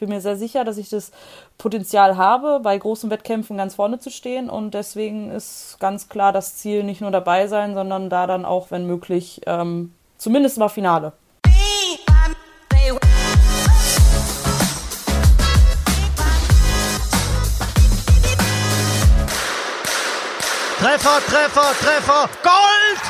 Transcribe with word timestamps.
bin 0.00 0.08
mir 0.08 0.20
sehr 0.20 0.36
sicher, 0.36 0.64
dass 0.64 0.78
ich 0.78 0.88
das 0.88 1.12
Potenzial 1.58 2.16
habe, 2.16 2.60
bei 2.60 2.76
großen 2.76 3.10
Wettkämpfen 3.10 3.56
ganz 3.56 3.76
vorne 3.76 4.00
zu 4.00 4.10
stehen. 4.10 4.50
Und 4.50 4.74
deswegen 4.74 5.30
ist 5.30 5.76
ganz 5.78 6.08
klar 6.08 6.32
das 6.32 6.56
Ziel 6.56 6.82
nicht 6.82 7.00
nur 7.00 7.10
dabei 7.10 7.46
sein, 7.46 7.74
sondern 7.74 8.10
da 8.10 8.26
dann 8.26 8.44
auch, 8.44 8.70
wenn 8.70 8.86
möglich, 8.86 9.42
ähm, 9.46 9.92
zumindest 10.18 10.58
mal 10.58 10.68
Finale. 10.68 11.12
Treffer, 20.80 21.20
Treffer, 21.26 21.72
Treffer, 21.78 22.28
Gold! 22.42 23.00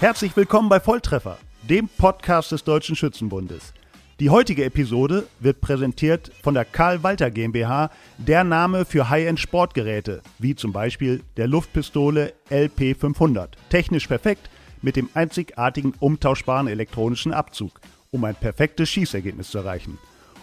Herzlich 0.00 0.34
willkommen 0.34 0.70
bei 0.70 0.80
Volltreffer, 0.80 1.36
dem 1.62 1.88
Podcast 1.88 2.50
des 2.50 2.64
Deutschen 2.64 2.96
Schützenbundes. 2.96 3.72
Die 4.18 4.30
heutige 4.30 4.64
Episode 4.64 5.28
wird 5.38 5.60
präsentiert 5.60 6.32
von 6.42 6.54
der 6.54 6.64
Karl 6.64 7.02
Walter 7.02 7.30
GmbH, 7.30 7.90
der 8.18 8.42
Name 8.42 8.84
für 8.84 9.08
High-End-Sportgeräte, 9.08 10.22
wie 10.38 10.56
zum 10.56 10.72
Beispiel 10.72 11.22
der 11.36 11.46
Luftpistole 11.46 12.32
LP500. 12.50 13.50
Technisch 13.68 14.08
perfekt 14.08 14.50
mit 14.82 14.96
dem 14.96 15.08
einzigartigen 15.14 15.94
umtauschbaren 16.00 16.66
elektronischen 16.66 17.32
Abzug, 17.32 17.80
um 18.10 18.24
ein 18.24 18.34
perfektes 18.34 18.88
Schießergebnis 18.90 19.50
zu 19.50 19.58
erreichen. 19.58 19.98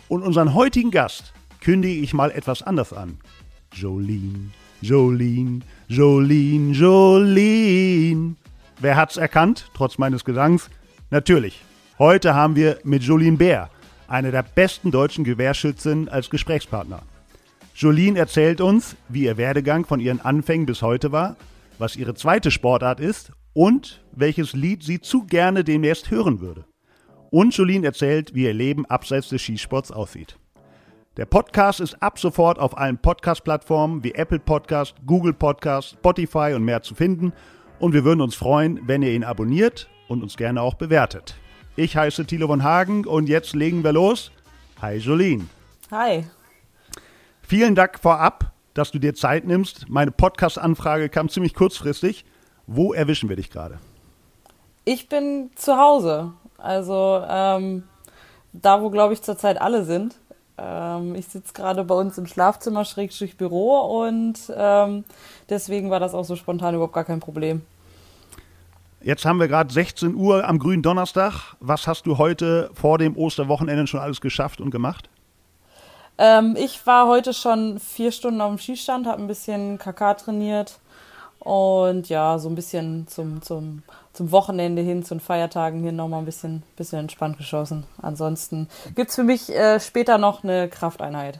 Und 0.07 0.23
unseren 0.23 0.53
heutigen 0.53 0.91
Gast 0.91 1.33
kündige 1.61 1.99
ich 1.99 2.13
mal 2.13 2.31
etwas 2.31 2.63
anders 2.63 2.93
an. 2.93 3.17
Jolene, 3.73 4.51
Jolene, 4.81 5.59
Jolene, 5.89 6.71
Jolene. 6.73 8.35
Wer 8.79 8.95
hat's 8.95 9.17
erkannt, 9.17 9.69
trotz 9.73 9.97
meines 9.97 10.23
Gesangs? 10.23 10.69
Natürlich. 11.11 11.59
Heute 11.97 12.35
haben 12.35 12.55
wir 12.55 12.77
mit 12.83 13.01
Jolene 13.01 13.37
Bär, 13.37 13.71
eine 14.07 14.29
der 14.29 14.43
besten 14.43 14.91
deutschen 14.91 15.23
Gewehrschützen, 15.23 16.07
als 16.07 16.29
Gesprächspartner. 16.29 17.01
Jolene 17.73 18.19
erzählt 18.19 18.61
uns, 18.61 18.95
wie 19.07 19.23
ihr 19.23 19.37
Werdegang 19.37 19.85
von 19.85 19.99
ihren 19.99 20.21
Anfängen 20.21 20.67
bis 20.67 20.83
heute 20.83 21.11
war, 21.11 21.35
was 21.79 21.95
ihre 21.95 22.13
zweite 22.13 22.51
Sportart 22.51 22.99
ist 22.99 23.31
und 23.53 24.03
welches 24.11 24.53
Lied 24.53 24.83
sie 24.83 25.01
zu 25.01 25.25
gerne 25.25 25.63
demnächst 25.63 26.11
hören 26.11 26.41
würde. 26.41 26.65
Und 27.31 27.57
Jolene 27.57 27.87
erzählt, 27.87 28.35
wie 28.35 28.43
ihr 28.43 28.53
Leben 28.53 28.85
abseits 28.85 29.29
des 29.29 29.41
Skisports 29.41 29.91
aussieht. 29.91 30.37
Der 31.17 31.25
Podcast 31.25 31.79
ist 31.79 32.03
ab 32.03 32.19
sofort 32.19 32.59
auf 32.59 32.77
allen 32.77 32.99
Podcast-Plattformen 32.99 34.03
wie 34.03 34.13
Apple 34.13 34.39
Podcast, 34.39 34.95
Google 35.07 35.33
Podcast, 35.33 35.93
Spotify 35.93 36.53
und 36.55 36.63
mehr 36.63 36.83
zu 36.83 36.93
finden. 36.93 37.33
Und 37.79 37.93
wir 37.93 38.03
würden 38.03 38.21
uns 38.21 38.35
freuen, 38.35 38.81
wenn 38.85 39.01
ihr 39.01 39.11
ihn 39.11 39.23
abonniert 39.23 39.89
und 40.09 40.23
uns 40.23 40.35
gerne 40.35 40.61
auch 40.61 40.73
bewertet. 40.73 41.35
Ich 41.77 41.95
heiße 41.95 42.25
Thilo 42.25 42.47
von 42.47 42.63
Hagen 42.63 43.05
und 43.05 43.29
jetzt 43.29 43.55
legen 43.55 43.83
wir 43.85 43.93
los. 43.93 44.31
Hi 44.81 44.97
Jolene. 44.97 45.45
Hi. 45.91 46.25
Vielen 47.41 47.75
Dank 47.75 47.99
vorab, 47.99 48.51
dass 48.73 48.91
du 48.91 48.99
dir 48.99 49.15
Zeit 49.15 49.45
nimmst. 49.45 49.87
Meine 49.87 50.11
Podcast-Anfrage 50.11 51.07
kam 51.07 51.29
ziemlich 51.29 51.53
kurzfristig. 51.53 52.25
Wo 52.67 52.93
erwischen 52.93 53.29
wir 53.29 53.37
dich 53.37 53.49
gerade? 53.49 53.79
Ich 54.83 55.07
bin 55.07 55.51
zu 55.55 55.77
Hause. 55.77 56.33
Also 56.57 57.23
ähm, 57.27 57.83
da, 58.51 58.81
wo, 58.81 58.89
glaube 58.89 59.13
ich, 59.13 59.21
zurzeit 59.21 59.61
alle 59.61 59.85
sind. 59.85 60.15
Ähm, 60.57 61.15
ich 61.15 61.27
sitze 61.27 61.53
gerade 61.53 61.83
bei 61.83 61.95
uns 61.95 62.17
im 62.17 62.27
Schlafzimmer, 62.27 62.85
Schrägstrich 62.85 63.37
Büro 63.37 64.03
und 64.03 64.51
ähm, 64.55 65.05
deswegen 65.49 65.89
war 65.89 65.99
das 65.99 66.13
auch 66.13 66.25
so 66.25 66.35
spontan 66.35 66.75
überhaupt 66.75 66.93
gar 66.93 67.05
kein 67.05 67.19
Problem. 67.19 67.61
Jetzt 69.01 69.25
haben 69.25 69.39
wir 69.39 69.47
gerade 69.47 69.73
16 69.73 70.15
Uhr 70.15 70.47
am 70.47 70.59
grünen 70.59 70.83
Donnerstag. 70.83 71.55
Was 71.59 71.87
hast 71.87 72.05
du 72.05 72.17
heute 72.17 72.69
vor 72.73 72.97
dem 72.97 73.15
Osterwochenende 73.15 73.87
schon 73.87 73.99
alles 73.99 74.21
geschafft 74.21 74.59
und 74.59 74.71
gemacht? 74.71 75.09
Ähm, 76.17 76.55
ich 76.59 76.85
war 76.85 77.07
heute 77.07 77.33
schon 77.33 77.79
vier 77.79 78.11
Stunden 78.11 78.41
auf 78.41 78.49
dem 78.49 78.59
Skistand, 78.59 79.07
habe 79.07 79.21
ein 79.21 79.27
bisschen 79.27 79.77
KK 79.77 80.15
trainiert 80.15 80.79
und 81.39 82.09
ja, 82.09 82.37
so 82.39 82.49
ein 82.49 82.55
bisschen 82.55 83.07
zum, 83.07 83.41
zum 83.41 83.83
zum 84.19 84.33
Wochenende 84.33 84.81
hin, 84.81 85.01
zu 85.03 85.15
den 85.15 85.21
Feiertagen 85.21 85.81
hin 85.81 85.95
nochmal 85.95 86.19
ein 86.19 86.25
bisschen, 86.25 86.63
bisschen 86.75 86.99
entspannt 86.99 87.37
geschossen. 87.37 87.85
Ansonsten 88.01 88.67
gibt 88.93 89.11
es 89.11 89.15
für 89.15 89.23
mich 89.23 89.49
äh, 89.49 89.79
später 89.79 90.17
noch 90.17 90.43
eine 90.43 90.67
Krafteinheit. 90.67 91.39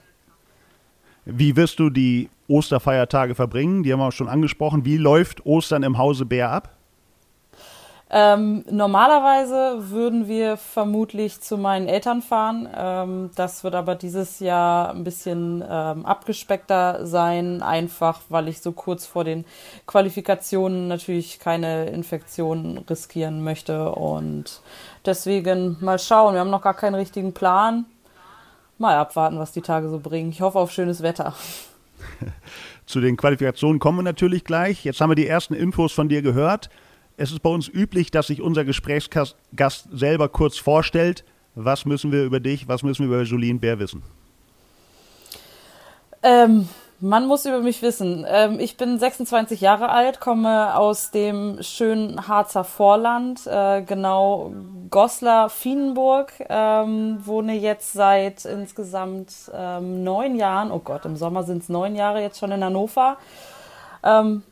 Wie 1.26 1.58
wirst 1.58 1.80
du 1.80 1.90
die 1.90 2.30
Osterfeiertage 2.48 3.36
verbringen? 3.36 3.84
Die 3.84 3.92
haben 3.92 4.00
wir 4.00 4.08
auch 4.08 4.14
schon 4.14 4.30
angesprochen. 4.30 4.86
Wie 4.86 4.96
läuft 4.96 5.46
Ostern 5.46 5.84
im 5.84 5.98
Hause 5.98 6.26
Bär 6.26 6.52
ab? 6.52 6.79
Ähm, 8.12 8.66
normalerweise 8.72 9.92
würden 9.92 10.28
wir 10.28 10.58
vermutlich 10.58 11.42
zu 11.42 11.60
meinen 11.60 11.88
Eltern 11.88 12.24
fahren. 12.24 12.68
Ähm, 12.76 13.30
das 13.36 13.64
wird 13.64 13.76
aber 13.76 13.94
dieses 13.94 14.40
Jahr 14.40 14.90
ein 14.90 15.04
bisschen 15.04 15.64
ähm, 15.70 16.08
abgespeckter 16.08 17.06
sein, 17.06 17.62
einfach 17.62 18.22
weil 18.30 18.48
ich 18.48 18.62
so 18.62 18.72
kurz 18.72 19.06
vor 19.06 19.26
den 19.26 19.46
Qualifikationen 19.86 20.88
natürlich 20.88 21.38
keine 21.38 21.90
Infektionen 21.90 22.80
riskieren 22.80 23.44
möchte. 23.44 23.92
Und 23.92 24.62
deswegen 25.06 25.78
mal 25.80 26.00
schauen. 26.00 26.34
Wir 26.34 26.40
haben 26.40 26.50
noch 26.50 26.64
gar 26.64 26.74
keinen 26.74 26.96
richtigen 26.96 27.34
Plan. 27.34 27.86
Mal 28.80 28.96
abwarten, 28.96 29.38
was 29.38 29.52
die 29.52 29.62
Tage 29.62 29.88
so 29.88 30.00
bringen. 30.00 30.32
Ich 30.32 30.42
hoffe 30.42 30.58
auf 30.58 30.72
schönes 30.72 31.04
Wetter. 31.04 31.36
Zu 32.88 33.02
den 33.02 33.18
Qualifikationen 33.18 33.78
kommen 33.78 34.00
wir 34.00 34.04
natürlich 34.04 34.46
gleich. 34.46 34.84
Jetzt 34.84 35.00
haben 35.00 35.12
wir 35.12 35.16
die 35.16 35.28
ersten 35.28 35.54
Infos 35.54 35.92
von 35.92 36.10
dir 36.10 36.24
gehört. 36.24 36.72
Es 37.20 37.34
ist 37.34 37.42
bei 37.42 37.50
uns 37.50 37.68
üblich, 37.68 38.12
dass 38.12 38.28
sich 38.28 38.42
unser 38.42 38.64
Gesprächsgast 38.64 39.36
selber 39.92 40.30
kurz 40.30 40.58
vorstellt. 40.58 41.26
Was 41.54 41.84
müssen 41.84 42.14
wir 42.14 42.24
über 42.24 42.40
dich, 42.40 42.70
was 42.70 42.82
müssen 42.82 43.10
wir 43.10 43.18
über 43.18 43.24
Jolien 43.24 43.60
Bär 43.60 43.78
wissen? 43.78 44.04
Ähm, 46.24 46.70
man 47.02 47.28
muss 47.28 47.46
über 47.46 47.60
mich 47.60 47.82
wissen. 47.82 48.26
Ähm, 48.26 48.62
ich 48.62 48.78
bin 48.78 48.98
26 48.98 49.60
Jahre 49.60 49.90
alt, 49.90 50.22
komme 50.22 50.78
aus 50.78 51.12
dem 51.12 51.62
schönen 51.62 52.30
Harzer 52.30 52.64
Vorland, 52.64 53.46
äh, 53.48 53.82
genau 53.82 54.54
Goslar, 54.90 55.50
Fienenburg, 55.50 56.32
ähm, 56.48 57.18
wohne 57.26 57.54
jetzt 57.58 57.92
seit 57.92 58.46
insgesamt 58.46 59.34
ähm, 59.54 60.06
neun 60.06 60.38
Jahren, 60.38 60.72
oh 60.72 60.80
Gott, 60.80 61.04
im 61.04 61.18
Sommer 61.18 61.44
sind 61.44 61.64
es 61.64 61.68
neun 61.68 61.98
Jahre 61.98 62.22
jetzt 62.22 62.40
schon 62.40 62.54
in 62.54 62.64
Hannover. 62.64 63.18
Ähm, 64.06 64.44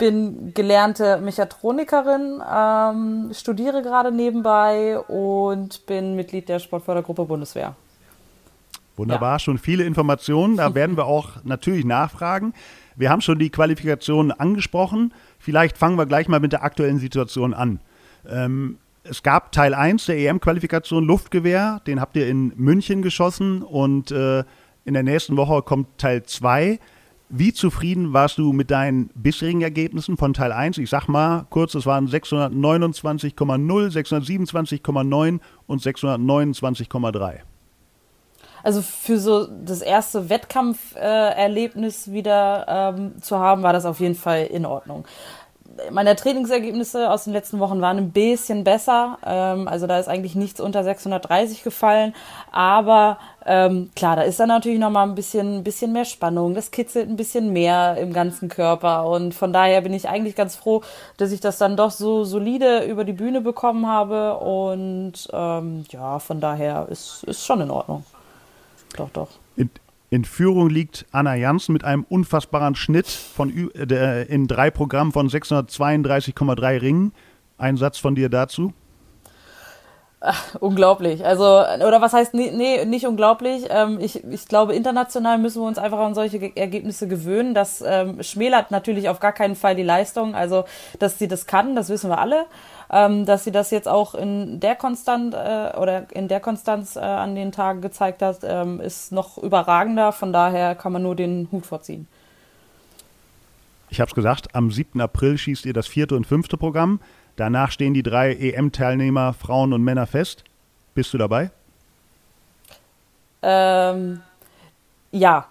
bin 0.00 0.52
gelernte 0.54 1.18
Mechatronikerin, 1.18 2.42
ähm, 2.52 3.30
studiere 3.32 3.82
gerade 3.82 4.10
nebenbei 4.10 4.98
und 4.98 5.86
bin 5.86 6.16
Mitglied 6.16 6.48
der 6.48 6.58
Sportfördergruppe 6.58 7.24
Bundeswehr. 7.26 7.76
Wunderbar, 8.96 9.34
ja. 9.34 9.38
schon 9.38 9.58
viele 9.58 9.84
Informationen. 9.84 10.56
Da 10.56 10.74
werden 10.74 10.96
wir 10.96 11.06
auch 11.06 11.44
natürlich 11.44 11.84
nachfragen. 11.84 12.52
Wir 12.96 13.10
haben 13.10 13.20
schon 13.20 13.38
die 13.38 13.50
Qualifikationen 13.50 14.32
angesprochen. 14.32 15.14
Vielleicht 15.38 15.78
fangen 15.78 15.96
wir 15.96 16.06
gleich 16.06 16.28
mal 16.28 16.40
mit 16.40 16.52
der 16.52 16.64
aktuellen 16.64 16.98
Situation 16.98 17.54
an. 17.54 17.80
Ähm, 18.28 18.78
es 19.04 19.22
gab 19.22 19.52
Teil 19.52 19.74
1 19.74 20.06
der 20.06 20.18
EM-Qualifikation 20.18 21.04
Luftgewehr, 21.04 21.80
den 21.86 22.00
habt 22.00 22.16
ihr 22.16 22.26
in 22.26 22.52
München 22.56 23.00
geschossen 23.00 23.62
und 23.62 24.10
äh, 24.10 24.44
in 24.84 24.94
der 24.94 25.02
nächsten 25.02 25.36
Woche 25.36 25.62
kommt 25.62 25.98
Teil 25.98 26.22
2. 26.22 26.78
Wie 27.32 27.52
zufrieden 27.52 28.12
warst 28.12 28.38
du 28.38 28.52
mit 28.52 28.72
deinen 28.72 29.08
bisherigen 29.14 29.62
Ergebnissen 29.62 30.16
von 30.16 30.34
Teil 30.34 30.50
1? 30.50 30.78
Ich 30.78 30.90
sag 30.90 31.06
mal 31.06 31.46
kurz, 31.48 31.76
es 31.76 31.86
waren 31.86 32.08
629,0, 32.08 33.32
627,9 33.92 35.38
und 35.68 35.80
629,3. 35.80 37.34
Also 38.64 38.82
für 38.82 39.20
so 39.20 39.46
das 39.46 39.80
erste 39.80 40.28
Wettkampferlebnis 40.28 42.10
wieder 42.10 42.66
ähm, 42.96 43.22
zu 43.22 43.38
haben, 43.38 43.62
war 43.62 43.72
das 43.72 43.84
auf 43.84 44.00
jeden 44.00 44.16
Fall 44.16 44.46
in 44.46 44.66
Ordnung 44.66 45.04
meine 45.90 46.16
Trainingsergebnisse 46.16 47.10
aus 47.10 47.24
den 47.24 47.32
letzten 47.32 47.58
Wochen 47.58 47.80
waren 47.80 47.96
ein 47.96 48.10
bisschen 48.10 48.64
besser. 48.64 49.18
Ähm, 49.24 49.68
also 49.68 49.86
da 49.86 49.98
ist 49.98 50.08
eigentlich 50.08 50.34
nichts 50.34 50.60
unter 50.60 50.84
630 50.84 51.62
gefallen. 51.62 52.14
Aber 52.50 53.18
ähm, 53.46 53.90
klar, 53.96 54.16
da 54.16 54.22
ist 54.22 54.40
dann 54.40 54.48
natürlich 54.48 54.78
nochmal 54.78 55.08
ein 55.08 55.14
bisschen, 55.14 55.64
bisschen 55.64 55.92
mehr 55.92 56.04
Spannung. 56.04 56.54
Das 56.54 56.70
kitzelt 56.70 57.08
ein 57.08 57.16
bisschen 57.16 57.52
mehr 57.52 57.96
im 57.98 58.12
ganzen 58.12 58.48
Körper. 58.48 59.06
Und 59.06 59.34
von 59.34 59.52
daher 59.52 59.80
bin 59.80 59.94
ich 59.94 60.08
eigentlich 60.08 60.36
ganz 60.36 60.56
froh, 60.56 60.82
dass 61.16 61.32
ich 61.32 61.40
das 61.40 61.58
dann 61.58 61.76
doch 61.76 61.90
so 61.90 62.24
solide 62.24 62.84
über 62.84 63.04
die 63.04 63.12
Bühne 63.12 63.40
bekommen 63.40 63.86
habe. 63.86 64.38
Und 64.38 65.28
ähm, 65.32 65.84
ja, 65.90 66.18
von 66.18 66.40
daher 66.40 66.88
ist, 66.90 67.24
ist 67.24 67.44
schon 67.44 67.60
in 67.60 67.70
Ordnung. 67.70 68.04
Doch, 68.96 69.10
doch. 69.10 69.28
In, 70.12 70.24
Führung 70.24 70.68
liegt 70.68 71.06
Anna 71.12 71.36
Janssen 71.36 71.72
mit 71.72 71.84
einem 71.84 72.04
unfassbaren 72.08 72.74
Schnitt 72.74 73.06
von, 73.06 73.70
äh, 73.74 74.24
in 74.24 74.48
drei 74.48 74.70
Programmen 74.70 75.12
von 75.12 75.28
632,3 75.28 76.80
Ringen. 76.80 77.12
Ein 77.58 77.76
Satz 77.76 77.98
von 77.98 78.16
dir 78.16 78.28
dazu? 78.28 78.72
Ach, 80.20 80.54
unglaublich. 80.60 81.24
Also, 81.24 81.44
oder 81.44 82.00
was 82.02 82.12
heißt, 82.12 82.34
nee, 82.34 82.50
nee 82.54 82.84
nicht 82.84 83.06
unglaublich. 83.06 83.64
Ähm, 83.70 83.98
ich, 84.00 84.22
ich 84.24 84.46
glaube, 84.46 84.74
international 84.74 85.38
müssen 85.38 85.62
wir 85.62 85.66
uns 85.66 85.78
einfach 85.78 85.98
an 85.98 86.14
solche 86.14 86.38
Ge 86.38 86.52
Ergebnisse 86.54 87.08
gewöhnen. 87.08 87.54
Das 87.54 87.82
ähm, 87.86 88.22
schmälert 88.22 88.70
natürlich 88.70 89.08
auf 89.08 89.18
gar 89.18 89.32
keinen 89.32 89.56
Fall 89.56 89.74
die 89.74 89.82
Leistung. 89.82 90.34
Also, 90.34 90.64
dass 90.98 91.18
sie 91.18 91.26
das 91.26 91.46
kann, 91.46 91.74
das 91.74 91.88
wissen 91.88 92.10
wir 92.10 92.18
alle. 92.18 92.44
Ähm, 92.92 93.24
dass 93.24 93.44
sie 93.44 93.52
das 93.52 93.70
jetzt 93.70 93.88
auch 93.88 94.14
in 94.14 94.60
der 94.60 94.74
Konstant 94.74 95.32
äh, 95.32 95.76
oder 95.78 96.06
in 96.12 96.28
der 96.28 96.40
Konstanz 96.40 96.96
äh, 96.96 97.00
an 97.00 97.34
den 97.34 97.52
Tagen 97.52 97.80
gezeigt 97.80 98.20
hat, 98.20 98.40
ähm, 98.42 98.80
ist 98.80 99.12
noch 99.12 99.38
überragender. 99.38 100.12
Von 100.12 100.32
daher 100.32 100.74
kann 100.74 100.92
man 100.92 101.02
nur 101.02 101.14
den 101.14 101.48
Hut 101.52 101.64
vorziehen. 101.64 102.08
Ich 103.88 104.00
habe 104.00 104.08
es 104.08 104.14
gesagt, 104.14 104.54
am 104.54 104.70
7. 104.70 105.00
April 105.00 105.38
schießt 105.38 105.66
ihr 105.66 105.72
das 105.72 105.86
vierte 105.86 106.14
und 106.14 106.26
fünfte 106.26 106.56
Programm. 106.56 107.00
Danach 107.40 107.70
stehen 107.70 107.94
die 107.94 108.02
drei 108.02 108.34
EM-Teilnehmer, 108.34 109.32
Frauen 109.32 109.72
und 109.72 109.82
Männer, 109.82 110.06
fest. 110.06 110.44
Bist 110.94 111.14
du 111.14 111.16
dabei? 111.16 111.50
Ähm, 113.40 114.20
ja, 115.10 115.46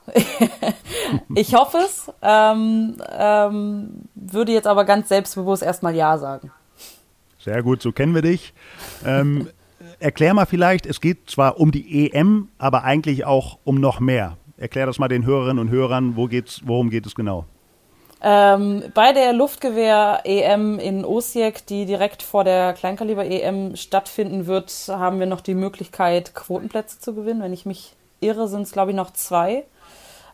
ich 1.35 1.55
hoffe 1.55 1.77
es. 1.77 2.11
Ähm, 2.21 2.97
ähm, 3.11 3.89
würde 4.13 4.51
jetzt 4.51 4.67
aber 4.67 4.85
ganz 4.85 5.09
selbstbewusst 5.09 5.63
erstmal 5.63 5.95
Ja 5.95 6.19
sagen. 6.19 6.51
Sehr 7.39 7.63
gut, 7.63 7.81
so 7.81 7.91
kennen 7.91 8.13
wir 8.13 8.21
dich. 8.21 8.53
Ähm, 9.03 9.47
erklär 9.99 10.35
mal 10.35 10.45
vielleicht, 10.45 10.85
es 10.85 11.01
geht 11.01 11.27
zwar 11.27 11.59
um 11.59 11.71
die 11.71 12.11
EM, 12.11 12.49
aber 12.59 12.83
eigentlich 12.83 13.25
auch 13.25 13.57
um 13.63 13.81
noch 13.81 13.99
mehr. 13.99 14.37
Erklär 14.57 14.85
das 14.85 14.99
mal 14.99 15.07
den 15.07 15.25
Hörerinnen 15.25 15.57
und 15.57 15.71
Hörern, 15.71 16.15
wo 16.15 16.27
geht's, 16.27 16.61
worum 16.65 16.91
geht 16.91 17.07
es 17.07 17.15
genau? 17.15 17.45
Ähm, 18.21 18.83
bei 18.93 19.13
der 19.13 19.31
Luftgewehr-EM 19.31 20.77
in 20.79 21.05
Osijek, 21.05 21.65
die 21.65 21.85
direkt 21.85 22.21
vor 22.21 22.43
der 22.43 22.73
Kleinkaliber-EM 22.73 23.77
stattfinden 23.77 24.45
wird, 24.45 24.71
haben 24.89 25.19
wir 25.19 25.25
noch 25.25 25.41
die 25.41 25.55
Möglichkeit, 25.55 26.35
Quotenplätze 26.35 26.99
zu 26.99 27.13
gewinnen. 27.15 27.41
Wenn 27.41 27.53
ich 27.53 27.65
mich 27.65 27.95
irre, 28.19 28.47
sind 28.49 28.63
es, 28.63 28.73
glaube 28.73 28.91
ich, 28.91 28.97
noch 28.97 29.11
zwei. 29.11 29.63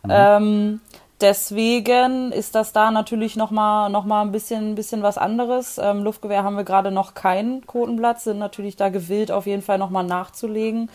Mhm. 0.03 0.09
Ähm, 0.09 0.81
deswegen 1.21 2.31
ist 2.31 2.55
das 2.55 2.73
da 2.73 2.89
natürlich 2.89 3.35
nochmal 3.35 3.91
noch 3.91 4.05
mal 4.05 4.23
ein 4.23 4.31
bisschen, 4.31 4.73
bisschen 4.73 5.03
was 5.03 5.19
anderes. 5.19 5.77
Ähm, 5.77 6.03
Luftgewehr 6.03 6.43
haben 6.43 6.57
wir 6.57 6.63
gerade 6.63 6.89
noch 6.89 7.13
keinen 7.13 7.65
Quotenplatz, 7.67 8.23
sind 8.23 8.39
natürlich 8.39 8.75
da 8.77 8.89
gewillt, 8.89 9.31
auf 9.31 9.45
jeden 9.45 9.61
Fall 9.61 9.77
nochmal 9.77 10.05
nachzulegen. 10.05 10.89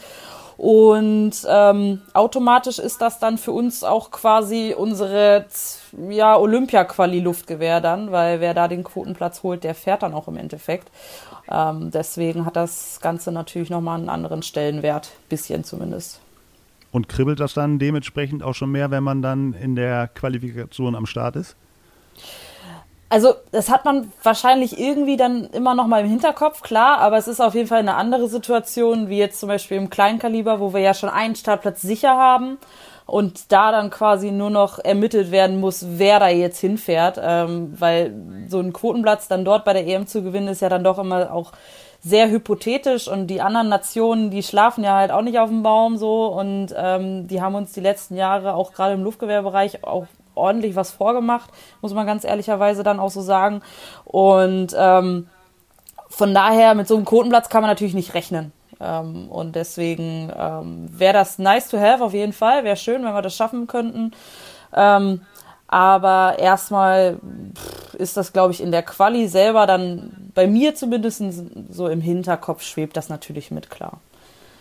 Und 0.61 1.33
ähm, 1.49 2.03
automatisch 2.12 2.79
ist 2.79 3.01
das 3.01 3.19
dann 3.19 3.39
für 3.39 3.51
uns 3.51 3.83
auch 3.83 4.11
quasi 4.11 4.75
unsere 4.77 5.47
ja, 6.11 6.37
Olympia-Quali-Luftgewehr 6.37 7.81
dann, 7.81 8.12
weil 8.12 8.41
wer 8.43 8.53
da 8.53 8.69
den 8.69 8.85
Quotenplatz 8.85 9.43
holt, 9.43 9.65
der 9.65 9.75
fährt 9.75 10.03
dann 10.03 10.12
auch 10.12 10.29
im 10.29 10.37
Endeffekt. 10.37 10.91
Ähm, 11.51 11.91
deswegen 11.91 12.45
hat 12.45 12.57
das 12.57 12.99
Ganze 13.01 13.33
natürlich 13.33 13.71
nochmal 13.71 13.99
einen 13.99 14.11
anderen 14.11 14.43
Stellenwert, 14.43 15.12
bisschen 15.31 15.65
zumindest. 15.65 16.21
Und 16.93 17.09
kribbelt 17.09 17.41
das 17.41 17.55
dann 17.55 17.79
dementsprechend 17.79 18.43
auch 18.43 18.55
schon 18.55 18.71
mehr, 18.71 18.91
wenn 18.91 19.03
man 19.03 19.23
dann 19.23 19.55
in 19.55 19.77
der 19.77 20.09
Qualifikation 20.09 20.95
am 20.95 21.07
Start 21.07 21.37
ist? 21.37 21.57
Also, 23.12 23.35
das 23.51 23.71
hat 23.71 23.85
man 23.85 24.12
wahrscheinlich 24.23 24.79
irgendwie 24.79 25.17
dann 25.17 25.47
immer 25.47 25.75
noch 25.75 25.89
mal 25.89 26.05
im 26.05 26.09
Hinterkopf, 26.09 26.62
klar, 26.62 26.99
aber 26.99 27.19
es 27.19 27.27
ist 27.27 27.41
auf 27.41 27.57
jeden 27.57 27.67
Fall 27.67 27.81
eine 27.81 27.97
andere 27.97 28.29
Situation, 28.29 29.09
wie 29.09 29.19
jetzt 29.19 29.41
zum 29.41 29.49
Beispiel 29.49 29.79
im 29.79 29.91
Kleinkaliber, 29.91 30.61
wo 30.61 30.73
wir 30.73 30.81
ja 30.81 30.95
schon 30.95 31.09
einen 31.09 31.35
Startplatz 31.35 31.83
sicher 31.83 32.17
haben 32.17 32.59
und 33.07 33.51
da 33.51 33.73
dann 33.73 33.91
quasi 33.91 34.31
nur 34.31 34.51
noch 34.51 34.79
ermittelt 34.79 35.33
werden 35.33 35.59
muss, 35.59 35.85
wer 35.99 36.21
da 36.21 36.29
jetzt 36.29 36.61
hinfährt, 36.61 37.19
ähm, 37.21 37.75
weil 37.77 38.15
so 38.49 38.61
ein 38.61 38.73
Quotenplatz 38.73 39.27
dann 39.27 39.45
dort 39.45 39.65
bei 39.65 39.73
der 39.73 39.89
EM 39.89 40.07
zu 40.07 40.23
gewinnen 40.23 40.47
ist 40.47 40.62
ja 40.62 40.69
dann 40.69 40.85
doch 40.85 41.01
immer 41.01 41.35
auch 41.35 41.51
sehr 42.03 42.31
hypothetisch 42.31 43.09
und 43.09 43.27
die 43.27 43.41
anderen 43.41 43.69
Nationen, 43.69 44.31
die 44.31 44.45
schlafen 44.45 44.85
ja 44.85 44.95
halt 44.95 45.11
auch 45.11 45.23
nicht 45.23 45.41
auf 45.41 45.51
dem 45.51 45.65
Baum 45.65 45.97
so 45.97 46.29
und 46.29 46.69
ähm, 46.77 47.27
die 47.27 47.43
haben 47.43 47.57
uns 47.57 47.73
die 47.73 47.81
letzten 47.81 48.15
Jahre 48.15 48.55
auch 48.55 48.73
gerade 48.73 48.95
im 48.95 49.03
Luftgewehrbereich 49.03 49.83
auch 49.83 50.07
ordentlich 50.40 50.75
was 50.76 50.90
vorgemacht, 50.90 51.50
muss 51.82 51.94
man 51.94 52.06
ganz 52.06 52.25
ehrlicherweise 52.25 52.82
dann 52.82 52.98
auch 52.98 53.10
so 53.10 53.20
sagen. 53.20 53.62
Und 54.04 54.75
ähm, 54.76 55.28
von 56.08 56.34
daher, 56.34 56.75
mit 56.75 56.88
so 56.88 56.96
einem 56.96 57.04
Quotenplatz 57.04 57.48
kann 57.48 57.62
man 57.62 57.70
natürlich 57.70 57.94
nicht 57.94 58.14
rechnen. 58.14 58.52
Ähm, 58.81 59.28
und 59.28 59.54
deswegen 59.54 60.32
ähm, 60.37 60.88
wäre 60.90 61.12
das 61.12 61.38
nice 61.38 61.69
to 61.69 61.78
have 61.78 62.02
auf 62.02 62.14
jeden 62.14 62.32
Fall. 62.32 62.64
Wäre 62.64 62.76
schön, 62.76 63.04
wenn 63.04 63.12
wir 63.12 63.22
das 63.22 63.37
schaffen 63.37 63.66
könnten. 63.66 64.12
Ähm, 64.75 65.20
aber 65.69 66.38
erstmal 66.40 67.20
ist 67.96 68.16
das, 68.16 68.32
glaube 68.32 68.52
ich, 68.52 68.60
in 68.60 68.72
der 68.72 68.82
Quali 68.82 69.28
selber 69.28 69.66
dann 69.66 70.31
bei 70.34 70.48
mir 70.48 70.75
zumindest 70.75 71.22
so 71.70 71.87
im 71.87 72.00
Hinterkopf 72.00 72.62
schwebt 72.62 72.96
das 72.96 73.08
natürlich 73.08 73.52
mit 73.52 73.70
klar. 73.70 74.00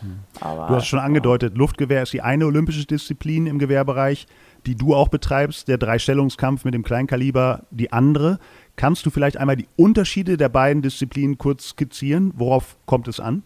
Hm. 0.02 0.20
Aber, 0.40 0.68
du 0.68 0.76
hast 0.76 0.86
schon 0.86 1.00
angedeutet, 1.00 1.56
Luftgewehr 1.56 2.02
ist 2.02 2.12
die 2.12 2.22
eine 2.22 2.46
olympische 2.46 2.86
Disziplin 2.86 3.46
im 3.46 3.58
Gewehrbereich 3.58 4.28
die 4.66 4.74
du 4.74 4.94
auch 4.94 5.08
betreibst, 5.08 5.68
der 5.68 5.78
Dreistellungskampf 5.78 6.64
mit 6.64 6.74
dem 6.74 6.82
Kleinkaliber, 6.82 7.64
die 7.70 7.92
andere. 7.92 8.38
Kannst 8.76 9.04
du 9.06 9.10
vielleicht 9.10 9.36
einmal 9.36 9.56
die 9.56 9.68
Unterschiede 9.76 10.36
der 10.36 10.48
beiden 10.48 10.82
Disziplinen 10.82 11.38
kurz 11.38 11.70
skizzieren? 11.70 12.32
Worauf 12.36 12.76
kommt 12.86 13.08
es 13.08 13.20
an? 13.20 13.42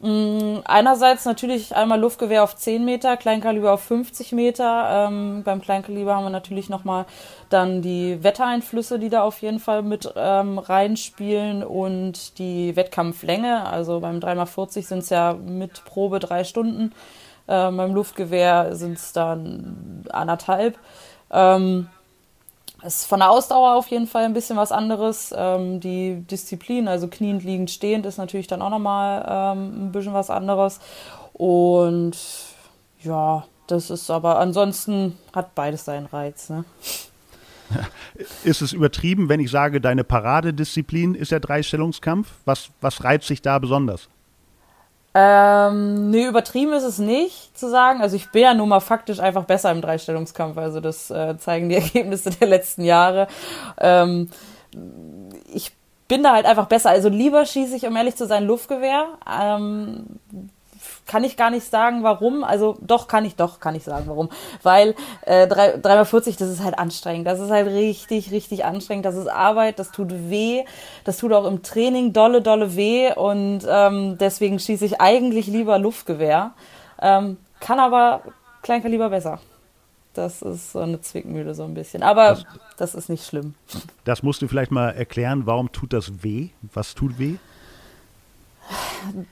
Mm, 0.00 0.58
einerseits 0.66 1.24
natürlich 1.24 1.74
einmal 1.74 1.98
Luftgewehr 1.98 2.42
auf 2.44 2.54
10 2.54 2.84
Meter, 2.84 3.16
Kleinkaliber 3.16 3.72
auf 3.72 3.82
50 3.82 4.32
Meter. 4.32 5.08
Ähm, 5.08 5.42
beim 5.42 5.62
Kleinkaliber 5.62 6.14
haben 6.14 6.24
wir 6.24 6.30
natürlich 6.30 6.68
nochmal 6.68 7.06
dann 7.48 7.80
die 7.80 8.22
Wettereinflüsse, 8.22 8.98
die 8.98 9.08
da 9.08 9.22
auf 9.22 9.40
jeden 9.40 9.58
Fall 9.58 9.82
mit 9.82 10.12
ähm, 10.14 10.58
reinspielen 10.58 11.64
und 11.64 12.38
die 12.38 12.76
Wettkampflänge. 12.76 13.64
Also 13.66 14.00
beim 14.00 14.18
3x40 14.18 14.82
sind 14.82 14.98
es 14.98 15.08
ja 15.08 15.32
mit 15.32 15.84
Probe 15.86 16.18
drei 16.18 16.44
Stunden. 16.44 16.92
Äh, 17.46 17.70
beim 17.70 17.94
Luftgewehr 17.94 18.74
sind 18.74 18.98
es 18.98 19.12
dann 19.12 20.04
anderthalb. 20.10 20.78
Ähm, 21.30 21.88
ist 22.82 23.06
von 23.06 23.20
der 23.20 23.30
Ausdauer 23.30 23.74
auf 23.74 23.88
jeden 23.88 24.06
Fall 24.06 24.24
ein 24.24 24.34
bisschen 24.34 24.56
was 24.56 24.72
anderes. 24.72 25.34
Ähm, 25.36 25.80
die 25.80 26.22
Disziplin, 26.30 26.88
also 26.88 27.08
kniend, 27.08 27.42
liegend, 27.44 27.70
stehend, 27.70 28.06
ist 28.06 28.18
natürlich 28.18 28.46
dann 28.46 28.62
auch 28.62 28.70
nochmal 28.70 29.24
ähm, 29.28 29.86
ein 29.86 29.92
bisschen 29.92 30.14
was 30.14 30.30
anderes. 30.30 30.80
Und 31.32 32.16
ja, 33.00 33.44
das 33.66 33.90
ist 33.90 34.10
aber 34.10 34.38
ansonsten 34.38 35.18
hat 35.34 35.54
beides 35.54 35.84
seinen 35.84 36.06
Reiz. 36.06 36.50
Ne? 36.50 36.64
Ist 38.44 38.62
es 38.62 38.72
übertrieben, 38.72 39.28
wenn 39.28 39.40
ich 39.40 39.50
sage, 39.50 39.80
deine 39.80 40.04
Paradedisziplin 40.04 41.16
ist 41.16 41.32
der 41.32 41.40
Dreistellungskampf? 41.40 42.28
Was, 42.44 42.70
was 42.80 43.02
reizt 43.02 43.26
sich 43.26 43.42
da 43.42 43.58
besonders? 43.58 44.08
Ähm, 45.18 46.10
nee, 46.10 46.26
übertrieben 46.26 46.74
ist 46.74 46.82
es 46.82 46.98
nicht 46.98 47.58
zu 47.58 47.70
sagen. 47.70 48.02
Also 48.02 48.16
ich 48.16 48.30
bin 48.32 48.42
ja 48.42 48.52
nun 48.52 48.68
mal 48.68 48.80
faktisch 48.80 49.18
einfach 49.18 49.44
besser 49.44 49.70
im 49.70 49.80
Dreistellungskampf. 49.80 50.58
Also 50.58 50.80
das 50.80 51.10
äh, 51.10 51.38
zeigen 51.38 51.70
die 51.70 51.74
Ergebnisse 51.76 52.28
der 52.28 52.48
letzten 52.48 52.84
Jahre. 52.84 53.26
Ähm, 53.78 54.28
ich 55.54 55.72
bin 56.06 56.22
da 56.22 56.34
halt 56.34 56.44
einfach 56.44 56.66
besser. 56.66 56.90
Also 56.90 57.08
lieber 57.08 57.46
schieße 57.46 57.76
ich, 57.76 57.86
um 57.86 57.96
ehrlich 57.96 58.16
zu 58.16 58.26
sein, 58.26 58.44
Luftgewehr. 58.44 59.06
Ähm, 59.26 60.04
kann 61.06 61.24
ich 61.24 61.36
gar 61.36 61.50
nicht 61.50 61.68
sagen, 61.68 62.02
warum. 62.02 62.44
Also 62.44 62.76
doch, 62.80 63.08
kann 63.08 63.24
ich, 63.24 63.36
doch, 63.36 63.60
kann 63.60 63.74
ich 63.74 63.84
sagen, 63.84 64.06
warum. 64.08 64.28
Weil 64.62 64.94
äh, 65.22 65.46
3x40, 65.46 66.38
das 66.38 66.50
ist 66.50 66.62
halt 66.62 66.78
anstrengend. 66.78 67.26
Das 67.26 67.40
ist 67.40 67.50
halt 67.50 67.68
richtig, 67.68 68.32
richtig 68.32 68.64
anstrengend. 68.64 69.06
Das 69.06 69.14
ist 69.14 69.28
Arbeit, 69.28 69.78
das 69.78 69.92
tut 69.92 70.12
weh. 70.30 70.64
Das 71.04 71.18
tut 71.18 71.32
auch 71.32 71.46
im 71.46 71.62
Training 71.62 72.12
dolle, 72.12 72.42
dolle 72.42 72.76
weh. 72.76 73.12
Und 73.12 73.60
ähm, 73.68 74.18
deswegen 74.18 74.58
schieße 74.58 74.84
ich 74.84 75.00
eigentlich 75.00 75.46
lieber 75.46 75.78
Luftgewehr. 75.78 76.52
Ähm, 77.00 77.36
kann 77.60 77.78
aber 77.78 78.22
Kleinkaliber 78.62 79.10
besser. 79.10 79.40
Das 80.12 80.40
ist 80.40 80.72
so 80.72 80.80
eine 80.80 81.00
Zwickmühle 81.00 81.54
so 81.54 81.64
ein 81.64 81.74
bisschen. 81.74 82.02
Aber 82.02 82.30
das, 82.30 82.44
das 82.78 82.94
ist 82.94 83.08
nicht 83.10 83.24
schlimm. 83.24 83.54
Das 84.04 84.22
musst 84.22 84.40
du 84.40 84.48
vielleicht 84.48 84.70
mal 84.70 84.90
erklären. 84.90 85.42
Warum 85.44 85.70
tut 85.72 85.92
das 85.92 86.22
weh? 86.24 86.48
Was 86.72 86.94
tut 86.94 87.18
weh? 87.18 87.36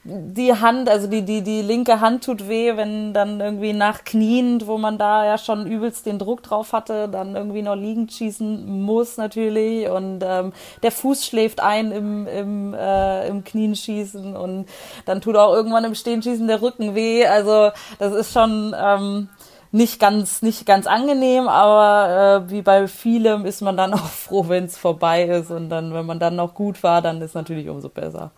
Die 0.03 0.53
Hand, 0.53 0.89
also 0.89 1.07
die, 1.07 1.23
die, 1.23 1.41
die 1.41 1.61
linke 1.61 1.99
Hand 1.99 2.23
tut 2.23 2.47
weh, 2.47 2.77
wenn 2.77 3.13
dann 3.13 3.41
irgendwie 3.41 3.73
nach 3.73 4.03
Knien, 4.03 4.65
wo 4.65 4.77
man 4.77 4.97
da 4.97 5.25
ja 5.25 5.37
schon 5.37 5.67
übelst 5.67 6.05
den 6.05 6.19
Druck 6.19 6.43
drauf 6.43 6.73
hatte, 6.73 7.09
dann 7.09 7.35
irgendwie 7.35 7.61
noch 7.61 7.75
liegend 7.75 8.13
schießen 8.13 8.81
muss 8.81 9.17
natürlich 9.17 9.89
und 9.89 10.23
ähm, 10.23 10.53
der 10.83 10.91
Fuß 10.91 11.25
schläft 11.25 11.59
ein 11.59 11.91
im, 11.91 12.27
im, 12.27 12.73
äh, 12.73 13.27
im 13.27 13.43
Knien 13.43 13.75
schießen 13.75 14.35
und 14.35 14.67
dann 15.05 15.21
tut 15.21 15.35
auch 15.35 15.53
irgendwann 15.53 15.83
im 15.83 15.95
Stehen 15.95 16.21
schießen 16.21 16.47
der 16.47 16.61
Rücken 16.61 16.95
weh. 16.95 17.25
Also 17.25 17.71
das 17.99 18.13
ist 18.13 18.31
schon 18.31 18.73
ähm, 18.77 19.29
nicht 19.71 19.99
ganz, 19.99 20.41
nicht 20.41 20.65
ganz 20.65 20.87
angenehm, 20.87 21.49
aber 21.49 22.45
äh, 22.47 22.51
wie 22.51 22.61
bei 22.61 22.87
vielem 22.87 23.45
ist 23.45 23.61
man 23.61 23.75
dann 23.75 23.93
auch 23.95 24.07
froh, 24.07 24.45
wenn 24.47 24.65
es 24.65 24.77
vorbei 24.77 25.23
ist 25.23 25.51
und 25.51 25.69
dann, 25.69 25.93
wenn 25.93 26.05
man 26.05 26.19
dann 26.19 26.37
noch 26.37 26.53
gut 26.53 26.81
war, 26.83 27.01
dann 27.01 27.21
ist 27.21 27.35
natürlich 27.35 27.67
umso 27.67 27.89
besser. 27.89 28.31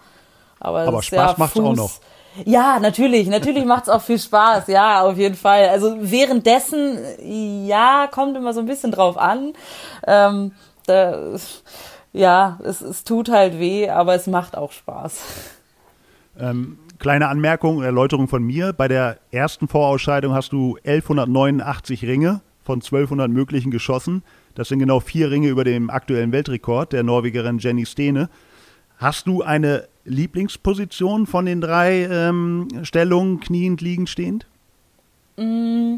Aber, 0.60 0.82
Aber 0.82 1.02
Spaß 1.02 1.38
macht 1.38 1.56
es 1.56 1.62
auch 1.62 1.76
noch. 1.76 1.92
Ja, 2.46 2.80
natürlich, 2.80 3.28
natürlich 3.28 3.66
macht 3.66 3.84
es 3.84 3.90
auch 3.90 4.02
viel 4.02 4.20
Spaß, 4.20 4.68
ja, 4.68 5.02
auf 5.02 5.18
jeden 5.18 5.36
Fall. 5.36 5.70
Also 5.70 5.96
währenddessen, 6.00 7.00
ja, 7.66 8.08
kommt 8.12 8.38
immer 8.38 8.54
so 8.54 8.60
ein 8.60 8.68
bisschen 8.68 8.92
drauf 8.92 9.18
an. 9.18 9.54
Ähm, 10.06 10.52
da, 10.86 11.36
ja, 12.14 12.60
es, 12.64 12.82
es 12.82 13.04
tut 13.04 13.30
halt 13.30 13.60
weh, 13.60 13.90
aber 13.90 14.16
es 14.16 14.28
macht 14.28 14.56
auch 14.56 14.72
Spaß. 14.72 15.22
Ähm, 16.40 16.78
kleine 17.00 17.28
Anmerkung, 17.28 17.84
Erläuterung 17.84 18.28
von 18.28 18.44
mir. 18.44 18.74
Bei 18.74 18.88
der 18.88 19.18
ersten 19.32 19.68
Vorausscheidung 19.68 20.34
hast 20.34 20.52
du 20.52 20.78
1189 20.84 22.04
Ringe 22.06 22.42
von 22.64 22.76
1200 22.76 23.30
möglichen 23.30 23.72
geschossen. 23.72 24.24
Das 24.56 24.70
sind 24.70 24.80
genau 24.80 25.00
vier 25.00 25.32
Ringe 25.32 25.50
über 25.50 25.64
dem 25.64 25.90
aktuellen 25.90 26.32
Weltrekord 26.32 26.94
der 26.94 27.04
Norwegerin 27.04 27.60
Jenny 27.60 27.86
Stene. 27.86 28.30
Hast 28.98 29.28
du 29.28 29.44
eine 29.44 29.88
Lieblingsposition 30.08 31.28
von 31.28 31.46
den 31.46 31.62
drei 31.62 32.04
ähm, 32.04 32.68
Stellungen, 32.84 33.40
kniend, 33.40 33.82
liegend, 33.82 34.10
stehend? 34.10 34.46
Mm, 35.36 35.96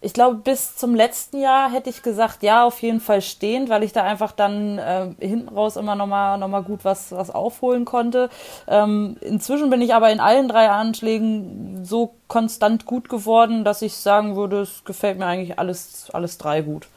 ich 0.00 0.12
glaube, 0.12 0.36
bis 0.36 0.74
zum 0.74 0.96
letzten 0.96 1.40
Jahr 1.40 1.70
hätte 1.70 1.88
ich 1.88 2.02
gesagt, 2.02 2.42
ja, 2.42 2.64
auf 2.64 2.82
jeden 2.82 2.98
Fall 2.98 3.22
stehend, 3.22 3.68
weil 3.68 3.84
ich 3.84 3.92
da 3.92 4.02
einfach 4.02 4.32
dann 4.32 4.78
äh, 4.78 5.10
hinten 5.20 5.48
raus 5.48 5.76
immer 5.76 5.94
nochmal 5.94 6.38
noch 6.38 6.48
mal 6.48 6.64
gut 6.64 6.84
was, 6.84 7.12
was 7.12 7.30
aufholen 7.30 7.84
konnte. 7.84 8.28
Ähm, 8.66 9.16
inzwischen 9.20 9.70
bin 9.70 9.80
ich 9.80 9.94
aber 9.94 10.10
in 10.10 10.18
allen 10.18 10.48
drei 10.48 10.68
Anschlägen 10.68 11.84
so 11.84 12.14
konstant 12.26 12.84
gut 12.84 13.08
geworden, 13.08 13.64
dass 13.64 13.80
ich 13.80 13.94
sagen 13.94 14.34
würde, 14.34 14.62
es 14.62 14.84
gefällt 14.84 15.18
mir 15.18 15.26
eigentlich 15.26 15.60
alles, 15.60 16.10
alles 16.12 16.36
drei 16.36 16.62
gut. 16.62 16.88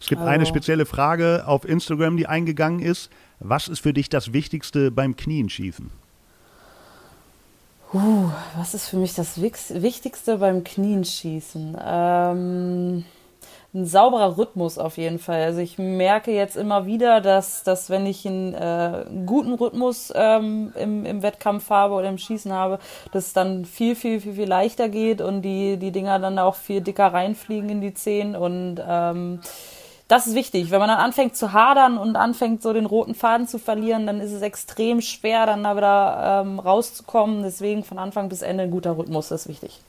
Es 0.00 0.08
gibt 0.08 0.22
also. 0.22 0.32
eine 0.32 0.46
spezielle 0.46 0.86
Frage 0.86 1.44
auf 1.46 1.68
Instagram, 1.68 2.16
die 2.16 2.26
eingegangen 2.26 2.80
ist. 2.80 3.10
Was 3.44 3.66
ist 3.66 3.80
für 3.80 3.92
dich 3.92 4.08
das 4.08 4.32
Wichtigste 4.32 4.92
beim 4.92 5.16
Knienschießen? 5.16 5.90
Uh, 7.92 8.30
was 8.56 8.72
ist 8.72 8.88
für 8.88 8.96
mich 8.96 9.14
das 9.14 9.40
Wichtigste 9.40 10.38
beim 10.38 10.62
Knienschießen? 10.62 11.76
Ähm, 11.84 13.04
ein 13.74 13.86
sauberer 13.86 14.38
Rhythmus 14.38 14.78
auf 14.78 14.96
jeden 14.96 15.18
Fall. 15.18 15.42
Also 15.42 15.58
ich 15.58 15.76
merke 15.76 16.30
jetzt 16.30 16.56
immer 16.56 16.86
wieder, 16.86 17.20
dass, 17.20 17.64
dass 17.64 17.90
wenn 17.90 18.06
ich 18.06 18.24
einen, 18.26 18.54
äh, 18.54 19.06
guten 19.26 19.54
Rhythmus 19.54 20.12
ähm, 20.14 20.72
im, 20.78 21.04
im 21.04 21.22
Wettkampf 21.22 21.68
habe 21.68 21.94
oder 21.94 22.08
im 22.08 22.18
Schießen 22.18 22.52
habe, 22.52 22.78
dass 23.10 23.26
es 23.26 23.32
dann 23.32 23.64
viel, 23.64 23.96
viel, 23.96 24.20
viel, 24.20 24.34
viel 24.34 24.48
leichter 24.48 24.88
geht 24.88 25.20
und 25.20 25.42
die, 25.42 25.78
die 25.78 25.90
Dinger 25.90 26.20
dann 26.20 26.38
auch 26.38 26.54
viel 26.54 26.80
dicker 26.80 27.12
reinfliegen 27.12 27.70
in 27.70 27.80
die 27.80 27.94
Zehen 27.94 28.36
und 28.36 28.80
ähm, 28.86 29.40
das 30.12 30.26
ist 30.26 30.34
wichtig. 30.34 30.70
Wenn 30.70 30.78
man 30.78 30.88
dann 30.88 30.98
anfängt 30.98 31.36
zu 31.36 31.54
hadern 31.54 31.96
und 31.96 32.16
anfängt, 32.16 32.60
so 32.60 32.74
den 32.74 32.84
roten 32.84 33.14
Faden 33.14 33.48
zu 33.48 33.58
verlieren, 33.58 34.06
dann 34.06 34.20
ist 34.20 34.30
es 34.30 34.42
extrem 34.42 35.00
schwer, 35.00 35.46
dann 35.46 35.64
da 35.64 35.74
wieder 35.74 36.42
ähm, 36.44 36.58
rauszukommen. 36.58 37.42
Deswegen 37.42 37.82
von 37.82 37.98
Anfang 37.98 38.28
bis 38.28 38.42
Ende 38.42 38.64
ein 38.64 38.70
guter 38.70 38.98
Rhythmus 38.98 39.30
ist 39.30 39.48
wichtig. 39.48 39.80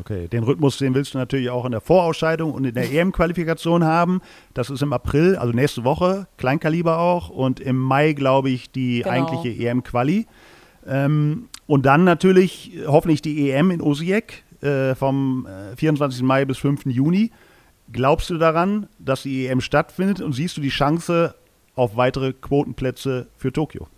Okay, 0.00 0.26
den 0.26 0.42
Rhythmus, 0.42 0.78
den 0.78 0.94
willst 0.94 1.14
du 1.14 1.18
natürlich 1.18 1.48
auch 1.48 1.64
in 1.64 1.70
der 1.70 1.80
Vorausscheidung 1.80 2.52
und 2.52 2.64
in 2.64 2.74
der 2.74 2.92
EM-Qualifikation 2.92 3.84
haben. 3.84 4.20
Das 4.52 4.68
ist 4.68 4.82
im 4.82 4.92
April, 4.92 5.36
also 5.36 5.52
nächste 5.52 5.84
Woche, 5.84 6.26
Kleinkaliber 6.36 6.98
auch. 6.98 7.28
Und 7.28 7.60
im 7.60 7.78
Mai, 7.78 8.14
glaube 8.14 8.50
ich, 8.50 8.72
die 8.72 9.02
genau. 9.02 9.10
eigentliche 9.10 9.64
EM-Quali. 9.64 10.26
Ähm, 10.88 11.48
und 11.68 11.86
dann 11.86 12.02
natürlich 12.02 12.72
hoffentlich 12.84 13.22
die 13.22 13.52
EM 13.52 13.70
in 13.70 13.80
Osijek 13.80 14.42
äh, 14.60 14.96
vom 14.96 15.46
äh, 15.46 15.76
24. 15.76 16.20
Mai 16.22 16.44
bis 16.44 16.58
5. 16.58 16.86
Juni. 16.86 17.30
Glaubst 17.92 18.30
du 18.30 18.38
daran, 18.38 18.88
dass 18.98 19.22
die 19.22 19.46
EM 19.46 19.60
stattfindet 19.60 20.20
und 20.20 20.32
siehst 20.32 20.56
du 20.56 20.60
die 20.60 20.68
Chance 20.68 21.34
auf 21.74 21.96
weitere 21.96 22.32
Quotenplätze 22.32 23.26
für 23.36 23.52
Tokio? 23.52 23.88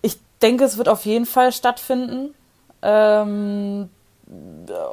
Ich 0.00 0.18
denke, 0.40 0.64
es 0.64 0.78
wird 0.78 0.88
auf 0.88 1.04
jeden 1.04 1.26
Fall 1.26 1.52
stattfinden. 1.52 2.34
Ähm, 2.82 3.88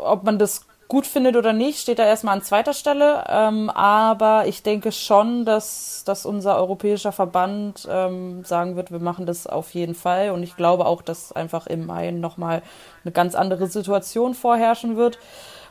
ob 0.03 0.23
man 0.23 0.39
das 0.39 0.65
gut 0.91 1.07
findet 1.07 1.37
oder 1.37 1.53
nicht, 1.53 1.79
steht 1.79 1.99
da 1.99 2.05
erstmal 2.05 2.35
an 2.35 2.43
zweiter 2.43 2.73
Stelle. 2.73 3.23
Ähm, 3.29 3.69
aber 3.69 4.47
ich 4.47 4.61
denke 4.61 4.91
schon, 4.91 5.45
dass, 5.45 6.03
dass 6.05 6.25
unser 6.25 6.57
europäischer 6.57 7.13
Verband 7.13 7.87
ähm, 7.89 8.43
sagen 8.43 8.75
wird, 8.75 8.91
wir 8.91 8.99
machen 8.99 9.25
das 9.25 9.47
auf 9.47 9.73
jeden 9.73 9.95
Fall. 9.95 10.31
Und 10.31 10.43
ich 10.43 10.57
glaube 10.57 10.85
auch, 10.85 11.01
dass 11.01 11.31
einfach 11.31 11.65
im 11.67 11.85
Mai 11.85 12.11
nochmal 12.11 12.61
eine 13.05 13.13
ganz 13.13 13.35
andere 13.35 13.67
Situation 13.67 14.33
vorherrschen 14.33 14.97
wird. 14.97 15.17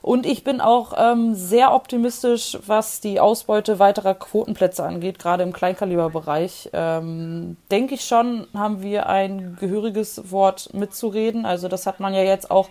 Und 0.02 0.24
ich 0.24 0.44
bin 0.44 0.60
auch 0.60 0.94
ähm, 0.96 1.34
sehr 1.34 1.74
optimistisch, 1.74 2.58
was 2.66 3.00
die 3.00 3.20
Ausbeute 3.20 3.78
weiterer 3.78 4.14
Quotenplätze 4.14 4.82
angeht, 4.82 5.18
gerade 5.18 5.42
im 5.42 5.52
Kleinkaliberbereich. 5.52 6.70
Ähm, 6.72 7.58
Denke 7.70 7.94
ich 7.94 8.04
schon, 8.04 8.46
haben 8.54 8.82
wir 8.82 9.08
ein 9.08 9.56
gehöriges 9.60 10.30
Wort 10.30 10.72
mitzureden. 10.72 11.44
Also 11.44 11.68
das 11.68 11.86
hat 11.86 12.00
man 12.00 12.14
ja 12.14 12.22
jetzt 12.22 12.50
auch 12.50 12.70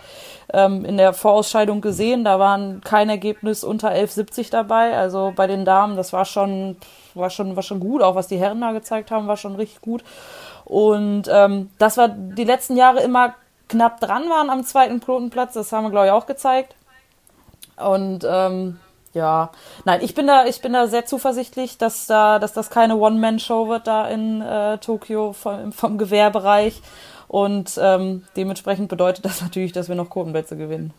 ähm, 0.54 0.86
in 0.86 0.98
der 0.98 1.14
Vorausscheidung 1.14 1.82
gesehen. 1.82 2.24
Da 2.24 2.40
waren 2.40 2.82
kein 2.82 3.10
Ergebnis 3.10 3.64
unter 3.64 3.92
11,70 3.92 4.50
dabei. 4.50 4.98
Also 4.98 5.32
bei 5.36 5.46
den 5.46 5.66
Damen, 5.66 5.98
das 5.98 6.12
war 6.14 6.26
schon, 6.26 6.78
war 7.14 7.30
schon, 7.30 7.56
war 7.56 7.64
schon 7.64 7.80
gut. 7.80 8.02
Auch 8.02 8.16
was 8.16 8.28
die 8.28 8.38
Herren 8.38 8.62
da 8.62 8.72
gezeigt 8.72 9.12
haben, 9.12 9.28
war 9.28 9.38
schon 9.38 9.56
richtig 9.56 9.82
gut. 9.82 10.04
Und 10.66 11.24
ähm, 11.32 11.70
das 11.78 11.98
war 11.98 12.10
die 12.10 12.44
letzten 12.44 12.76
Jahre 12.76 13.02
immer 13.02 13.36
knapp 13.68 14.00
dran 14.00 14.30
waren 14.30 14.50
am 14.50 14.64
zweiten 14.64 15.00
Quotenplatz. 15.00 15.54
Das 15.54 15.72
haben 15.72 15.86
wir, 15.86 15.92
glaube 15.92 16.08
ich, 16.08 16.12
auch 16.12 16.26
gezeigt. 16.26 16.76
Und 17.86 18.26
ähm, 18.30 18.78
ja, 19.14 19.52
nein, 19.86 20.02
ich 20.04 20.14
bin 20.14 20.28
da, 20.28 20.46
ich 20.46 20.62
bin 20.62 20.74
da 20.74 20.88
sehr 20.88 21.06
zuversichtlich, 21.06 21.78
dass 21.78 22.06
da, 22.06 22.40
dass 22.40 22.54
das 22.54 22.70
keine 22.70 22.96
One-Man-Show 22.98 23.68
wird 23.68 23.88
da 23.88 24.08
in 24.08 24.42
äh, 24.42 24.78
Tokio 24.78 25.34
vom, 25.34 25.72
vom 25.72 25.98
Gewehrbereich. 25.98 26.82
Und 27.28 27.80
ähm, 27.82 28.24
dementsprechend 28.36 28.90
bedeutet 28.90 29.26
das 29.26 29.42
natürlich, 29.42 29.72
dass 29.72 29.88
wir 29.88 29.96
noch 29.96 30.10
Quotenplätze 30.10 30.58
gewinnen. 30.58 30.94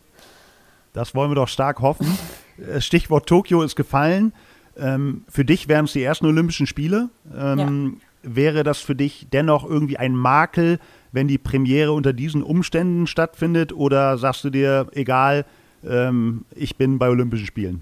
Das 0.93 1.15
wollen 1.15 1.31
wir 1.31 1.35
doch 1.35 1.47
stark 1.47 1.79
hoffen. 1.79 2.17
Äh, 2.57 2.81
Stichwort 2.81 3.27
Tokio 3.27 3.61
ist 3.63 3.75
gefallen. 3.75 4.33
Ähm, 4.77 5.23
für 5.29 5.45
dich 5.45 5.67
wären 5.67 5.85
es 5.85 5.93
die 5.93 6.03
ersten 6.03 6.25
Olympischen 6.25 6.67
Spiele. 6.67 7.09
Ähm, 7.35 7.99
ja. 8.23 8.33
Wäre 8.35 8.63
das 8.63 8.79
für 8.79 8.95
dich 8.95 9.27
dennoch 9.31 9.67
irgendwie 9.67 9.97
ein 9.97 10.15
Makel, 10.15 10.79
wenn 11.11 11.27
die 11.27 11.37
Premiere 11.37 11.91
unter 11.91 12.13
diesen 12.13 12.43
Umständen 12.43 13.07
stattfindet? 13.07 13.73
Oder 13.73 14.17
sagst 14.17 14.43
du 14.43 14.49
dir, 14.49 14.87
egal, 14.93 15.45
ähm, 15.87 16.45
ich 16.55 16.75
bin 16.75 16.99
bei 16.99 17.09
Olympischen 17.09 17.45
Spielen. 17.45 17.81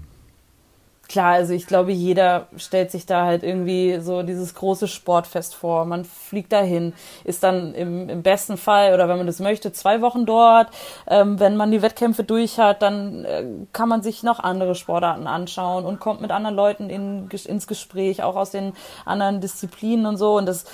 Klar, 1.10 1.32
also 1.32 1.54
ich 1.54 1.66
glaube, 1.66 1.90
jeder 1.90 2.46
stellt 2.56 2.92
sich 2.92 3.04
da 3.04 3.24
halt 3.24 3.42
irgendwie 3.42 3.98
so 3.98 4.22
dieses 4.22 4.54
große 4.54 4.86
Sportfest 4.86 5.56
vor. 5.56 5.84
Man 5.84 6.04
fliegt 6.04 6.52
dahin, 6.52 6.92
ist 7.24 7.42
dann 7.42 7.74
im, 7.74 8.08
im 8.08 8.22
besten 8.22 8.56
Fall 8.56 8.94
oder 8.94 9.08
wenn 9.08 9.16
man 9.16 9.26
das 9.26 9.40
möchte, 9.40 9.72
zwei 9.72 10.02
Wochen 10.02 10.24
dort. 10.24 10.68
Ähm, 11.08 11.40
wenn 11.40 11.56
man 11.56 11.72
die 11.72 11.82
Wettkämpfe 11.82 12.22
durch 12.22 12.60
hat, 12.60 12.82
dann 12.82 13.24
äh, 13.24 13.44
kann 13.72 13.88
man 13.88 14.02
sich 14.02 14.22
noch 14.22 14.38
andere 14.38 14.76
Sportarten 14.76 15.26
anschauen 15.26 15.84
und 15.84 15.98
kommt 15.98 16.20
mit 16.20 16.30
anderen 16.30 16.54
Leuten 16.54 16.88
in, 16.88 17.28
ins 17.28 17.66
Gespräch, 17.66 18.22
auch 18.22 18.36
aus 18.36 18.52
den 18.52 18.72
anderen 19.04 19.40
Disziplinen 19.40 20.06
und 20.06 20.16
so. 20.16 20.36
Und 20.36 20.46
das 20.46 20.64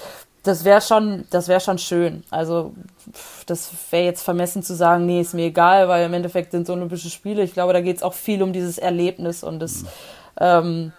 das 0.47 0.65
wäre 0.65 0.81
schon, 0.81 1.25
das 1.31 1.51
schon 1.63 1.79
schön. 1.79 2.25
Also 2.31 2.73
das 3.47 3.71
wäre 3.91 4.05
jetzt 4.05 4.23
vermessen 4.23 4.63
zu 4.63 4.75
sagen, 4.75 5.07
nee, 5.07 5.21
ist 5.21 5.35
mir 5.35 5.47
egal, 5.47 5.89
weil 5.89 6.07
im 6.07 6.15
Endeffekt 6.15 6.53
sind 6.53 6.63
es 6.63 6.71
Olympische 6.71 7.11
Spiele. 7.11 7.43
Ich 7.43 7.53
glaube, 7.53 7.73
da 7.73 7.81
geht 7.81 7.97
es 7.97 8.03
auch 8.03 8.15
viel 8.15 8.43
um 8.43 8.53
dieses 8.53 8.79
Erlebnis 8.79 9.43
und 9.45 9.61
das. 9.61 9.85
Ähm, 10.39 10.93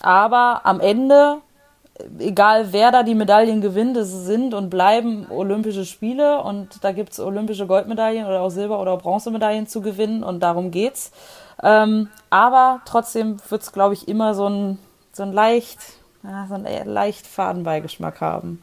aber 0.00 0.60
am 0.64 0.80
Ende, 0.80 1.38
egal 2.18 2.72
wer 2.72 2.92
da 2.92 3.02
die 3.02 3.14
Medaillen 3.14 3.60
gewinnt, 3.60 3.96
es 3.96 4.10
sind 4.10 4.54
und 4.54 4.70
bleiben 4.70 5.26
Olympische 5.30 5.84
Spiele 5.84 6.42
und 6.42 6.82
da 6.84 6.92
gibt 6.92 7.12
es 7.12 7.20
olympische 7.20 7.66
Goldmedaillen 7.66 8.26
oder 8.26 8.40
auch 8.40 8.50
Silber- 8.50 8.80
oder 8.80 8.96
Bronzemedaillen 8.96 9.66
zu 9.66 9.80
gewinnen 9.80 10.22
und 10.22 10.40
darum 10.40 10.70
geht's. 10.70 11.10
Ähm, 11.62 12.08
aber 12.30 12.80
trotzdem 12.84 13.38
wird 13.48 13.62
es, 13.62 13.72
glaube 13.72 13.94
ich, 13.94 14.06
immer 14.06 14.34
so 14.34 14.48
ein, 14.48 14.78
so 15.12 15.24
ein 15.24 15.32
leicht, 15.32 15.78
ja, 16.22 16.46
so 16.48 16.54
einen 16.54 16.88
leicht 16.88 17.26
Fadenbeigeschmack 17.26 18.20
haben. 18.20 18.62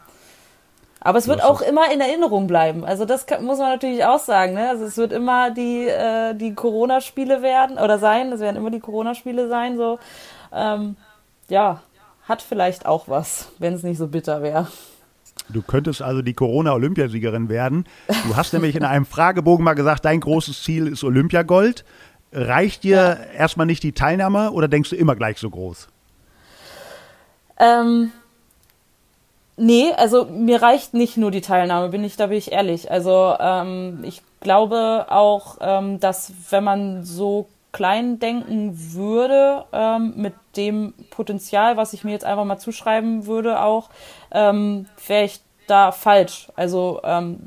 Aber 1.05 1.19
es 1.19 1.27
wird 1.27 1.43
auch 1.43 1.61
immer 1.61 1.93
in 1.93 2.01
Erinnerung 2.01 2.47
bleiben. 2.47 2.83
Also 2.83 3.05
das 3.05 3.27
kann, 3.27 3.45
muss 3.45 3.59
man 3.59 3.69
natürlich 3.69 4.03
auch 4.05 4.17
sagen. 4.17 4.55
Ne? 4.55 4.69
Also 4.69 4.85
es 4.85 4.97
wird 4.97 5.13
immer 5.13 5.51
die, 5.51 5.85
äh, 5.87 6.33
die 6.33 6.55
Corona-Spiele 6.55 7.43
werden 7.43 7.77
oder 7.77 7.99
sein. 7.99 8.31
Es 8.31 8.39
werden 8.39 8.57
immer 8.57 8.71
die 8.71 8.79
Corona-Spiele 8.79 9.47
sein. 9.47 9.77
So, 9.77 9.99
ähm, 10.51 10.95
ja, 11.47 11.83
hat 12.27 12.41
vielleicht 12.41 12.87
auch 12.87 13.07
was, 13.07 13.49
wenn 13.59 13.75
es 13.75 13.83
nicht 13.83 13.99
so 13.99 14.07
bitter 14.07 14.41
wäre. 14.41 14.67
Du 15.49 15.61
könntest 15.61 16.01
also 16.01 16.23
die 16.23 16.33
Corona-Olympiasiegerin 16.33 17.49
werden. 17.49 17.85
Du 18.27 18.35
hast 18.35 18.53
nämlich 18.53 18.75
in 18.75 18.83
einem 18.83 19.05
Fragebogen 19.05 19.63
mal 19.63 19.75
gesagt, 19.75 20.05
dein 20.05 20.21
großes 20.21 20.63
Ziel 20.63 20.87
ist 20.87 21.03
Olympiagold. 21.03 21.85
Reicht 22.31 22.83
dir 22.83 22.95
ja. 22.95 23.37
erstmal 23.37 23.67
nicht 23.67 23.83
die 23.83 23.91
Teilnahme 23.91 24.49
oder 24.49 24.67
denkst 24.67 24.89
du 24.89 24.95
immer 24.95 25.15
gleich 25.15 25.37
so 25.37 25.51
groß? 25.51 25.87
Ähm, 27.59 28.11
Nee, 29.57 29.93
also 29.93 30.25
mir 30.25 30.61
reicht 30.61 30.93
nicht 30.93 31.15
nur 31.15 31.31
die 31.31 31.41
Teilnahme, 31.41 31.89
bin 31.89 32.03
ich, 32.03 32.17
da 32.17 32.27
bin 32.27 32.37
ich 32.37 32.51
ehrlich. 32.51 32.91
Also 32.91 33.35
ähm, 33.39 34.03
ich 34.03 34.21
glaube 34.41 35.05
auch, 35.09 35.57
ähm, 35.61 35.99
dass 35.99 36.33
wenn 36.49 36.63
man 36.63 37.03
so 37.05 37.47
klein 37.71 38.19
denken 38.19 38.93
würde, 38.93 39.65
ähm, 39.71 40.13
mit 40.15 40.33
dem 40.57 40.93
Potenzial, 41.09 41.77
was 41.77 41.93
ich 41.93 42.03
mir 42.03 42.11
jetzt 42.11 42.25
einfach 42.25 42.45
mal 42.45 42.57
zuschreiben 42.57 43.27
würde, 43.27 43.61
auch, 43.61 43.89
ähm, 44.31 44.87
wäre 45.07 45.25
ich 45.25 45.39
da 45.67 45.91
falsch. 45.91 46.49
Also 46.55 46.99
ähm, 47.03 47.39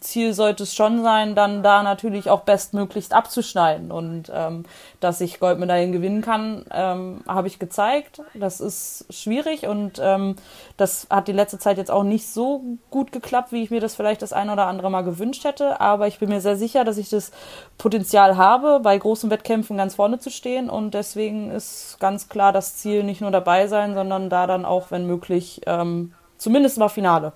Ziel 0.00 0.34
sollte 0.34 0.62
es 0.62 0.74
schon 0.74 1.02
sein, 1.02 1.34
dann 1.34 1.62
da 1.62 1.82
natürlich 1.82 2.30
auch 2.30 2.40
bestmöglichst 2.40 3.12
abzuschneiden. 3.12 3.90
Und 3.90 4.30
ähm, 4.34 4.64
dass 5.00 5.20
ich 5.20 5.40
Goldmedaillen 5.40 5.92
gewinnen 5.92 6.22
kann, 6.22 6.64
ähm, 6.72 7.20
habe 7.26 7.48
ich 7.48 7.58
gezeigt. 7.58 8.22
Das 8.34 8.60
ist 8.60 9.06
schwierig 9.10 9.66
und 9.66 10.00
ähm, 10.02 10.36
das 10.76 11.06
hat 11.10 11.28
die 11.28 11.32
letzte 11.32 11.58
Zeit 11.58 11.78
jetzt 11.78 11.90
auch 11.90 12.02
nicht 12.02 12.28
so 12.28 12.62
gut 12.90 13.12
geklappt, 13.12 13.52
wie 13.52 13.62
ich 13.62 13.70
mir 13.70 13.80
das 13.80 13.94
vielleicht 13.94 14.22
das 14.22 14.32
ein 14.32 14.50
oder 14.50 14.66
andere 14.66 14.90
Mal 14.90 15.02
gewünscht 15.02 15.44
hätte. 15.44 15.80
Aber 15.80 16.06
ich 16.06 16.18
bin 16.18 16.28
mir 16.28 16.40
sehr 16.40 16.56
sicher, 16.56 16.84
dass 16.84 16.98
ich 16.98 17.08
das 17.08 17.30
Potenzial 17.78 18.36
habe, 18.36 18.80
bei 18.80 18.96
großen 18.96 19.30
Wettkämpfen 19.30 19.76
ganz 19.76 19.94
vorne 19.94 20.18
zu 20.18 20.30
stehen. 20.30 20.68
Und 20.70 20.94
deswegen 20.94 21.50
ist 21.50 21.98
ganz 22.00 22.28
klar 22.28 22.52
das 22.52 22.76
Ziel 22.76 23.02
nicht 23.02 23.20
nur 23.20 23.30
dabei 23.30 23.66
sein, 23.66 23.94
sondern 23.94 24.30
da 24.30 24.46
dann 24.46 24.64
auch, 24.64 24.90
wenn 24.90 25.06
möglich, 25.06 25.62
ähm, 25.66 26.12
zumindest 26.38 26.78
mal 26.78 26.88
Finale. 26.88 27.32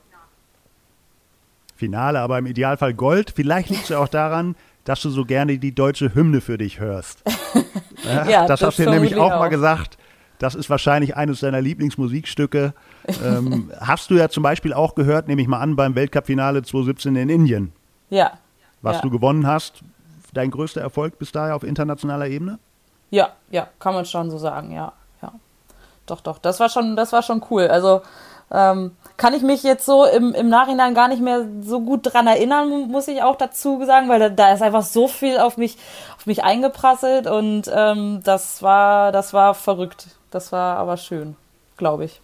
Finale, 1.80 2.20
aber 2.20 2.38
im 2.38 2.46
Idealfall 2.46 2.94
Gold. 2.94 3.32
Vielleicht 3.34 3.70
liegt 3.70 3.84
es 3.84 3.88
ja 3.88 3.99
auch 3.99 4.08
daran, 4.08 4.54
dass 4.84 5.02
du 5.02 5.10
so 5.10 5.25
gerne 5.25 5.58
die 5.58 5.75
deutsche 5.75 6.14
Hymne 6.14 6.40
für 6.40 6.58
dich 6.58 6.78
hörst. 6.78 7.22
ja, 8.04 8.28
ja, 8.28 8.46
das, 8.46 8.60
das 8.60 8.68
hast 8.68 8.78
du 8.78 8.88
nämlich 8.88 9.16
auch, 9.16 9.32
auch 9.32 9.40
mal 9.40 9.49
gesagt. 9.49 9.99
Das 10.38 10.54
ist 10.54 10.70
wahrscheinlich 10.70 11.16
eines 11.16 11.40
deiner 11.40 11.60
Lieblingsmusikstücke. 11.60 12.72
ähm, 13.25 13.70
hast 13.80 14.10
du 14.10 14.14
ja 14.14 14.28
zum 14.28 14.42
Beispiel 14.42 14.72
auch 14.72 14.94
gehört, 14.94 15.28
nehme 15.28 15.42
ich 15.42 15.49
mal 15.49 15.58
an, 15.58 15.76
beim 15.76 15.94
Weltcup-Finale 15.94 16.62
2017 16.62 17.16
in 17.16 17.28
Indien. 17.28 17.72
Ja. 18.08 18.32
Was 18.82 18.96
ja. 18.96 19.02
du 19.02 19.10
gewonnen 19.10 19.46
hast. 19.46 19.82
Dein 20.32 20.50
größter 20.50 20.80
Erfolg 20.80 21.18
bis 21.18 21.32
daher 21.32 21.56
auf 21.56 21.64
internationaler 21.64 22.28
Ebene? 22.28 22.58
Ja, 23.10 23.30
ja, 23.50 23.68
kann 23.80 23.94
man 23.94 24.04
schon 24.04 24.30
so 24.30 24.38
sagen, 24.38 24.70
ja. 24.70 24.92
ja. 25.20 25.32
Doch, 26.06 26.20
doch. 26.20 26.38
Das 26.38 26.60
war 26.60 26.68
schon, 26.68 26.94
das 26.94 27.12
war 27.12 27.22
schon 27.22 27.44
cool. 27.50 27.66
Also 27.66 28.02
ähm, 28.52 28.92
kann 29.16 29.35
ich 29.35 29.42
mich 29.42 29.62
jetzt 29.62 29.85
so 29.85 30.04
im, 30.04 30.35
im 30.35 30.49
Nachhinein 30.49 30.95
gar 30.95 31.09
nicht 31.09 31.23
mehr 31.23 31.47
so 31.61 31.80
gut 31.80 32.12
dran 32.12 32.26
erinnern, 32.26 32.88
muss 32.88 33.07
ich 33.07 33.23
auch 33.23 33.37
dazu 33.37 33.85
sagen, 33.85 34.09
weil 34.09 34.19
da, 34.19 34.28
da 34.28 34.52
ist 34.52 34.62
einfach 34.62 34.83
so 34.83 35.09
viel 35.09 35.38
auf 35.38 35.57
mich, 35.57 35.76
auf 36.16 36.26
mich 36.26 36.42
eingeprasselt 36.42 37.26
und 37.26 37.71
ähm, 37.73 38.21
das 38.25 38.62
war, 38.62 39.12
das 39.12 39.33
war 39.33 39.54
verrückt. 39.54 40.09
Das 40.30 40.52
war 40.52 40.78
aber 40.78 40.97
schön, 40.97 41.37
glaube 41.76 42.04
ich. 42.04 42.21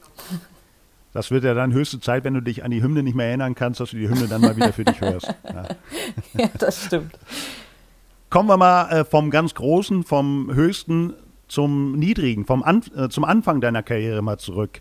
Das 1.13 1.31
wird 1.31 1.45
ja 1.45 1.55
dann 1.55 1.73
höchste 1.73 2.01
Zeit, 2.01 2.25
wenn 2.25 2.35
du 2.35 2.41
dich 2.41 2.65
an 2.65 2.71
die 2.71 2.83
Hymne 2.83 3.03
nicht 3.03 3.15
mehr 3.15 3.27
erinnern 3.27 3.55
kannst, 3.55 3.81
dass 3.81 3.91
du 3.91 3.97
die 3.97 4.09
Hymne 4.09 4.29
dann 4.29 4.41
mal 4.41 4.57
wieder 4.57 4.73
für 4.73 4.85
dich 4.85 5.01
hörst. 5.01 5.35
Ja, 5.45 5.65
ja 6.39 6.49
das 6.59 6.85
stimmt. 6.85 7.19
Kommen 8.31 8.49
wir 8.49 8.57
mal 8.57 8.91
äh, 8.91 9.05
vom 9.05 9.31
ganz 9.31 9.55
Großen, 9.55 10.03
vom 10.05 10.53
Höchsten 10.53 11.15
zum 11.49 11.93
Niedrigen, 11.93 12.45
vom 12.45 12.63
An 12.63 12.83
äh, 12.97 13.09
zum 13.09 13.25
Anfang 13.25 13.61
deiner 13.61 13.83
Karriere 13.83 14.21
mal 14.23 14.39
zurück. 14.39 14.81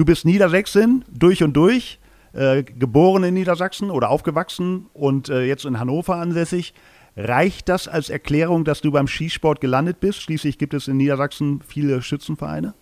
Du 0.00 0.06
bist 0.06 0.24
Niedersächsin 0.24 1.04
durch 1.12 1.42
und 1.42 1.52
durch, 1.52 1.98
äh, 2.32 2.62
geboren 2.62 3.22
in 3.22 3.34
Niedersachsen 3.34 3.90
oder 3.90 4.08
aufgewachsen 4.08 4.86
und 4.94 5.28
äh, 5.28 5.42
jetzt 5.42 5.66
in 5.66 5.78
Hannover 5.78 6.14
ansässig. 6.14 6.72
Reicht 7.18 7.68
das 7.68 7.86
als 7.86 8.08
Erklärung, 8.08 8.64
dass 8.64 8.80
du 8.80 8.92
beim 8.92 9.06
Skisport 9.06 9.60
gelandet 9.60 10.00
bist? 10.00 10.22
Schließlich 10.22 10.56
gibt 10.56 10.72
es 10.72 10.88
in 10.88 10.96
Niedersachsen 10.96 11.60
viele 11.60 12.00
Schützenvereine. 12.00 12.72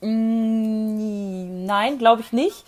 Mm, 0.00 1.66
nein, 1.66 1.98
glaube 1.98 2.22
ich 2.22 2.32
nicht. 2.32 2.64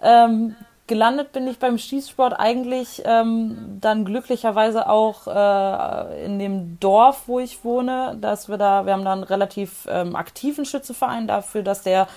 Ähm, 0.00 0.54
gelandet 0.86 1.32
bin 1.32 1.46
ich 1.48 1.58
beim 1.58 1.76
Skisport 1.76 2.32
eigentlich 2.32 3.02
ähm, 3.04 3.76
dann 3.78 4.06
glücklicherweise 4.06 4.88
auch 4.88 5.26
äh, 5.26 6.24
in 6.24 6.38
dem 6.38 6.80
Dorf, 6.80 7.24
wo 7.26 7.40
ich 7.40 7.62
wohne, 7.62 8.16
dass 8.22 8.48
wir 8.48 8.56
da, 8.56 8.86
wir 8.86 8.94
haben 8.94 9.04
da 9.04 9.12
einen 9.12 9.22
relativ 9.22 9.86
ähm, 9.86 10.16
aktiven 10.16 10.64
Schützenverein 10.64 11.26
dafür, 11.26 11.62
dass 11.62 11.82
der 11.82 12.08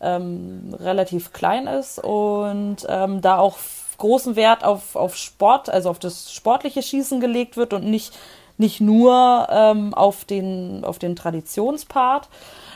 ähm, 0.00 0.74
relativ 0.78 1.32
klein 1.32 1.66
ist 1.66 1.98
und 1.98 2.78
ähm, 2.88 3.20
da 3.20 3.38
auch 3.38 3.58
großen 3.98 4.36
Wert 4.36 4.64
auf, 4.64 4.96
auf 4.96 5.16
Sport, 5.16 5.70
also 5.70 5.90
auf 5.90 5.98
das 5.98 6.32
sportliche 6.32 6.82
Schießen 6.82 7.20
gelegt 7.20 7.56
wird 7.56 7.72
und 7.72 7.84
nicht, 7.84 8.16
nicht 8.58 8.80
nur 8.80 9.46
ähm, 9.50 9.94
auf, 9.94 10.24
den, 10.24 10.84
auf 10.84 10.98
den 10.98 11.16
Traditionspart. 11.16 12.28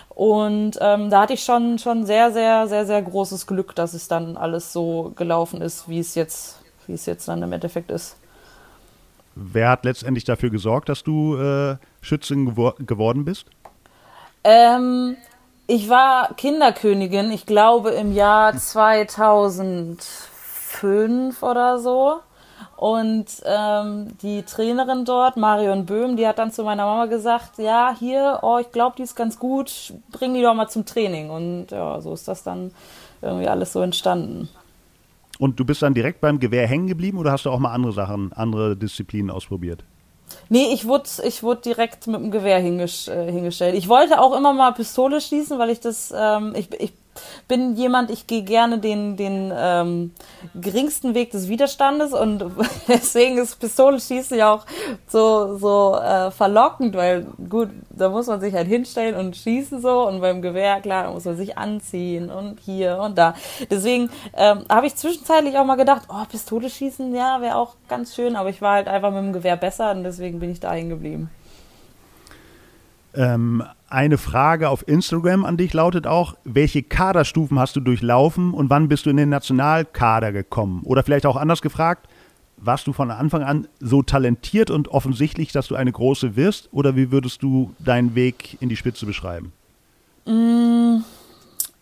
Und 0.08 0.78
ähm, 0.80 1.10
da 1.10 1.22
hatte 1.22 1.34
ich 1.34 1.44
schon, 1.44 1.78
schon 1.78 2.04
sehr, 2.04 2.32
sehr, 2.32 2.68
sehr, 2.68 2.84
sehr 2.84 3.00
großes 3.00 3.46
Glück, 3.46 3.74
dass 3.74 3.94
es 3.94 4.08
dann 4.08 4.36
alles 4.36 4.72
so 4.72 5.12
gelaufen 5.16 5.62
ist, 5.62 5.88
wie 5.88 5.98
es 5.98 6.14
jetzt, 6.14 6.60
wie 6.86 6.92
es 6.92 7.06
jetzt 7.06 7.28
dann 7.28 7.42
im 7.42 7.52
Endeffekt 7.52 7.90
ist. 7.90 8.16
Wer 9.34 9.70
hat 9.70 9.84
letztendlich 9.84 10.24
dafür 10.24 10.50
gesorgt, 10.50 10.88
dass 10.88 11.04
du 11.04 11.36
äh, 11.36 11.76
Schützin 12.02 12.46
gewor 12.46 12.74
geworden 12.78 13.24
bist? 13.24 13.46
Ähm, 14.42 15.16
ich 15.70 15.88
war 15.88 16.34
Kinderkönigin, 16.34 17.30
ich 17.30 17.46
glaube 17.46 17.90
im 17.90 18.12
Jahr 18.12 18.56
2005 18.56 21.42
oder 21.44 21.78
so. 21.78 22.16
Und 22.76 23.26
ähm, 23.44 24.08
die 24.20 24.42
Trainerin 24.42 25.04
dort, 25.04 25.36
Marion 25.36 25.86
Böhm, 25.86 26.16
die 26.16 26.26
hat 26.26 26.40
dann 26.40 26.50
zu 26.50 26.64
meiner 26.64 26.86
Mama 26.86 27.06
gesagt, 27.06 27.58
ja, 27.58 27.94
hier, 27.96 28.40
oh, 28.42 28.58
ich 28.58 28.72
glaube, 28.72 28.96
die 28.96 29.04
ist 29.04 29.14
ganz 29.14 29.38
gut, 29.38 29.92
bring 30.10 30.34
die 30.34 30.42
doch 30.42 30.54
mal 30.54 30.68
zum 30.68 30.86
Training. 30.86 31.30
Und 31.30 31.70
ja, 31.70 32.00
so 32.00 32.14
ist 32.14 32.26
das 32.26 32.42
dann 32.42 32.72
irgendwie 33.22 33.46
alles 33.46 33.72
so 33.72 33.80
entstanden. 33.80 34.48
Und 35.38 35.60
du 35.60 35.64
bist 35.64 35.82
dann 35.82 35.94
direkt 35.94 36.20
beim 36.20 36.40
Gewehr 36.40 36.66
hängen 36.66 36.88
geblieben 36.88 37.18
oder 37.18 37.30
hast 37.30 37.44
du 37.44 37.50
auch 37.50 37.60
mal 37.60 37.72
andere 37.72 37.92
Sachen, 37.92 38.32
andere 38.32 38.76
Disziplinen 38.76 39.30
ausprobiert? 39.30 39.84
Nee, 40.48 40.72
ich 40.72 40.86
wurde 40.86 41.08
ich 41.24 41.42
wurde 41.42 41.60
direkt 41.62 42.06
mit 42.06 42.20
dem 42.20 42.30
Gewehr 42.30 42.58
äh, 42.58 42.60
hingestellt. 42.60 43.74
Ich 43.74 43.88
wollte 43.88 44.20
auch 44.20 44.36
immer 44.36 44.52
mal 44.52 44.72
Pistole 44.72 45.20
schießen, 45.20 45.58
weil 45.58 45.70
ich 45.70 45.80
das, 45.80 46.12
ähm, 46.16 46.54
ich, 46.56 46.72
ich 46.80 46.92
bin 47.48 47.74
jemand, 47.74 48.10
ich 48.10 48.26
gehe 48.26 48.42
gerne 48.42 48.78
den, 48.78 49.16
den 49.16 49.52
ähm, 49.54 50.12
geringsten 50.54 51.14
Weg 51.14 51.30
des 51.32 51.48
Widerstandes 51.48 52.12
und 52.12 52.44
deswegen 52.88 53.38
ist 53.38 53.58
Pistole 53.58 54.00
schießen 54.00 54.36
ja 54.36 54.52
auch 54.52 54.66
so, 55.06 55.56
so 55.56 55.96
äh, 55.96 56.30
verlockend, 56.30 56.94
weil 56.94 57.26
gut, 57.48 57.70
da 57.90 58.08
muss 58.08 58.26
man 58.26 58.40
sich 58.40 58.54
halt 58.54 58.68
hinstellen 58.68 59.16
und 59.16 59.36
schießen 59.36 59.80
so 59.80 60.06
und 60.06 60.20
beim 60.20 60.42
Gewehr, 60.42 60.80
klar, 60.80 61.04
da 61.04 61.10
muss 61.10 61.24
man 61.24 61.36
sich 61.36 61.58
anziehen 61.58 62.30
und 62.30 62.60
hier 62.60 62.98
und 62.98 63.18
da. 63.18 63.34
Deswegen 63.70 64.10
ähm, 64.36 64.64
habe 64.68 64.86
ich 64.86 64.96
zwischenzeitlich 64.96 65.56
auch 65.58 65.64
mal 65.64 65.76
gedacht, 65.76 66.02
oh, 66.08 66.24
Pistole 66.30 66.70
schießen, 66.70 67.14
ja, 67.14 67.40
wäre 67.40 67.56
auch 67.56 67.74
ganz 67.88 68.14
schön, 68.14 68.36
aber 68.36 68.48
ich 68.48 68.62
war 68.62 68.74
halt 68.74 68.88
einfach 68.88 69.10
mit 69.10 69.22
dem 69.22 69.32
Gewehr 69.32 69.56
besser 69.56 69.90
und 69.90 70.04
deswegen 70.04 70.40
bin 70.40 70.50
ich 70.50 70.60
da 70.60 70.72
hängen 70.72 70.90
geblieben. 70.90 71.30
Ähm, 73.14 73.64
eine 73.90 74.18
Frage 74.18 74.68
auf 74.68 74.86
Instagram 74.86 75.44
an 75.44 75.56
dich 75.56 75.72
lautet 75.72 76.06
auch, 76.06 76.36
welche 76.44 76.82
Kaderstufen 76.82 77.58
hast 77.58 77.76
du 77.76 77.80
durchlaufen 77.80 78.54
und 78.54 78.70
wann 78.70 78.88
bist 78.88 79.06
du 79.06 79.10
in 79.10 79.16
den 79.16 79.28
Nationalkader 79.28 80.32
gekommen? 80.32 80.82
Oder 80.84 81.02
vielleicht 81.02 81.26
auch 81.26 81.36
anders 81.36 81.60
gefragt, 81.60 82.08
warst 82.56 82.86
du 82.86 82.92
von 82.92 83.10
Anfang 83.10 83.42
an 83.42 83.68
so 83.80 84.02
talentiert 84.02 84.70
und 84.70 84.88
offensichtlich, 84.88 85.52
dass 85.52 85.68
du 85.68 85.74
eine 85.74 85.92
große 85.92 86.36
wirst? 86.36 86.68
Oder 86.72 86.96
wie 86.96 87.10
würdest 87.10 87.42
du 87.42 87.74
deinen 87.78 88.14
Weg 88.14 88.56
in 88.60 88.68
die 88.68 88.76
Spitze 88.76 89.06
beschreiben? 89.06 89.52
Mmh 90.26 91.02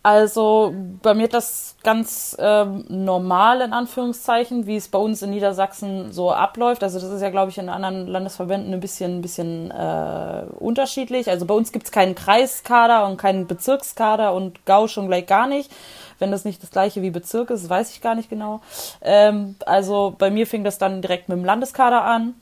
also 0.01 0.73
bei 1.01 1.13
mir 1.13 1.27
das 1.27 1.75
ganz 1.83 2.35
ähm, 2.39 2.85
normal 2.87 3.59
in 3.59 3.73
Anführungszeichen, 3.73 4.65
wie 4.65 4.77
es 4.77 4.87
bei 4.87 4.97
uns 4.97 5.21
in 5.21 5.31
Niedersachsen 5.31 6.13
so 6.13 6.31
abläuft. 6.31 6.83
Also 6.83 7.01
das 7.01 7.09
ist 7.09 7.21
ja, 7.21 7.29
glaube 7.29 7.51
ich, 7.51 7.57
in 7.57 7.67
anderen 7.67 8.07
Landesverbänden 8.07 8.73
ein 8.73 8.79
bisschen, 8.79 9.17
ein 9.17 9.21
bisschen 9.21 9.71
äh, 9.71 10.43
unterschiedlich. 10.57 11.29
Also 11.29 11.45
bei 11.45 11.53
uns 11.53 11.73
gibt 11.73 11.85
es 11.85 11.91
keinen 11.91 12.15
Kreiskader 12.15 13.05
und 13.07 13.17
keinen 13.17 13.45
Bezirkskader 13.45 14.33
und 14.33 14.65
Gau 14.65 14.87
schon 14.87 15.07
gleich 15.07 15.27
gar 15.27 15.47
nicht. 15.47 15.69
Wenn 16.17 16.31
das 16.31 16.45
nicht 16.45 16.63
das 16.63 16.71
gleiche 16.71 17.01
wie 17.01 17.11
Bezirk 17.11 17.49
ist, 17.49 17.69
weiß 17.69 17.91
ich 17.91 18.01
gar 18.01 18.15
nicht 18.15 18.29
genau. 18.29 18.61
Ähm, 19.01 19.55
also 19.65 20.15
bei 20.17 20.31
mir 20.31 20.47
fing 20.47 20.63
das 20.63 20.77
dann 20.77 21.01
direkt 21.01 21.27
mit 21.27 21.37
dem 21.37 21.45
Landeskader 21.45 22.05
an. 22.05 22.35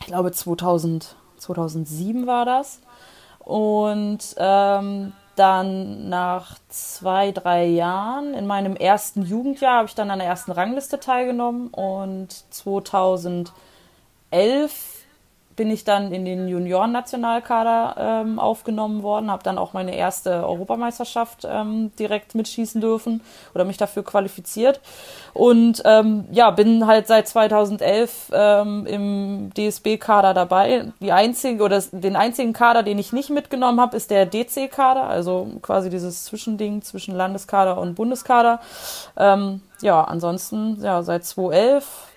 Ich 0.00 0.06
glaube 0.06 0.32
2000, 0.32 1.16
2007 1.38 2.26
war 2.26 2.44
das. 2.44 2.80
Und 3.38 4.20
ähm, 4.36 5.12
dann 5.36 6.08
nach 6.08 6.58
zwei, 6.68 7.32
drei 7.32 7.64
Jahren, 7.66 8.34
in 8.34 8.46
meinem 8.46 8.76
ersten 8.76 9.22
Jugendjahr, 9.22 9.78
habe 9.78 9.88
ich 9.88 9.94
dann 9.94 10.10
an 10.10 10.18
der 10.18 10.28
ersten 10.28 10.52
Rangliste 10.52 11.00
teilgenommen 11.00 11.68
und 11.68 12.44
2011 12.50 13.52
bin 15.56 15.70
ich 15.70 15.84
dann 15.84 16.12
in 16.12 16.24
den 16.24 16.48
Junioren-Nationalkader 16.48 18.22
ähm, 18.24 18.38
aufgenommen 18.38 19.02
worden, 19.02 19.30
habe 19.30 19.42
dann 19.42 19.58
auch 19.58 19.72
meine 19.72 19.94
erste 19.94 20.46
Europameisterschaft 20.46 21.46
ähm, 21.48 21.92
direkt 21.98 22.34
mitschießen 22.34 22.80
dürfen 22.80 23.20
oder 23.54 23.64
mich 23.64 23.76
dafür 23.76 24.04
qualifiziert 24.04 24.80
und 25.32 25.82
ähm, 25.84 26.26
ja, 26.30 26.50
bin 26.50 26.86
halt 26.86 27.06
seit 27.06 27.28
2011 27.28 28.30
ähm, 28.32 28.86
im 28.86 29.50
DSB-Kader 29.56 30.32
dabei. 30.32 30.92
Die 31.00 31.12
einzige 31.12 31.62
oder 31.62 31.82
den 31.92 32.16
einzigen 32.16 32.52
Kader, 32.52 32.82
den 32.82 32.98
ich 32.98 33.12
nicht 33.12 33.30
mitgenommen 33.30 33.80
habe, 33.80 33.96
ist 33.96 34.10
der 34.10 34.26
DC-Kader, 34.26 35.04
also 35.04 35.48
quasi 35.60 35.90
dieses 35.90 36.24
Zwischending 36.24 36.82
zwischen 36.82 37.14
Landeskader 37.14 37.78
und 37.78 37.94
Bundeskader. 37.96 38.60
Ähm, 39.16 39.60
ja, 39.80 40.02
ansonsten 40.02 40.78
ja 40.80 41.02
seit 41.02 41.24
2011 41.24 42.13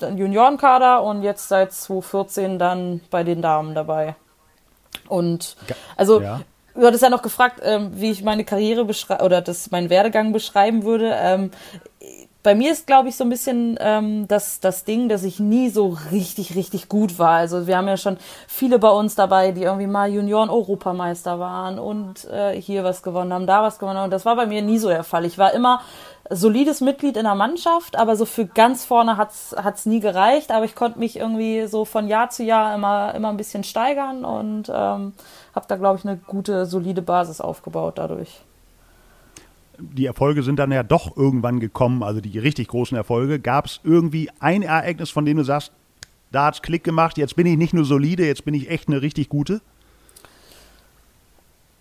Juniorenkader 0.00 1.02
und 1.02 1.22
jetzt 1.22 1.48
seit 1.48 1.72
2014 1.72 2.58
dann 2.58 3.00
bei 3.10 3.22
den 3.24 3.42
Damen 3.42 3.74
dabei. 3.74 4.16
Und 5.08 5.56
also 5.96 6.20
ja. 6.20 6.40
du 6.74 6.86
hattest 6.86 7.02
ja 7.02 7.10
noch 7.10 7.22
gefragt, 7.22 7.60
ähm, 7.62 7.92
wie 7.94 8.10
ich 8.10 8.22
meine 8.22 8.44
Karriere 8.44 8.86
oder 9.20 9.40
das 9.40 9.70
meinen 9.70 9.90
Werdegang 9.90 10.32
beschreiben 10.32 10.84
würde. 10.84 11.14
Ähm, 11.14 11.50
bei 12.44 12.54
mir 12.54 12.72
ist, 12.72 12.86
glaube 12.86 13.08
ich, 13.08 13.16
so 13.16 13.24
ein 13.24 13.30
bisschen 13.30 13.78
ähm, 13.80 14.28
das, 14.28 14.60
das 14.60 14.84
Ding, 14.84 15.08
dass 15.08 15.24
ich 15.24 15.40
nie 15.40 15.70
so 15.70 15.96
richtig, 16.12 16.54
richtig 16.54 16.90
gut 16.90 17.18
war. 17.18 17.36
Also 17.36 17.66
wir 17.66 17.78
haben 17.78 17.88
ja 17.88 17.96
schon 17.96 18.18
viele 18.46 18.78
bei 18.78 18.90
uns 18.90 19.14
dabei, 19.14 19.52
die 19.52 19.62
irgendwie 19.62 19.86
mal 19.86 20.12
Junioren-Europameister 20.12 21.38
waren 21.38 21.78
und 21.78 22.26
äh, 22.26 22.60
hier 22.60 22.84
was 22.84 23.02
gewonnen 23.02 23.32
haben, 23.32 23.46
da 23.46 23.62
was 23.62 23.78
gewonnen 23.78 23.96
haben. 23.96 24.04
Und 24.04 24.10
das 24.10 24.26
war 24.26 24.36
bei 24.36 24.44
mir 24.44 24.60
nie 24.60 24.76
so 24.76 24.88
der 24.88 25.04
Fall. 25.04 25.24
Ich 25.24 25.38
war 25.38 25.54
immer 25.54 25.80
solides 26.30 26.80
Mitglied 26.80 27.16
in 27.16 27.24
der 27.24 27.34
Mannschaft, 27.34 27.96
aber 27.96 28.16
so 28.16 28.24
für 28.24 28.46
ganz 28.46 28.84
vorne 28.84 29.16
hat's 29.16 29.54
hat's 29.56 29.86
nie 29.86 30.00
gereicht. 30.00 30.50
Aber 30.50 30.64
ich 30.64 30.74
konnte 30.74 30.98
mich 30.98 31.16
irgendwie 31.16 31.66
so 31.66 31.84
von 31.84 32.08
Jahr 32.08 32.30
zu 32.30 32.42
Jahr 32.44 32.74
immer 32.74 33.14
immer 33.14 33.28
ein 33.28 33.36
bisschen 33.36 33.64
steigern 33.64 34.24
und 34.24 34.68
ähm, 34.68 35.12
habe 35.54 35.66
da 35.68 35.76
glaube 35.76 35.98
ich 35.98 36.04
eine 36.04 36.16
gute 36.16 36.66
solide 36.66 37.02
Basis 37.02 37.40
aufgebaut 37.40 37.98
dadurch. 37.98 38.40
Die 39.78 40.06
Erfolge 40.06 40.42
sind 40.42 40.58
dann 40.60 40.70
ja 40.70 40.84
doch 40.84 41.16
irgendwann 41.16 41.58
gekommen, 41.58 42.02
also 42.02 42.20
die 42.20 42.38
richtig 42.38 42.68
großen 42.68 42.96
Erfolge. 42.96 43.40
Gab 43.40 43.66
es 43.66 43.80
irgendwie 43.82 44.30
ein 44.38 44.62
Ereignis, 44.62 45.10
von 45.10 45.24
dem 45.24 45.36
du 45.36 45.42
sagst, 45.42 45.72
da 46.30 46.46
hat's 46.46 46.62
Klick 46.62 46.84
gemacht, 46.84 47.18
jetzt 47.18 47.36
bin 47.36 47.46
ich 47.46 47.56
nicht 47.56 47.74
nur 47.74 47.84
solide, 47.84 48.24
jetzt 48.24 48.44
bin 48.44 48.54
ich 48.54 48.70
echt 48.70 48.88
eine 48.88 49.02
richtig 49.02 49.28
gute? 49.28 49.60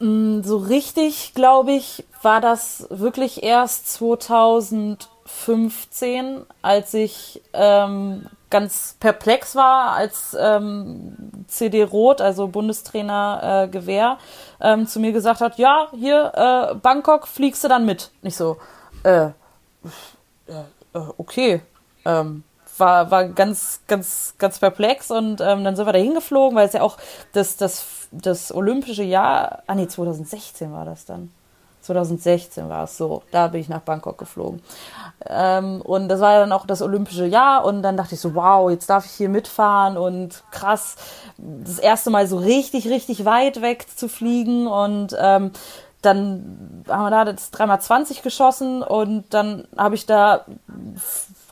Mm, 0.03 0.43
so 0.43 0.57
richtig, 0.57 1.33
glaube 1.33 1.71
ich, 1.71 2.03
war 2.21 2.41
das 2.41 2.85
wirklich 2.89 3.41
erst 3.41 3.87
2015, 3.93 6.41
als 6.61 6.93
ich 6.93 7.41
ähm, 7.53 8.25
ganz 8.49 8.97
perplex 8.99 9.55
war, 9.55 9.93
als 9.93 10.35
ähm, 10.37 11.45
CD 11.47 11.83
Roth, 11.83 12.19
also 12.19 12.49
Bundestrainer 12.49 13.63
äh, 13.63 13.69
Gewehr, 13.69 14.17
ähm, 14.59 14.87
zu 14.87 14.99
mir 14.99 15.13
gesagt 15.13 15.39
hat, 15.39 15.57
ja, 15.57 15.87
hier, 15.97 16.33
äh, 16.35 16.75
Bangkok, 16.75 17.25
fliegst 17.25 17.63
du 17.63 17.69
dann 17.69 17.85
mit. 17.85 18.11
Nicht 18.21 18.35
so, 18.35 18.57
äh, 19.03 19.27
äh, 19.27 19.31
okay, 21.17 21.61
ähm, 22.03 22.43
war, 22.77 23.11
war 23.11 23.25
ganz, 23.25 23.81
ganz, 23.87 24.35
ganz 24.37 24.59
perplex 24.59 25.11
und 25.11 25.41
ähm, 25.41 25.63
dann 25.63 25.75
sind 25.75 25.85
wir 25.85 25.93
da 25.93 25.99
hingeflogen, 25.99 26.57
weil 26.57 26.67
es 26.67 26.73
ja 26.73 26.81
auch 26.81 26.97
das, 27.33 27.57
das, 27.57 27.85
das 28.11 28.53
olympische 28.53 29.03
Jahr, 29.03 29.63
ah 29.67 29.75
nee, 29.75 29.87
2016 29.87 30.71
war 30.71 30.85
das 30.85 31.05
dann. 31.05 31.31
2016 31.81 32.69
war 32.69 32.85
es 32.85 32.97
so, 32.97 33.23
da 33.31 33.47
bin 33.49 33.59
ich 33.59 33.67
nach 33.67 33.81
Bangkok 33.81 34.17
geflogen. 34.17 34.61
Ähm, 35.27 35.81
und 35.81 36.07
das 36.07 36.21
war 36.21 36.31
ja 36.31 36.39
dann 36.39 36.53
auch 36.53 36.65
das 36.65 36.81
olympische 36.81 37.25
Jahr 37.25 37.65
und 37.65 37.83
dann 37.83 37.97
dachte 37.97 38.15
ich 38.15 38.21
so, 38.21 38.35
wow, 38.35 38.71
jetzt 38.71 38.89
darf 38.89 39.05
ich 39.05 39.11
hier 39.11 39.27
mitfahren 39.27 39.97
und 39.97 40.43
krass, 40.51 40.95
das 41.37 41.79
erste 41.79 42.09
Mal 42.09 42.27
so 42.27 42.37
richtig, 42.37 42.87
richtig 42.87 43.25
weit 43.25 43.61
weg 43.61 43.85
zu 43.93 44.07
fliegen 44.07 44.65
und 44.67 45.15
ähm, 45.19 45.51
dann 46.01 46.83
haben 46.87 47.03
wir 47.03 47.09
da 47.11 47.25
das 47.25 47.51
3x20 47.53 48.23
geschossen 48.23 48.81
und 48.81 49.25
dann 49.33 49.67
habe 49.77 49.95
ich 49.95 50.05
da 50.05 50.45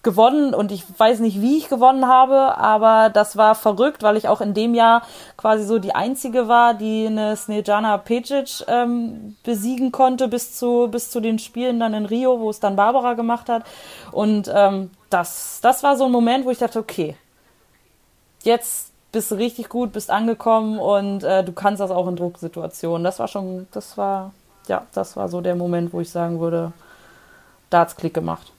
gewonnen 0.04 0.54
und 0.54 0.72
ich 0.72 0.84
weiß 0.98 1.20
nicht, 1.20 1.42
wie 1.42 1.58
ich 1.58 1.70
gewonnen 1.70 2.08
habe, 2.08 2.58
aber 2.58 3.10
das 3.10 3.38
war 3.38 3.56
verrückt, 3.56 4.04
weil 4.04 4.18
ich 4.18 4.28
auch 4.28 4.42
in 4.42 4.54
dem 4.54 4.74
Jahr 4.74 5.04
quasi 5.38 5.64
so 5.64 5.80
die 5.80 5.94
einzige 5.94 6.48
war, 6.48 6.74
die 6.74 7.08
eine 7.08 7.36
Snejana 7.36 7.98
Pecic 7.98 8.66
ähm, 8.68 9.36
besiegen 9.44 9.92
konnte 9.92 10.28
bis 10.28 10.58
zu 10.58 10.88
bis 10.90 11.12
zu 11.12 11.20
den 11.20 11.40
Spielen 11.40 11.80
dann 11.80 11.94
in 11.94 12.06
Rio, 12.06 12.40
wo 12.40 12.50
es 12.50 12.60
dann 12.60 12.76
Barbara 12.76 13.14
gemacht 13.14 13.48
hat 13.48 13.64
und 14.12 14.52
ähm, 14.54 14.90
das 15.10 15.60
das 15.62 15.84
war 15.84 15.96
so 15.98 16.06
ein 16.06 16.12
Moment, 16.12 16.46
wo 16.46 16.52
ich 16.52 16.58
dachte, 16.58 16.80
okay, 16.80 17.16
jetzt 18.44 18.92
bist 19.12 19.30
du 19.30 19.36
richtig 19.36 19.70
gut, 19.70 19.92
bist 19.92 20.10
angekommen 20.10 20.80
und 20.80 21.24
äh, 21.24 21.44
du 21.44 21.52
kannst 21.52 21.82
das 21.82 21.92
auch 21.92 22.08
in 22.08 22.16
Drucksituationen. 22.16 23.04
Das 23.04 23.20
war 23.20 23.28
schon, 23.28 23.68
das 23.72 23.98
war 23.98 24.32
ja, 24.68 24.86
das 24.94 25.16
war 25.16 25.28
so 25.28 25.42
der 25.42 25.56
Moment, 25.56 25.94
wo 25.94 26.02
ich 26.02 26.10
sagen 26.10 26.40
würde, 26.40 26.72
da 27.70 27.82
hat's 27.82 27.96
Klick 27.96 28.14
gemacht. 28.14 28.52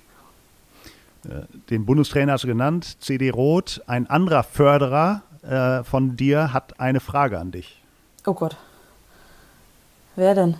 Äh, 1.24 1.42
den 1.70 1.86
Bundestrainer 1.86 2.32
hast 2.32 2.44
du 2.44 2.48
genannt, 2.48 3.00
CD 3.00 3.30
Roth. 3.30 3.82
Ein 3.86 4.06
anderer 4.08 4.42
Förderer 4.42 5.22
äh, 5.42 5.84
von 5.84 6.16
dir 6.16 6.52
hat 6.52 6.80
eine 6.80 7.00
Frage 7.00 7.38
an 7.38 7.50
dich. 7.50 7.82
Oh 8.26 8.34
Gott. 8.34 8.56
Wer 10.16 10.34
denn? 10.34 10.56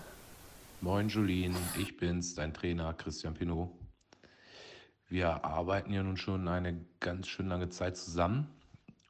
Moin 0.81 1.09
Julien, 1.09 1.55
ich 1.79 1.97
bin's, 1.97 2.35
dein 2.35 2.53
Trainer 2.53 2.93
Christian 2.95 3.35
Pinot. 3.35 3.71
Wir 5.09 5.45
arbeiten 5.45 5.93
ja 5.93 6.03
nun 6.03 6.17
schon 6.17 6.49
eine 6.49 6.81
ganz 6.99 7.29
schön 7.29 7.49
lange 7.49 7.69
Zeit 7.69 7.97
zusammen 7.97 8.49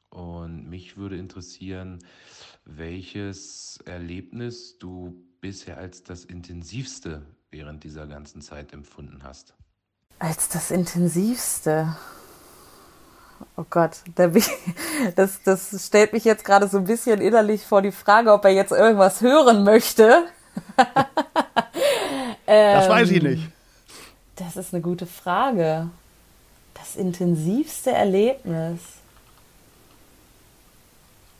und 0.09 0.69
mich 0.69 0.97
würde 0.97 1.17
interessieren, 1.17 1.99
welches 2.65 3.79
Erlebnis 3.85 4.77
du 4.77 5.15
bisher 5.41 5.77
als 5.77 6.03
das 6.03 6.25
intensivste 6.25 7.25
während 7.49 7.83
dieser 7.83 8.05
ganzen 8.05 8.41
Zeit 8.41 8.73
empfunden 8.73 9.23
hast. 9.23 9.55
Als 10.23 10.47
das 10.47 10.71
intensivste. 10.71 11.97
Oh 13.57 13.65
Gott, 13.69 13.97
das, 15.17 15.43
das 15.43 15.85
stellt 15.85 16.13
mich 16.13 16.23
jetzt 16.23 16.45
gerade 16.45 16.69
so 16.69 16.77
ein 16.77 16.85
bisschen 16.85 17.19
innerlich 17.19 17.65
vor 17.65 17.81
die 17.81 17.91
Frage, 17.91 18.31
ob 18.31 18.45
er 18.45 18.51
jetzt 18.51 18.71
irgendwas 18.71 19.19
hören 19.19 19.65
möchte. 19.65 20.23
das 22.45 22.87
weiß 22.87 23.09
ich 23.09 23.21
ähm, 23.21 23.31
nicht. 23.31 23.49
Das 24.37 24.55
ist 24.55 24.73
eine 24.73 24.81
gute 24.81 25.07
Frage. 25.07 25.89
Das 26.73 26.95
intensivste 26.95 27.91
Erlebnis. 27.91 28.79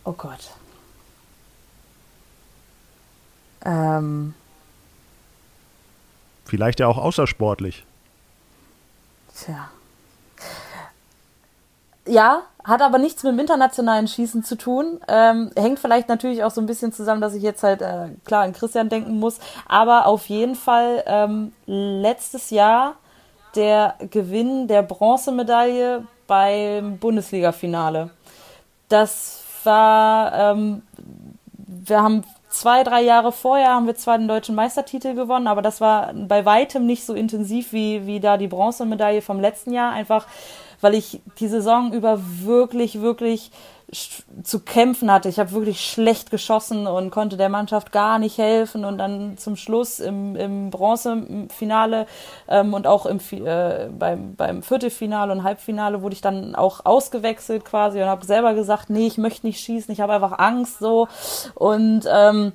Oh 0.04 0.12
Gott. 0.12 0.52
Ähm. 3.64 4.34
Vielleicht 6.44 6.82
ja 6.82 6.88
auch 6.88 6.98
außersportlich. 6.98 7.86
Tja. 9.44 9.70
Ja, 12.06 12.44
hat 12.64 12.82
aber 12.82 12.98
nichts 12.98 13.24
mit 13.24 13.34
dem 13.34 13.40
internationalen 13.40 14.08
Schießen 14.08 14.44
zu 14.44 14.58
tun. 14.58 15.00
Ähm, 15.08 15.52
hängt 15.56 15.80
vielleicht 15.80 16.10
natürlich 16.10 16.44
auch 16.44 16.52
so 16.52 16.62
ein 16.62 16.66
bisschen 16.66 16.92
zusammen, 16.92 17.22
dass 17.22 17.34
ich 17.34 17.44
jetzt 17.44 17.64
halt 17.64 17.82
äh, 17.82 18.10
klar 18.26 18.44
an 18.44 18.54
Christian 18.54 18.90
denken 18.90 19.20
muss. 19.20 19.40
Aber 19.68 20.06
auf 20.06 20.28
jeden 20.28 20.56
Fall 20.56 21.04
ähm, 21.06 21.54
letztes 21.66 22.50
Jahr 22.50 22.96
der 23.56 23.96
Gewinn 24.12 24.68
der 24.68 24.82
Bronzemedaille 24.82 26.06
beim 26.28 26.98
Bundesliga-Finale. 26.98 28.10
Das 28.90 29.44
war, 29.64 30.34
ähm, 30.34 30.84
wir 31.58 32.02
haben 32.02 32.24
zwei, 32.54 32.84
drei 32.84 33.02
Jahre 33.02 33.32
vorher 33.32 33.70
haben 33.70 33.88
wir 33.88 33.96
zwar 33.96 34.18
den 34.18 34.28
deutschen 34.28 34.56
Meistertitel 34.56 35.16
gewonnen, 35.16 35.48
aber 35.48 35.62
das 35.62 35.82
war 35.82 36.14
bei 36.14 36.46
weitem 36.46 36.86
nicht 36.86 37.06
so 37.06 37.14
intensiv 37.14 37.74
wie, 37.74 38.06
wie 38.06 38.20
da 38.20 38.38
die 38.38 38.48
Bronzemedaille 38.48 39.22
vom 39.22 39.40
letzten 39.40 39.74
Jahr. 39.74 39.92
Einfach, 39.92 40.28
weil 40.80 40.94
ich 40.94 41.22
die 41.40 41.48
Saison 41.48 41.92
über 41.94 42.20
wirklich, 42.22 43.02
wirklich 43.02 43.52
zu 44.44 44.60
kämpfen 44.60 45.12
hatte. 45.12 45.30
Ich 45.30 45.40
habe 45.40 45.52
wirklich 45.52 45.86
schlecht 45.86 46.32
geschossen 46.32 46.88
und 46.88 47.12
konnte 47.12 47.38
der 47.38 47.50
Mannschaft 47.50 47.92
gar 47.92 48.20
nicht 48.20 48.38
helfen. 48.38 48.86
Und 48.86 48.98
dann 48.98 49.38
zum 49.38 49.56
Schluss 49.56 50.00
im, 50.00 50.36
im 50.36 50.70
Bronzefinale 50.70 52.08
ähm, 52.48 52.74
und 52.74 52.88
auch 52.88 53.06
im, 53.06 53.20
äh, 53.32 53.90
beim, 53.90 54.36
beim 54.36 54.64
Viertelfinale 54.64 55.32
und 55.32 55.44
Halbfinale 55.44 56.02
wurde 56.02 56.16
ich 56.16 56.22
dann 56.22 56.56
auch 56.56 56.86
ausgewechselt 56.86 57.66
quasi 57.66 58.02
und 58.02 58.08
habe 58.08 58.26
selber 58.26 58.54
gesagt, 58.54 58.90
nee, 58.90 59.08
ich 59.08 59.18
möchte 59.18 59.46
nicht 59.46 59.60
schießen, 59.60 59.92
ich 59.94 60.02
habe 60.02 60.14
einfach 60.14 60.40
Angst 60.40 60.80
so. 60.80 61.08
Und 61.56 62.04
ähm, 62.12 62.54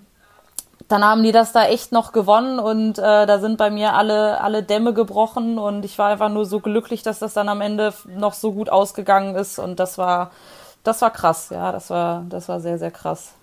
dann 0.89 1.05
haben 1.05 1.23
die 1.23 1.33
das 1.33 1.53
da 1.53 1.67
echt 1.67 1.93
noch 1.93 2.13
gewonnen 2.13 2.59
und 2.59 2.99
äh, 2.99 3.27
da 3.27 3.39
sind 3.39 3.59
bei 3.59 3.71
mir 3.71 3.93
alle, 3.93 4.41
alle 4.41 4.63
Dämme 4.63 4.95
gebrochen 4.95 5.59
und 5.59 5.85
ich 5.85 5.99
war 5.99 6.09
einfach 6.09 6.31
nur 6.31 6.47
so 6.47 6.61
glücklich, 6.61 7.03
dass 7.03 7.19
das 7.19 7.35
dann 7.35 7.51
am 7.51 7.61
Ende 7.61 7.93
noch 8.07 8.33
so 8.33 8.53
gut 8.53 8.71
ausgegangen 8.71 9.37
ist 9.37 9.59
und 9.59 9.79
das 9.79 9.99
war 9.99 10.31
das 10.89 11.03
war 11.03 11.11
krass, 11.11 11.51
ja, 11.51 11.71
das 11.71 11.91
war, 11.91 12.25
das 12.29 12.49
war 12.49 12.61
sehr, 12.61 12.79
sehr 12.79 12.91
krass. 12.91 13.35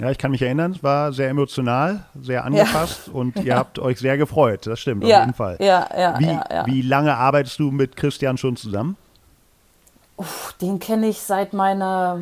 Ja, 0.00 0.10
ich 0.10 0.18
kann 0.18 0.32
mich 0.32 0.42
erinnern, 0.42 0.72
es 0.72 0.82
war 0.82 1.12
sehr 1.12 1.28
emotional, 1.28 2.04
sehr 2.20 2.44
angepasst 2.44 3.06
ja. 3.06 3.12
und 3.12 3.36
ihr 3.36 3.44
ja. 3.44 3.56
habt 3.56 3.78
euch 3.78 4.00
sehr 4.00 4.18
gefreut, 4.18 4.66
das 4.66 4.80
stimmt, 4.80 5.04
ja. 5.04 5.18
auf 5.18 5.22
jeden 5.22 5.34
Fall. 5.34 5.56
Ja, 5.60 5.88
ja, 5.96 6.18
wie, 6.18 6.26
ja, 6.26 6.66
wie 6.66 6.82
lange 6.82 7.16
arbeitest 7.16 7.60
du 7.60 7.70
mit 7.70 7.96
Christian 7.96 8.36
schon 8.36 8.56
zusammen? 8.56 8.96
Uff, 10.16 10.54
den 10.60 10.80
kenne 10.80 11.08
ich 11.08 11.20
seit 11.20 11.52
meiner 11.52 12.20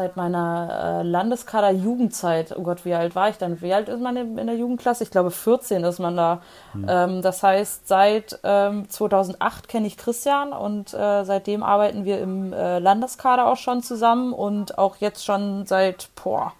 seit 0.00 0.16
meiner 0.16 1.02
äh, 1.02 1.02
Landeskader-Jugendzeit. 1.02 2.56
Oh 2.56 2.62
Gott, 2.62 2.86
wie 2.86 2.94
alt 2.94 3.14
war 3.14 3.28
ich 3.28 3.36
dann? 3.36 3.60
Wie 3.60 3.74
alt 3.74 3.90
ist 3.90 4.00
man 4.00 4.16
in, 4.16 4.46
der 4.46 4.56
Jugendklasse? 4.56 5.04
Ich 5.04 5.10
glaube, 5.10 5.30
14 5.30 5.84
ist 5.84 5.98
man 5.98 6.16
da. 6.16 6.40
Hm. 6.72 6.86
Ähm, 6.88 7.22
das 7.22 7.42
heißt, 7.42 7.86
seit 7.86 8.38
ähm, 8.42 8.88
2008 8.88 9.68
kenne 9.68 9.86
ich 9.86 9.98
Christian 9.98 10.54
und 10.54 10.94
äh, 10.94 11.24
seitdem 11.24 11.62
arbeiten 11.62 12.06
wir 12.06 12.18
im 12.18 12.54
äh, 12.54 12.78
Landeskader 12.78 13.46
auch 13.46 13.58
schon 13.58 13.82
zusammen 13.82 14.32
und 14.32 14.78
auch 14.78 14.96
jetzt 14.96 15.22
schon 15.22 15.66
seit, 15.66 16.08
boah, 16.14 16.52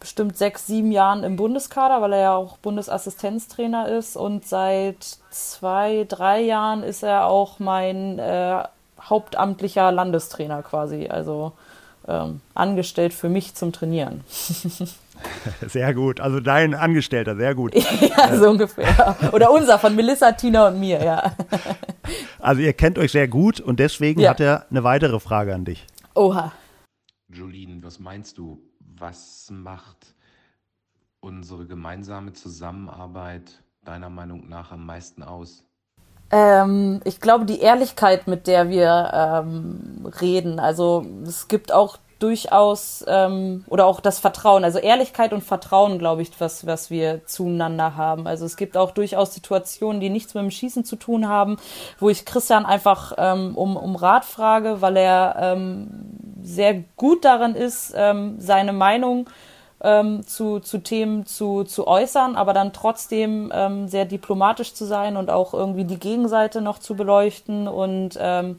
bestimmt 0.00 0.36
sechs, 0.36 0.66
sieben 0.66 0.90
Jahren 0.90 1.22
im 1.22 1.36
Bundeskader, 1.36 2.02
weil 2.02 2.14
er 2.14 2.20
ja 2.20 2.34
auch 2.34 2.58
Bundesassistenztrainer 2.58 3.86
ist 3.88 4.16
und 4.16 4.46
seit 4.46 5.04
zwei, 5.30 6.06
drei 6.08 6.40
Jahren 6.40 6.82
ist 6.82 7.04
er 7.04 7.26
auch 7.26 7.60
mein 7.60 8.18
äh, 8.18 8.64
hauptamtlicher 9.00 9.92
Landestrainer 9.92 10.62
quasi. 10.62 11.06
Also 11.08 11.52
ähm, 12.06 12.40
angestellt 12.54 13.12
für 13.14 13.28
mich 13.28 13.54
zum 13.54 13.72
Trainieren. 13.72 14.22
Sehr 15.66 15.94
gut. 15.94 16.20
Also 16.20 16.40
dein 16.40 16.74
Angestellter, 16.74 17.36
sehr 17.36 17.54
gut. 17.54 17.74
ja, 18.00 18.36
so 18.36 18.50
ungefähr. 18.50 19.16
Oder 19.32 19.50
unser 19.50 19.78
von 19.78 19.94
Melissa, 19.94 20.32
Tina 20.32 20.68
und 20.68 20.80
mir, 20.80 21.02
ja. 21.02 21.32
Also 22.40 22.60
ihr 22.60 22.74
kennt 22.74 22.98
euch 22.98 23.12
sehr 23.12 23.26
gut 23.26 23.58
und 23.58 23.80
deswegen 23.80 24.20
Ja. 24.20 24.30
hat 24.30 24.40
er 24.40 24.66
eine 24.68 24.84
weitere 24.84 25.18
Frage 25.18 25.54
an 25.54 25.64
dich. 25.64 25.86
Oha. 26.14 26.52
Jolien, 27.28 27.82
was 27.82 27.98
meinst 27.98 28.36
du? 28.36 28.60
Was 28.80 29.48
macht 29.50 30.14
unsere 31.20 31.66
gemeinsame 31.66 32.34
Zusammenarbeit 32.34 33.62
deiner 33.84 34.10
Meinung 34.10 34.46
nach 34.48 34.72
am 34.72 34.84
meisten 34.84 35.22
aus? 35.22 35.64
Ähm, 36.30 37.00
ich 37.04 37.20
glaube, 37.20 37.44
die 37.44 37.60
Ehrlichkeit, 37.60 38.26
mit 38.26 38.46
der 38.46 38.68
wir 38.68 39.42
ähm, 39.44 40.10
reden. 40.20 40.58
Also 40.58 41.04
es 41.26 41.48
gibt 41.48 41.72
auch 41.72 41.98
durchaus 42.18 43.04
ähm, 43.06 43.64
oder 43.68 43.86
auch 43.86 44.00
das 44.00 44.18
Vertrauen. 44.18 44.64
Also 44.64 44.78
Ehrlichkeit 44.78 45.32
und 45.32 45.42
Vertrauen, 45.42 45.98
glaube 45.98 46.22
ich, 46.22 46.30
was 46.38 46.66
was 46.66 46.90
wir 46.90 47.26
zueinander 47.26 47.96
haben. 47.96 48.26
Also 48.26 48.46
es 48.46 48.56
gibt 48.56 48.76
auch 48.76 48.92
durchaus 48.92 49.34
Situationen, 49.34 50.00
die 50.00 50.10
nichts 50.10 50.34
mit 50.34 50.42
dem 50.42 50.50
Schießen 50.50 50.84
zu 50.84 50.96
tun 50.96 51.28
haben, 51.28 51.58
wo 51.98 52.08
ich 52.08 52.24
Christian 52.24 52.64
einfach 52.64 53.12
ähm, 53.18 53.56
um 53.56 53.76
um 53.76 53.96
Rat 53.96 54.24
frage, 54.24 54.80
weil 54.80 54.96
er 54.96 55.36
ähm, 55.38 55.88
sehr 56.42 56.84
gut 56.96 57.24
darin 57.24 57.54
ist, 57.54 57.92
ähm, 57.96 58.36
seine 58.38 58.72
Meinung 58.72 59.28
ähm, 59.84 60.26
zu, 60.26 60.58
zu 60.60 60.78
Themen 60.78 61.26
zu, 61.26 61.64
zu 61.64 61.86
äußern, 61.86 62.34
aber 62.34 62.52
dann 62.52 62.72
trotzdem 62.72 63.52
ähm, 63.54 63.86
sehr 63.86 64.06
diplomatisch 64.06 64.74
zu 64.74 64.84
sein 64.84 65.16
und 65.16 65.30
auch 65.30 65.54
irgendwie 65.54 65.84
die 65.84 65.98
Gegenseite 65.98 66.60
noch 66.60 66.78
zu 66.78 66.96
beleuchten. 66.96 67.68
Und 67.68 68.18
ähm, 68.18 68.56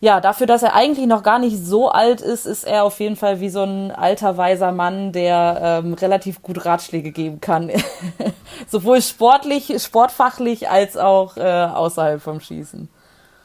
ja, 0.00 0.20
dafür, 0.20 0.46
dass 0.46 0.62
er 0.62 0.74
eigentlich 0.74 1.06
noch 1.06 1.22
gar 1.22 1.38
nicht 1.38 1.58
so 1.58 1.90
alt 1.90 2.22
ist, 2.22 2.46
ist 2.46 2.64
er 2.64 2.84
auf 2.84 2.98
jeden 3.00 3.16
Fall 3.16 3.40
wie 3.40 3.50
so 3.50 3.62
ein 3.62 3.90
alter, 3.90 4.38
weiser 4.38 4.72
Mann, 4.72 5.12
der 5.12 5.82
ähm, 5.84 5.92
relativ 5.92 6.42
gut 6.42 6.64
Ratschläge 6.64 7.12
geben 7.12 7.40
kann. 7.42 7.70
Sowohl 8.66 9.02
sportlich, 9.02 9.82
sportfachlich 9.82 10.70
als 10.70 10.96
auch 10.96 11.36
äh, 11.36 11.42
außerhalb 11.42 12.22
vom 12.22 12.40
Schießen. 12.40 12.88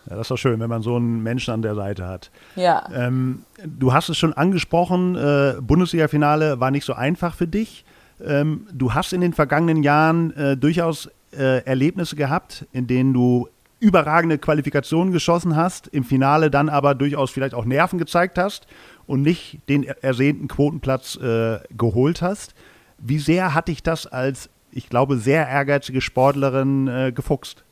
Ja, 0.10 0.15
das 0.15 0.26
ist 0.26 0.32
doch 0.32 0.38
schön, 0.38 0.60
wenn 0.60 0.70
man 0.70 0.82
so 0.82 0.96
einen 0.96 1.24
Menschen 1.24 1.54
an 1.54 1.62
der 1.62 1.76
Seite 1.76 2.08
hat. 2.08 2.30
Ja. 2.56 2.88
Ähm, 2.94 3.44
du 3.65 3.94
hast 3.94 4.10
es 4.10 4.18
schon 4.18 4.34
angesprochen, 4.34 5.15
äh, 5.15 5.56
Bundesliga-Finale 5.62 6.60
war 6.60 6.72
nicht 6.72 6.86
so 6.86 6.94
einfach 6.94 7.34
für 7.34 7.48
dich. 7.48 7.86
Ähm, 8.26 8.68
du 8.72 8.94
hast 8.94 9.13
in 9.13 9.22
den 9.22 9.34
vergangenen 9.34 9.84
Jahren 9.84 10.36
äh, 10.38 10.56
durchaus 10.56 11.10
äh, 11.38 11.63
Erlebnisse 11.65 12.15
gehabt, 12.15 12.65
in 12.72 12.88
denen 12.88 13.13
du 13.13 13.50
überragende 13.82 14.38
Qualifikationen 14.38 15.12
geschossen 15.12 15.56
hast, 15.56 15.88
im 15.88 16.04
Finale 16.06 16.50
dann 16.50 16.70
aber 16.70 16.96
durchaus 16.96 17.30
vielleicht 17.32 17.54
auch 17.54 17.65
Nerven 17.65 18.00
gezeigt 18.00 18.38
hast 18.38 18.68
und 19.06 19.22
nicht 19.22 19.60
den 19.68 19.84
er- 19.84 20.02
ersehnten 20.02 20.48
Quotenplatz 20.48 21.18
äh, 21.18 21.60
geholt 21.76 22.22
hast. 22.22 22.56
Wie 22.98 23.20
sehr 23.20 23.54
hat 23.54 23.68
dich 23.68 23.84
das 23.84 24.08
als, 24.08 24.50
ich 24.72 24.88
glaube, 24.88 25.18
sehr 25.18 25.48
ehrgeizige 25.50 26.00
Sportlerin 26.00 26.88
äh, 26.88 27.12
gefuchst? 27.12 27.64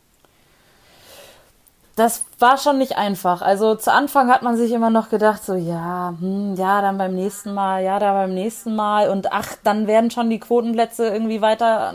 Das 1.96 2.24
war 2.44 2.58
schon 2.58 2.78
nicht 2.78 2.98
einfach. 2.98 3.42
Also 3.42 3.74
zu 3.76 3.90
Anfang 3.92 4.30
hat 4.30 4.42
man 4.42 4.58
sich 4.58 4.74
immer 4.74 4.90
noch 4.90 5.10
gedacht, 5.10 5.46
so 5.46 5.56
ja, 5.56 6.14
hm, 6.20 6.56
ja, 6.56 6.82
dann 6.82 6.98
beim 6.98 7.16
nächsten 7.16 7.54
Mal, 7.54 7.86
ja, 7.86 8.00
da 8.00 8.12
beim 8.12 8.34
nächsten 8.34 8.76
Mal 8.76 9.10
und 9.10 9.32
ach, 9.32 9.56
dann 9.64 9.88
werden 9.88 10.12
schon 10.12 10.30
die 10.30 10.42
Quotenplätze 10.42 11.08
irgendwie 11.08 11.40
weiter 11.42 11.94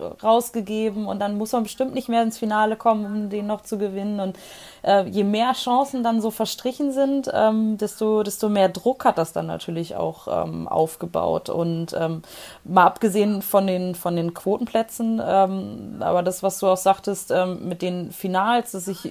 äh, 0.00 0.04
rausgegeben 0.24 1.06
und 1.06 1.20
dann 1.20 1.38
muss 1.38 1.52
man 1.52 1.62
bestimmt 1.62 1.94
nicht 1.94 2.08
mehr 2.08 2.24
ins 2.24 2.36
Finale 2.36 2.74
kommen, 2.74 3.06
um 3.06 3.30
den 3.30 3.46
noch 3.46 3.62
zu 3.62 3.78
gewinnen. 3.78 4.18
Und 4.18 4.36
äh, 4.82 5.06
je 5.06 5.24
mehr 5.24 5.52
Chancen 5.52 6.02
dann 6.02 6.20
so 6.20 6.30
verstrichen 6.30 6.92
sind, 6.92 7.30
ähm, 7.32 7.78
desto, 7.78 8.22
desto 8.22 8.48
mehr 8.48 8.68
Druck 8.68 9.04
hat 9.04 9.18
das 9.18 9.32
dann 9.32 9.46
natürlich 9.46 9.94
auch 9.94 10.26
ähm, 10.44 10.66
aufgebaut. 10.66 11.48
Und 11.48 11.94
ähm, 11.98 12.22
mal 12.64 12.86
abgesehen 12.86 13.42
von 13.42 13.68
den, 13.68 13.94
von 13.94 14.16
den 14.16 14.34
Quotenplätzen, 14.34 15.22
ähm, 15.24 15.96
aber 16.00 16.22
das, 16.22 16.42
was 16.42 16.58
du 16.58 16.66
auch 16.66 16.76
sagtest, 16.76 17.30
ähm, 17.30 17.68
mit 17.68 17.82
den 17.82 18.10
Finals, 18.10 18.72
dass 18.72 18.88
ich 18.88 19.04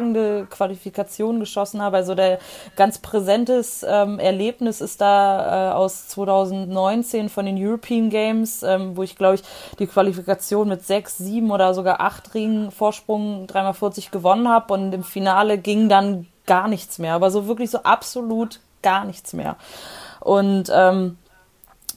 überragende 0.00 0.46
Qualifikationen 0.50 1.40
geschossen 1.40 1.82
habe. 1.82 1.98
Also 1.98 2.14
der 2.14 2.38
ganz 2.76 2.98
präsentes 2.98 3.84
ähm, 3.88 4.18
Erlebnis 4.18 4.80
ist 4.80 5.00
da 5.00 5.70
äh, 5.70 5.74
aus 5.74 6.08
2019 6.08 7.28
von 7.28 7.46
den 7.46 7.56
European 7.58 8.10
Games, 8.10 8.62
ähm, 8.62 8.96
wo 8.96 9.02
ich 9.02 9.16
glaube 9.16 9.36
ich 9.36 9.42
die 9.78 9.86
Qualifikation 9.86 10.68
mit 10.68 10.84
sechs, 10.86 11.18
sieben 11.18 11.50
oder 11.50 11.74
sogar 11.74 12.00
acht 12.00 12.34
Ringen 12.34 12.70
Vorsprung 12.70 13.46
3x40 13.46 14.10
gewonnen 14.10 14.48
habe 14.48 14.72
und 14.74 14.92
im 14.92 15.04
Finale 15.04 15.58
ging 15.58 15.88
dann 15.88 16.26
gar 16.46 16.68
nichts 16.68 16.98
mehr, 16.98 17.14
aber 17.14 17.30
so 17.30 17.46
wirklich 17.46 17.70
so 17.70 17.82
absolut 17.82 18.60
gar 18.82 19.04
nichts 19.04 19.32
mehr. 19.32 19.56
Und 20.20 20.70
ähm, 20.74 21.16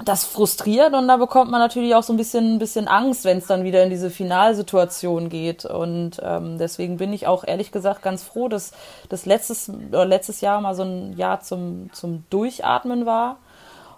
das 0.06 0.26
frustriert 0.26 0.94
und 0.94 1.08
da 1.08 1.18
bekommt 1.18 1.52
man 1.52 1.60
natürlich 1.60 1.96
auch 1.96 2.04
so 2.04 2.13
ein 2.13 2.18
bisschen, 2.18 2.60
bisschen 2.60 2.88
Angst, 2.88 3.26
wenn 3.26 3.38
es 3.38 3.48
dann 3.48 3.63
wieder 3.63 3.84
in 3.84 3.89
diese 3.89 4.10
Finalsituation 4.10 5.30
geht. 5.30 5.66
Und 5.66 6.22
ähm, 6.24 6.58
deswegen 6.58 6.98
bin 6.98 7.13
ich 7.13 7.28
auch 7.28 7.44
ehrlich 7.44 7.72
gesagt 7.72 8.02
ganz 8.02 8.24
froh, 8.24 8.48
dass 8.48 8.72
das 9.10 9.26
letztes, 9.26 9.72
letztes 9.92 10.42
Jahr 10.42 10.62
mal 10.62 10.76
so 10.76 10.84
ein 10.84 11.18
Jahr 11.18 11.42
zum, 11.42 11.92
zum 11.94 12.24
Durchatmen 12.30 13.06
war 13.06 13.38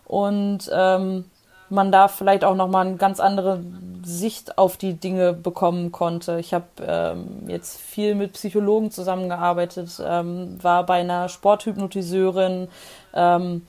und 0.05 0.69
ähm, 0.73 1.25
man 1.69 1.91
da 1.91 2.07
vielleicht 2.07 2.43
auch 2.43 2.55
nochmal 2.55 2.85
eine 2.85 2.97
ganz 2.97 3.19
andere 3.19 3.63
Sicht 4.03 4.57
auf 4.57 4.77
die 4.77 4.93
Dinge 4.93 5.33
bekommen 5.33 5.91
konnte. 5.91 6.39
Ich 6.39 6.53
habe 6.53 6.65
ähm, 6.85 7.45
jetzt 7.47 7.79
viel 7.79 8.15
mit 8.15 8.33
Psychologen 8.33 8.91
zusammengearbeitet, 8.91 10.01
ähm, 10.05 10.59
war 10.61 10.85
bei 10.85 10.99
einer 10.99 11.27
Sporthypnotiseurin, 11.27 12.67
ähm, 13.13 13.65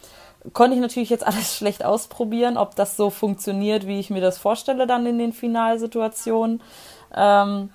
konnte 0.53 0.75
ich 0.75 0.81
natürlich 0.81 1.11
jetzt 1.11 1.27
alles 1.27 1.57
schlecht 1.57 1.85
ausprobieren, 1.85 2.57
ob 2.57 2.75
das 2.75 2.97
so 2.97 3.11
funktioniert, 3.11 3.87
wie 3.87 4.01
ich 4.01 4.11
mir 4.11 4.21
das 4.21 4.39
vorstelle 4.39 4.87
dann 4.87 5.07
in 5.07 5.19
den 5.19 5.33
Finalsituationen. 5.33 6.61
Ähm, 7.15 7.71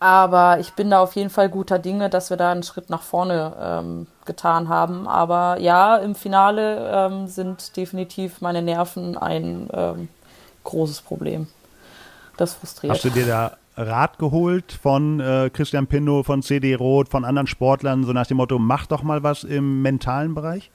aber 0.00 0.58
ich 0.60 0.72
bin 0.72 0.90
da 0.90 1.00
auf 1.00 1.14
jeden 1.14 1.28
Fall 1.28 1.50
guter 1.50 1.78
Dinge, 1.78 2.08
dass 2.08 2.30
wir 2.30 2.38
da 2.38 2.50
einen 2.50 2.62
Schritt 2.62 2.88
nach 2.88 3.02
vorne 3.02 3.52
ähm, 3.60 4.06
getan 4.24 4.70
haben. 4.70 5.06
Aber 5.06 5.60
ja, 5.60 5.96
im 5.96 6.14
Finale 6.14 6.90
ähm, 6.90 7.26
sind 7.26 7.76
definitiv 7.76 8.40
meine 8.40 8.62
Nerven 8.62 9.18
ein 9.18 9.68
ähm, 9.72 10.08
großes 10.64 11.02
Problem. 11.02 11.48
Das 12.38 12.54
frustriert. 12.54 12.94
Hast 12.94 13.04
du 13.04 13.10
dir 13.10 13.26
da 13.26 13.56
Rat 13.76 14.18
geholt 14.18 14.72
von 14.72 15.20
äh, 15.20 15.50
Christian 15.52 15.86
Pinnow, 15.86 16.24
von 16.24 16.42
CD 16.42 16.74
Roth, 16.74 17.10
von 17.10 17.26
anderen 17.26 17.46
Sportlern, 17.46 18.04
so 18.04 18.12
nach 18.12 18.26
dem 18.26 18.38
Motto, 18.38 18.58
mach 18.58 18.86
doch 18.86 19.02
mal 19.02 19.22
was 19.22 19.44
im 19.44 19.82
mentalen 19.82 20.34
Bereich? 20.34 20.70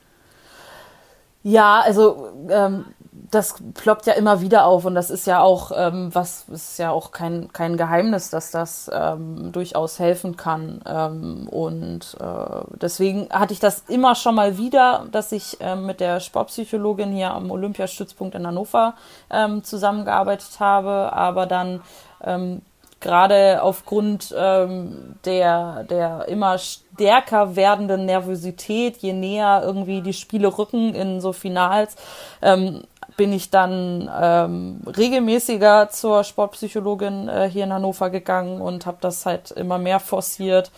Ja, 1.48 1.82
also 1.82 2.30
ähm, 2.50 2.86
das 3.30 3.54
ploppt 3.76 4.08
ja 4.08 4.14
immer 4.14 4.42
wieder 4.42 4.66
auf 4.66 4.84
und 4.86 4.96
das 4.96 5.12
ist 5.12 5.28
ja 5.28 5.42
auch 5.42 5.72
ähm, 5.76 6.10
was 6.12 6.46
ist 6.50 6.80
ja 6.80 6.90
auch 6.90 7.12
kein 7.12 7.54
kein 7.54 7.78
Geheimnis, 7.78 8.32
dass 8.32 8.50
das 8.50 8.90
ähm, 8.92 9.52
durchaus 9.52 10.00
helfen 10.00 10.38
kann. 10.38 10.82
Ähm, 10.88 11.48
und 11.48 12.18
äh, 12.20 12.78
deswegen 12.82 13.30
hatte 13.30 13.54
ich 13.54 13.60
das 13.60 13.84
immer 13.88 14.16
schon 14.16 14.34
mal 14.34 14.58
wieder, 14.58 15.06
dass 15.12 15.32
ich 15.32 15.58
ähm, 15.60 15.86
mit 15.86 16.00
der 16.00 16.20
Sportpsychologin 16.20 17.12
hier 17.12 17.30
am 17.30 17.52
Olympiastützpunkt 17.52 18.34
in 18.34 18.48
Hannover 18.48 18.96
ähm, 19.30 19.64
zusammengearbeitet 19.64 20.60
habe, 20.60 21.14
aber 21.14 21.46
dann 21.46 21.82
ähm, 22.24 22.64
gerade 23.02 23.62
aufgrund 23.62 24.32
der, 24.32 25.84
der 25.84 26.28
immer 26.28 26.58
stärker 26.96 27.56
werdenden 27.56 28.06
Nervosität, 28.06 28.98
je 28.98 29.14
näher 29.14 29.62
irgendwie 29.64 30.02
die 30.02 30.14
Spiele 30.14 30.58
rücken 30.58 30.96
in 30.96 31.20
so 31.20 31.34
Finals, 31.34 31.96
ähm, 32.42 32.84
bin 33.18 33.32
ich 33.34 33.50
dann 33.50 34.10
ähm, 34.22 34.82
regelmäßiger 34.86 35.90
zur 35.90 36.24
Sportpsychologin 36.24 37.30
äh, 37.30 37.50
hier 37.50 37.66
in 37.66 37.74
Hannover 37.74 38.10
gegangen 38.10 38.62
und 38.62 38.86
habe 38.86 38.98
das 39.02 39.26
halt 39.26 39.52
immer 39.52 39.78
mehr 39.78 40.00
forciert 40.00 40.72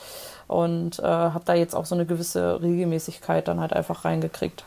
und 0.48 1.00
äh, 1.00 1.04
habe 1.04 1.44
da 1.46 1.54
jetzt 1.54 1.76
auch 1.76 1.86
so 1.86 1.96
eine 1.96 2.06
gewisse 2.06 2.62
Regelmäßigkeit 2.62 3.48
dann 3.48 3.60
halt 3.60 3.74
einfach 3.74 4.06
reingekriegt. 4.06 4.64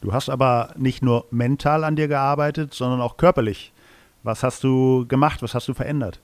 Du 0.00 0.12
hast 0.12 0.28
aber 0.28 0.70
nicht 0.76 1.02
nur 1.02 1.24
mental 1.30 1.82
an 1.82 1.96
dir 1.96 2.08
gearbeitet, 2.08 2.72
sondern 2.74 3.00
auch 3.00 3.16
körperlich. 3.16 3.72
Was 4.22 4.42
hast 4.42 4.64
du 4.64 5.06
gemacht? 5.08 5.42
Was 5.42 5.54
hast 5.54 5.68
du 5.68 5.74
verändert? 5.74 6.20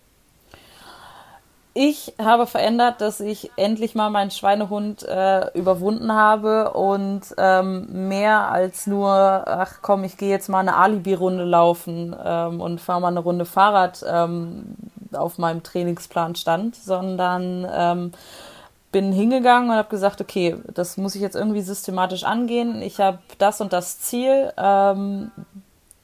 Ich 1.77 2.15
habe 2.23 2.47
verändert, 2.47 3.01
dass 3.01 3.19
ich 3.19 3.51
endlich 3.57 3.97
mal 3.97 4.09
meinen 4.09 4.31
Schweinehund 4.31 5.03
äh, 5.03 5.49
überwunden 5.59 6.13
habe 6.13 6.71
und 6.71 7.23
ähm, 7.37 8.09
mehr 8.09 8.53
als 8.53 8.87
nur, 8.87 9.11
ach 9.11 9.79
komm, 9.83 10.05
ich 10.05 10.17
gehe 10.17 10.31
jetzt 10.31 10.49
mal 10.49 10.61
eine 10.61 10.77
Alibi-Runde 10.77 11.43
laufen 11.43 12.15
ähm, 12.25 12.61
und 12.61 12.81
fahre 12.81 13.01
mal 13.01 13.09
eine 13.09 13.19
Runde 13.19 13.45
Fahrrad 13.45 14.05
ähm, 14.09 14.77
auf 15.13 15.39
meinem 15.39 15.65
Trainingsplan 15.65 16.37
stand, 16.37 16.77
sondern 16.77 17.67
ähm, 17.69 18.13
bin 18.93 19.11
hingegangen 19.11 19.71
und 19.71 19.77
habe 19.77 19.89
gesagt, 19.89 20.21
okay, 20.21 20.57
das 20.73 20.97
muss 20.97 21.17
ich 21.17 21.23
jetzt 21.23 21.35
irgendwie 21.35 21.63
systematisch 21.63 22.23
angehen. 22.23 22.83
Ich 22.83 23.01
habe 23.01 23.19
das 23.39 23.61
und 23.61 23.73
das 23.73 23.99
Ziel, 23.99 24.53
ähm, 24.57 25.33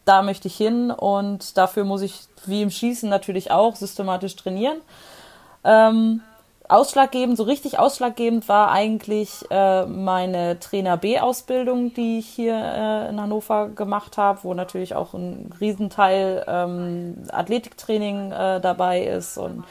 da 0.04 0.22
möchte 0.22 0.48
ich 0.48 0.56
hin 0.56 0.90
und 0.90 1.56
dafür 1.56 1.84
muss 1.84 2.02
ich, 2.02 2.22
wie 2.46 2.62
im 2.62 2.70
Schießen 2.70 3.08
natürlich 3.08 3.52
auch, 3.52 3.76
systematisch 3.76 4.34
trainieren. 4.34 4.78
Ähm, 5.64 6.22
ausschlaggebend, 6.70 7.36
so 7.36 7.42
richtig 7.42 7.78
ausschlaggebend 7.78 8.48
war 8.48 8.70
eigentlich 8.70 9.44
äh, 9.50 9.86
meine 9.86 10.58
Trainer 10.60 10.96
B-Ausbildung, 10.96 11.92
die 11.94 12.18
ich 12.18 12.26
hier 12.26 12.54
äh, 12.54 13.08
in 13.08 13.20
Hannover 13.20 13.68
gemacht 13.68 14.16
habe, 14.16 14.40
wo 14.42 14.54
natürlich 14.54 14.94
auch 14.94 15.14
ein 15.14 15.52
Riesenteil 15.60 16.44
ähm, 16.46 17.24
Athletiktraining 17.30 18.32
äh, 18.32 18.60
dabei 18.60 19.02
ist 19.02 19.36
und 19.36 19.64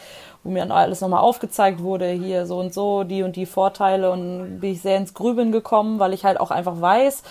wo 0.44 0.50
mir 0.50 0.70
alles 0.72 1.02
nochmal 1.02 1.22
aufgezeigt 1.22 1.82
wurde, 1.82 2.10
hier 2.10 2.46
so 2.46 2.60
und 2.60 2.74
so, 2.74 3.04
die 3.04 3.24
und 3.24 3.36
die 3.36 3.46
Vorteile 3.46 4.12
und 4.12 4.60
bin 4.60 4.74
ich 4.74 4.82
sehr 4.82 4.98
ins 4.98 5.14
Grübeln 5.14 5.52
gekommen, 5.52 6.00
weil 6.00 6.14
ich 6.14 6.24
halt 6.24 6.40
auch 6.40 6.52
einfach 6.52 6.80
weiß, 6.80 7.24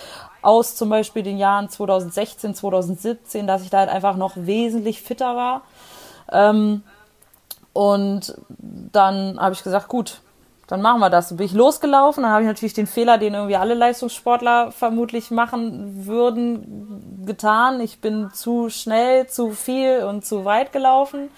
aus 0.42 0.76
zum 0.76 0.90
Beispiel 0.90 1.22
den 1.22 1.38
Jahren 1.38 1.68
2016, 1.68 2.54
2017, 2.54 3.46
dass 3.46 3.62
ich 3.62 3.70
da 3.70 3.78
halt 3.78 3.90
einfach 3.90 4.16
noch 4.16 4.32
wesentlich 4.36 5.02
fitter 5.02 5.36
war. 5.36 5.62
Ähm, 6.30 6.82
und 7.78 8.34
dann 8.58 9.38
habe 9.38 9.54
ich 9.54 9.62
gesagt, 9.62 9.86
gut, 9.86 10.20
dann 10.66 10.82
machen 10.82 10.98
wir 10.98 11.10
das. 11.10 11.28
Dann 11.28 11.36
bin 11.36 11.46
ich 11.46 11.52
losgelaufen, 11.52 12.24
dann 12.24 12.32
habe 12.32 12.42
ich 12.42 12.48
natürlich 12.48 12.74
den 12.74 12.88
Fehler, 12.88 13.18
den 13.18 13.34
irgendwie 13.34 13.54
alle 13.54 13.74
Leistungssportler 13.74 14.72
vermutlich 14.72 15.30
machen 15.30 16.04
würden, 16.04 17.22
getan. 17.24 17.80
Ich 17.80 18.00
bin 18.00 18.30
zu 18.34 18.68
schnell, 18.68 19.28
zu 19.28 19.52
viel 19.52 20.02
und 20.02 20.26
zu 20.26 20.44
weit 20.44 20.72
gelaufen, 20.72 21.28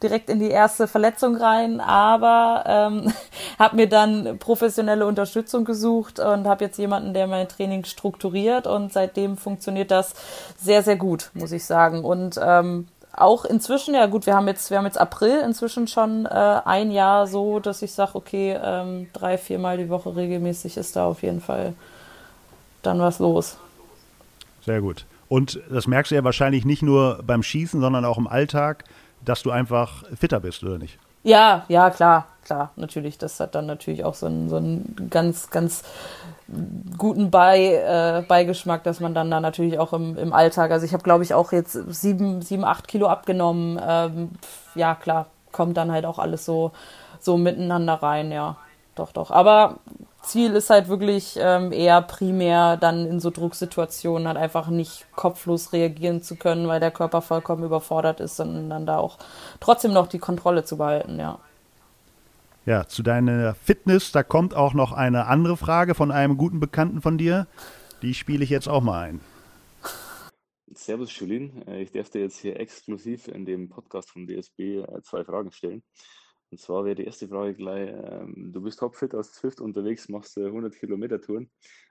direkt 0.00 0.30
in 0.30 0.38
die 0.38 0.50
erste 0.50 0.86
Verletzung 0.86 1.34
rein, 1.34 1.80
aber 1.80 2.62
ähm, 2.64 3.12
habe 3.58 3.74
mir 3.74 3.88
dann 3.88 4.38
professionelle 4.38 5.04
Unterstützung 5.04 5.64
gesucht 5.64 6.20
und 6.20 6.46
habe 6.46 6.64
jetzt 6.64 6.78
jemanden, 6.78 7.12
der 7.12 7.26
mein 7.26 7.48
Training 7.48 7.84
strukturiert 7.84 8.68
und 8.68 8.92
seitdem 8.92 9.36
funktioniert 9.36 9.90
das 9.90 10.14
sehr, 10.56 10.84
sehr 10.84 10.96
gut, 10.96 11.32
muss 11.34 11.50
ich 11.50 11.64
sagen. 11.64 12.04
Und 12.04 12.38
ähm, 12.40 12.86
auch 13.20 13.44
inzwischen, 13.44 13.94
ja 13.94 14.06
gut, 14.06 14.26
wir 14.26 14.34
haben 14.34 14.48
jetzt, 14.48 14.70
wir 14.70 14.78
haben 14.78 14.86
jetzt 14.86 15.00
April 15.00 15.40
inzwischen 15.44 15.86
schon 15.86 16.26
äh, 16.26 16.60
ein 16.64 16.90
Jahr 16.90 17.26
so, 17.26 17.60
dass 17.60 17.82
ich 17.82 17.92
sage, 17.92 18.14
okay, 18.14 18.58
ähm, 18.62 19.08
drei, 19.12 19.38
viermal 19.38 19.76
die 19.78 19.88
Woche 19.88 20.14
regelmäßig 20.16 20.76
ist 20.76 20.96
da 20.96 21.06
auf 21.06 21.22
jeden 21.22 21.40
Fall 21.40 21.74
dann 22.82 23.00
was 23.00 23.18
los. 23.18 23.58
Sehr 24.64 24.80
gut. 24.80 25.06
Und 25.28 25.60
das 25.70 25.86
merkst 25.86 26.10
du 26.10 26.16
ja 26.16 26.24
wahrscheinlich 26.24 26.64
nicht 26.64 26.82
nur 26.82 27.22
beim 27.26 27.42
Schießen, 27.42 27.80
sondern 27.80 28.04
auch 28.04 28.18
im 28.18 28.26
Alltag, 28.26 28.84
dass 29.24 29.42
du 29.42 29.50
einfach 29.50 30.04
fitter 30.16 30.40
bist, 30.40 30.62
oder 30.62 30.78
nicht? 30.78 30.98
Ja, 31.22 31.64
ja, 31.68 31.90
klar, 31.90 32.26
klar, 32.44 32.70
natürlich. 32.76 33.18
Das 33.18 33.38
hat 33.40 33.54
dann 33.54 33.66
natürlich 33.66 34.04
auch 34.04 34.14
so 34.14 34.26
einen, 34.26 34.48
so 34.48 34.56
einen 34.56 35.08
ganz, 35.10 35.50
ganz 35.50 35.82
guten 36.96 37.30
Bei, 37.30 37.74
äh, 37.74 38.22
Beigeschmack, 38.26 38.82
dass 38.84 39.00
man 39.00 39.14
dann 39.14 39.30
da 39.30 39.40
natürlich 39.40 39.78
auch 39.78 39.92
im, 39.92 40.16
im 40.16 40.32
Alltag, 40.32 40.70
also 40.70 40.86
ich 40.86 40.92
habe 40.92 41.02
glaube 41.02 41.22
ich 41.22 41.34
auch 41.34 41.52
jetzt 41.52 41.72
sieben, 41.72 42.40
sieben, 42.42 42.64
acht 42.64 42.88
Kilo 42.88 43.06
abgenommen. 43.06 43.78
Ähm, 43.86 44.30
ja, 44.74 44.94
klar, 44.94 45.26
kommt 45.52 45.76
dann 45.76 45.92
halt 45.92 46.06
auch 46.06 46.18
alles 46.18 46.44
so, 46.44 46.72
so 47.20 47.36
miteinander 47.36 47.94
rein, 47.94 48.32
ja. 48.32 48.56
Doch, 48.94 49.12
doch. 49.12 49.30
Aber 49.30 49.76
Ziel 50.22 50.54
ist 50.54 50.70
halt 50.70 50.88
wirklich 50.88 51.38
ähm, 51.40 51.70
eher 51.72 52.02
primär 52.02 52.76
dann 52.76 53.06
in 53.06 53.20
so 53.20 53.30
Drucksituationen 53.30 54.26
halt 54.26 54.36
einfach 54.36 54.68
nicht 54.68 55.06
kopflos 55.14 55.72
reagieren 55.72 56.22
zu 56.22 56.36
können, 56.36 56.66
weil 56.66 56.80
der 56.80 56.90
Körper 56.90 57.22
vollkommen 57.22 57.62
überfordert 57.62 58.20
ist, 58.20 58.36
sondern 58.36 58.68
dann 58.70 58.86
da 58.86 58.98
auch 58.98 59.18
trotzdem 59.60 59.92
noch 59.92 60.08
die 60.08 60.18
Kontrolle 60.18 60.64
zu 60.64 60.78
behalten, 60.78 61.18
ja. 61.20 61.38
Ja, 62.68 62.86
zu 62.86 63.02
deiner 63.02 63.54
Fitness, 63.54 64.12
da 64.12 64.22
kommt 64.22 64.54
auch 64.54 64.74
noch 64.74 64.92
eine 64.92 65.26
andere 65.26 65.56
Frage 65.56 65.94
von 65.94 66.10
einem 66.10 66.36
guten 66.36 66.60
Bekannten 66.60 67.00
von 67.00 67.16
dir. 67.16 67.46
Die 68.02 68.12
spiele 68.12 68.44
ich 68.44 68.50
jetzt 68.50 68.68
auch 68.68 68.82
mal 68.82 69.08
ein. 69.08 69.20
Servus 70.74 71.18
Julien, 71.18 71.66
äh, 71.66 71.80
ich 71.80 71.92
darf 71.92 72.10
dir 72.10 72.20
jetzt 72.20 72.36
hier 72.36 72.60
exklusiv 72.60 73.26
in 73.26 73.46
dem 73.46 73.70
Podcast 73.70 74.10
vom 74.10 74.26
DSB 74.26 74.80
äh, 74.80 75.00
zwei 75.00 75.24
Fragen 75.24 75.50
stellen. 75.50 75.82
Und 76.50 76.60
zwar 76.60 76.84
wäre 76.84 76.94
die 76.94 77.06
erste 77.06 77.26
Frage 77.26 77.54
gleich, 77.54 77.88
ähm, 77.88 78.52
du 78.52 78.60
bist 78.60 78.80
topfit 78.80 79.14
aus 79.14 79.32
Zwift 79.32 79.62
unterwegs, 79.62 80.10
machst 80.10 80.36
100 80.36 80.74
Kilometer 80.74 81.22
Touren. 81.22 81.50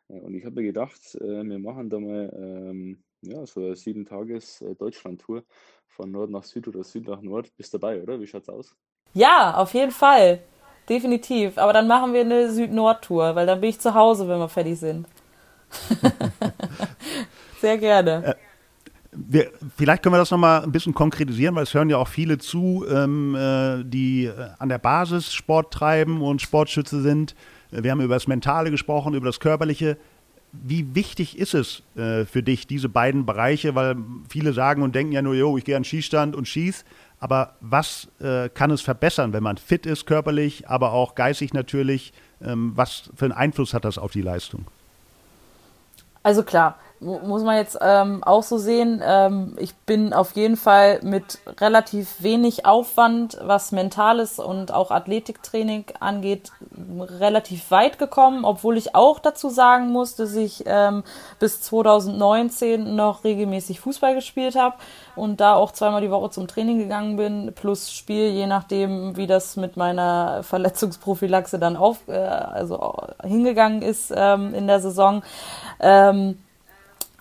Äh, 0.10 0.20
und 0.20 0.36
ich 0.36 0.46
habe 0.46 0.62
mir 0.62 0.68
gedacht, 0.68 1.02
wir 1.20 1.58
machen 1.58 1.90
da 1.90 2.00
mal 2.00 2.32
ähm, 2.40 3.04
ja, 3.22 3.44
so 3.48 3.62
eine 3.62 3.76
sieben 3.76 4.06
Tages 4.06 4.64
Deutschland-Tour 4.78 5.44
von 5.88 6.12
Nord 6.12 6.30
nach 6.30 6.44
Süd 6.44 6.68
oder 6.68 6.84
Süd 6.84 7.08
nach 7.08 7.24
Nord. 7.24 7.52
Bist 7.58 7.74
dabei, 7.74 8.00
oder? 8.00 8.22
Wie 8.22 8.28
schaut's 8.28 8.48
aus? 8.48 8.76
Ja, 9.14 9.56
auf 9.56 9.74
jeden 9.74 9.92
Fall. 9.92 10.44
Definitiv. 10.90 11.58
Aber 11.58 11.74
dann 11.74 11.88
machen 11.88 12.14
wir 12.14 12.22
eine 12.22 12.52
Süd-Nord-Tour, 12.52 13.36
weil 13.36 13.46
dann 13.46 13.60
bin 13.60 13.70
ich 13.70 13.80
zu 13.80 13.94
Hause, 13.94 14.28
wenn 14.28 14.40
wir 14.40 14.50
fertig 14.50 14.80
sind. 14.80 15.08
Sehr 17.62 17.78
gerne. 17.78 18.24
Äh, 18.26 18.36
wir, 19.12 19.52
vielleicht 19.76 20.04
können 20.04 20.14
wir 20.14 20.20
das 20.20 20.32
nochmal 20.32 20.64
ein 20.64 20.72
bisschen 20.72 20.94
konkretisieren, 20.94 21.56
weil 21.56 21.64
es 21.64 21.74
hören 21.74 21.90
ja 21.90 21.98
auch 21.98 22.08
viele 22.08 22.38
zu, 22.38 22.86
ähm, 22.90 23.36
äh, 23.36 23.84
die 23.84 24.26
äh, 24.26 24.50
an 24.60 24.70
der 24.70 24.78
Basis 24.78 25.34
Sport 25.34 25.74
treiben 25.74 26.22
und 26.22 26.42
Sportschütze 26.42 27.02
sind. 27.02 27.36
Äh, 27.72 27.84
wir 27.84 27.92
haben 27.92 28.02
über 28.02 28.16
das 28.16 28.28
Mentale 28.28 28.72
gesprochen, 28.72 29.14
über 29.14 29.26
das 29.26 29.40
Körperliche. 29.40 29.98
Wie 30.54 30.96
wichtig 30.96 31.38
ist 31.38 31.54
es 31.54 31.84
äh, 31.96 32.26
für 32.26 32.44
dich, 32.44 32.68
diese 32.68 32.90
beiden 32.90 33.26
Bereiche? 33.26 33.76
Weil 33.76 33.98
viele 34.30 34.54
sagen 34.54 34.82
und 34.82 34.96
denken 34.96 35.12
ja 35.12 35.22
nur, 35.22 35.34
jo, 35.34 35.58
ich 35.58 35.66
gehe 35.66 35.76
an 35.76 35.82
den 35.82 35.86
Schießstand 35.86 36.36
und 36.36 36.48
schieß. 36.48 36.86
Aber 37.20 37.56
was 37.62 38.08
äh, 38.20 38.50
kann 38.50 38.70
es 38.70 38.82
verbessern, 38.82 39.34
wenn 39.34 39.44
man 39.44 39.58
fit 39.58 39.86
ist 39.86 40.06
körperlich, 40.06 40.70
aber 40.70 40.92
auch 40.92 41.16
geistig 41.16 41.54
natürlich? 41.54 42.14
Ähm, 42.42 42.74
was 42.76 43.10
für 43.16 43.26
einen 43.26 43.34
Einfluss 43.34 43.74
hat 43.74 43.86
das 43.86 43.98
auf 43.98 44.12
die 44.12 44.22
Leistung? 44.22 44.66
Also 46.22 46.44
klar, 46.44 46.78
muss 47.00 47.44
man 47.44 47.58
jetzt 47.58 47.78
ähm, 47.82 48.24
auch 48.24 48.44
so 48.44 48.58
sehen. 48.58 49.02
Ähm, 49.06 49.56
ich 49.60 49.76
bin 49.76 50.14
auf 50.14 50.36
jeden 50.36 50.58
Fall 50.58 51.00
mit 51.04 51.40
relativ 51.60 52.22
wenig 52.24 52.66
Aufwand, 52.66 53.38
was 53.42 53.72
Mentales 53.72 54.40
und 54.40 54.74
auch 54.74 54.92
Athletiktraining 54.92 55.86
angeht, 56.00 56.52
relativ 57.00 57.70
weit 57.72 58.00
gekommen, 58.00 58.46
obwohl 58.46 58.78
ich 58.78 58.96
auch 58.96 59.20
dazu 59.20 59.50
sagen 59.50 59.92
muss, 59.92 60.16
dass 60.16 60.36
ich 60.36 60.64
ähm, 60.66 61.04
bis 61.40 61.62
2019 61.62 62.96
noch 62.96 63.24
regelmäßig 63.24 63.80
Fußball 63.80 64.16
gespielt 64.16 64.56
habe 64.56 64.76
und 65.16 65.40
da 65.40 65.54
auch 65.56 65.72
zweimal 65.72 66.02
die 66.02 66.12
Woche 66.12 66.32
zum 66.32 66.48
Training 66.48 66.80
gegangen 66.80 67.18
bin, 67.18 67.54
plus 67.54 67.92
Spiel, 67.92 68.30
je 68.30 68.48
nachdem, 68.48 69.18
wie 69.18 69.28
das 69.28 69.56
mit 69.56 69.78
meiner 69.78 70.44
Verletzungsprophylaxe 70.44 71.60
dann 71.60 71.76
auf, 71.76 72.08
äh, 72.08 72.14
also 72.14 72.96
hingegangen 73.24 73.82
ist 73.82 74.12
ähm, 74.16 74.54
in 74.54 74.68
der 74.68 74.80
Saison. 74.80 75.24
Ähm, 75.80 76.40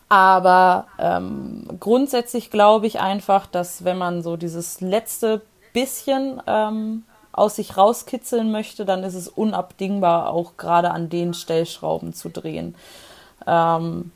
aber 0.09 0.87
ähm, 0.99 1.67
grundsätzlich 1.81 2.51
glaube 2.51 2.87
ich 2.87 3.01
einfach, 3.01 3.47
dass 3.47 3.85
wenn 3.85 3.99
man 3.99 4.23
so 4.23 4.37
dieses 4.37 4.81
letzte 4.81 5.43
bisschen 5.73 6.41
ähm, 6.47 7.05
aus 7.33 7.57
sich 7.57 7.77
rauskitzeln 7.77 8.51
möchte, 8.51 8.85
dann 8.85 9.05
ist 9.05 9.15
es 9.15 9.29
unabdingbar, 9.29 10.31
auch 10.31 10.57
gerade 10.57 10.91
an 10.91 11.09
den 11.09 11.35
Stellschrauben 11.35 12.15
zu 12.15 12.31
drehen. 12.31 12.75
Ähm, 13.47 14.13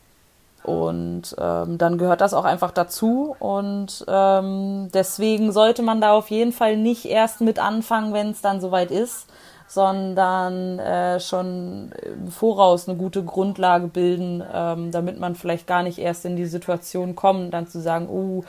und 0.62 1.34
ähm, 1.38 1.78
dann 1.78 1.98
gehört 1.98 2.20
das 2.20 2.34
auch 2.34 2.44
einfach 2.44 2.70
dazu. 2.70 3.34
Und 3.38 4.04
ähm, 4.08 4.90
deswegen 4.92 5.52
sollte 5.52 5.82
man 5.82 6.00
da 6.00 6.12
auf 6.12 6.30
jeden 6.30 6.52
Fall 6.52 6.76
nicht 6.76 7.06
erst 7.06 7.40
mit 7.40 7.58
anfangen, 7.58 8.12
wenn 8.12 8.30
es 8.30 8.40
dann 8.40 8.60
soweit 8.60 8.90
ist, 8.90 9.26
sondern 9.70 10.80
äh, 10.80 11.20
schon 11.20 11.92
im 12.04 12.26
Voraus 12.26 12.88
eine 12.88 12.98
gute 12.98 13.22
Grundlage 13.22 13.86
bilden, 13.86 14.42
ähm, 14.52 14.90
damit 14.90 15.20
man 15.20 15.36
vielleicht 15.36 15.68
gar 15.68 15.84
nicht 15.84 15.98
erst 15.98 16.24
in 16.24 16.34
die 16.34 16.46
Situation 16.46 17.14
kommt, 17.14 17.54
dann 17.54 17.68
zu 17.68 17.80
sagen, 17.80 18.08
oh, 18.08 18.42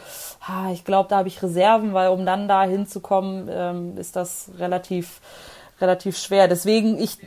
ich 0.73 0.83
glaube, 0.83 1.09
da 1.09 1.17
habe 1.17 1.27
ich 1.27 1.43
Reserven, 1.43 1.93
weil 1.93 2.09
um 2.09 2.25
dann 2.25 2.47
da 2.47 2.63
hinzukommen, 2.63 3.47
ähm, 3.51 3.97
ist 3.99 4.15
das 4.15 4.49
relativ 4.57 5.21
relativ 5.81 6.17
schwer. 6.17 6.47
Deswegen, 6.47 6.97
ich 6.97 7.17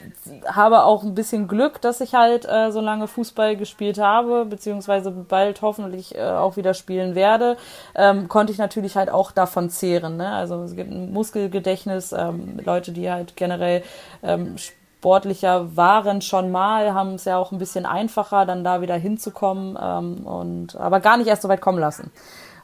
habe 0.46 0.84
auch 0.84 1.02
ein 1.02 1.14
bisschen 1.14 1.48
Glück, 1.48 1.80
dass 1.80 2.00
ich 2.00 2.14
halt 2.14 2.46
äh, 2.48 2.70
so 2.70 2.80
lange 2.80 3.08
Fußball 3.08 3.56
gespielt 3.56 3.98
habe, 3.98 4.44
beziehungsweise 4.44 5.10
bald 5.10 5.62
hoffentlich 5.62 6.14
äh, 6.14 6.22
auch 6.22 6.56
wieder 6.56 6.74
spielen 6.74 7.14
werde, 7.14 7.56
ähm, 7.94 8.28
konnte 8.28 8.52
ich 8.52 8.58
natürlich 8.58 8.96
halt 8.96 9.10
auch 9.10 9.32
davon 9.32 9.70
zehren. 9.70 10.16
Ne? 10.16 10.28
Also 10.30 10.62
es 10.62 10.76
gibt 10.76 10.90
ein 10.90 11.12
Muskelgedächtnis, 11.12 12.12
ähm, 12.12 12.58
Leute, 12.64 12.92
die 12.92 13.10
halt 13.10 13.36
generell 13.36 13.82
ähm, 14.22 14.56
sportlicher 14.56 15.76
waren 15.76 16.22
schon 16.22 16.50
mal, 16.50 16.94
haben 16.94 17.14
es 17.14 17.26
ja 17.26 17.36
auch 17.36 17.52
ein 17.52 17.58
bisschen 17.58 17.84
einfacher, 17.84 18.46
dann 18.46 18.64
da 18.64 18.80
wieder 18.80 18.96
hinzukommen 18.96 19.76
ähm, 19.78 20.26
und 20.26 20.76
aber 20.76 21.00
gar 21.00 21.18
nicht 21.18 21.26
erst 21.26 21.42
so 21.42 21.48
weit 21.48 21.60
kommen 21.60 21.78
lassen. 21.78 22.10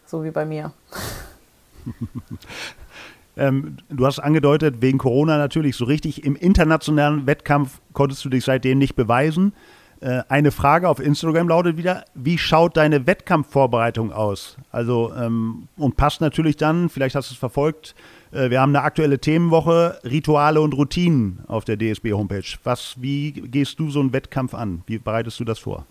So 0.07 0.25
wie 0.25 0.31
bei 0.31 0.47
mir. 0.47 0.73
Ähm, 3.37 3.77
du 3.89 4.07
hast 4.07 4.19
angedeutet, 4.19 4.77
wegen 4.81 4.99
Corona 4.99 5.39
natürlich 5.39 5.77
so 5.77 5.85
richtig. 5.85 6.25
Im 6.25 6.37
internationalen 6.37 7.27
Wettkampf 7.27 7.81
konntest 7.93 8.25
du 8.25 8.29
dich 8.29 8.45
seitdem 8.45 8.79
nicht 8.79 8.97
beweisen. 8.97 9.53
Äh, 10.01 10.23
eine 10.29 10.51
Frage 10.51 10.89
auf 10.89 10.99
Instagram 10.99 11.49
lautet 11.49 11.77
wieder: 11.77 12.05
Wie 12.15 12.39
schaut 12.39 12.77
deine 12.77 13.07
Wettkampfvorbereitung 13.07 14.13
aus? 14.13 14.57
Also, 14.73 15.13
ähm, 15.15 15.69
und 15.77 15.97
passt 15.97 16.21
natürlich 16.21 16.57
dann, 16.57 16.89
vielleicht 16.89 17.15
hast 17.15 17.31
du 17.31 17.35
es 17.35 17.39
verfolgt, 17.39 17.95
äh, 18.33 18.51
wir 18.51 18.61
haben 18.61 18.75
eine 18.75 18.83
aktuelle 18.83 19.19
Themenwoche, 19.19 19.99
Rituale 20.05 20.61
und 20.61 20.73
Routinen 20.75 21.41
auf 21.49 21.65
der 21.65 21.77
DSB-Homepage. 21.77 22.43
wie 22.97 23.33
gehst 23.33 23.79
du 23.79 23.91
so 23.91 24.01
einen 24.01 24.13
Wettkampf 24.13 24.55
an? 24.55 24.83
Wie 24.87 24.99
bereitest 24.99 25.39
du 25.39 25.45
das 25.45 25.59
vor? 25.59 25.85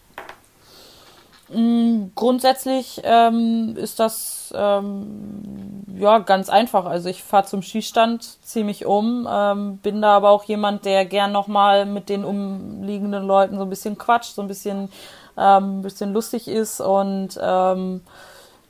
Mm, 1.51 2.11
grundsätzlich 2.13 3.01
ähm, 3.03 3.75
ist 3.75 3.99
das 3.99 4.53
ähm, 4.55 5.83
ja 5.97 6.19
ganz 6.19 6.49
einfach. 6.49 6.85
Also 6.85 7.09
ich 7.09 7.23
fahre 7.23 7.45
zum 7.45 7.61
Schießstand, 7.63 8.43
ziehe 8.43 8.65
mich 8.65 8.85
um, 8.85 9.27
ähm, 9.29 9.77
bin 9.77 10.01
da 10.01 10.15
aber 10.15 10.29
auch 10.29 10.43
jemand, 10.43 10.85
der 10.85 11.05
gern 11.05 11.31
nochmal 11.31 11.85
mit 11.85 12.09
den 12.09 12.23
umliegenden 12.23 13.23
Leuten 13.25 13.57
so 13.57 13.63
ein 13.63 13.69
bisschen 13.69 13.97
quatscht, 13.97 14.35
so 14.35 14.43
ein 14.43 14.47
bisschen, 14.47 14.89
ähm, 15.37 15.81
bisschen 15.81 16.13
lustig 16.13 16.47
ist 16.47 16.81
und 16.81 17.39
ähm, 17.41 18.01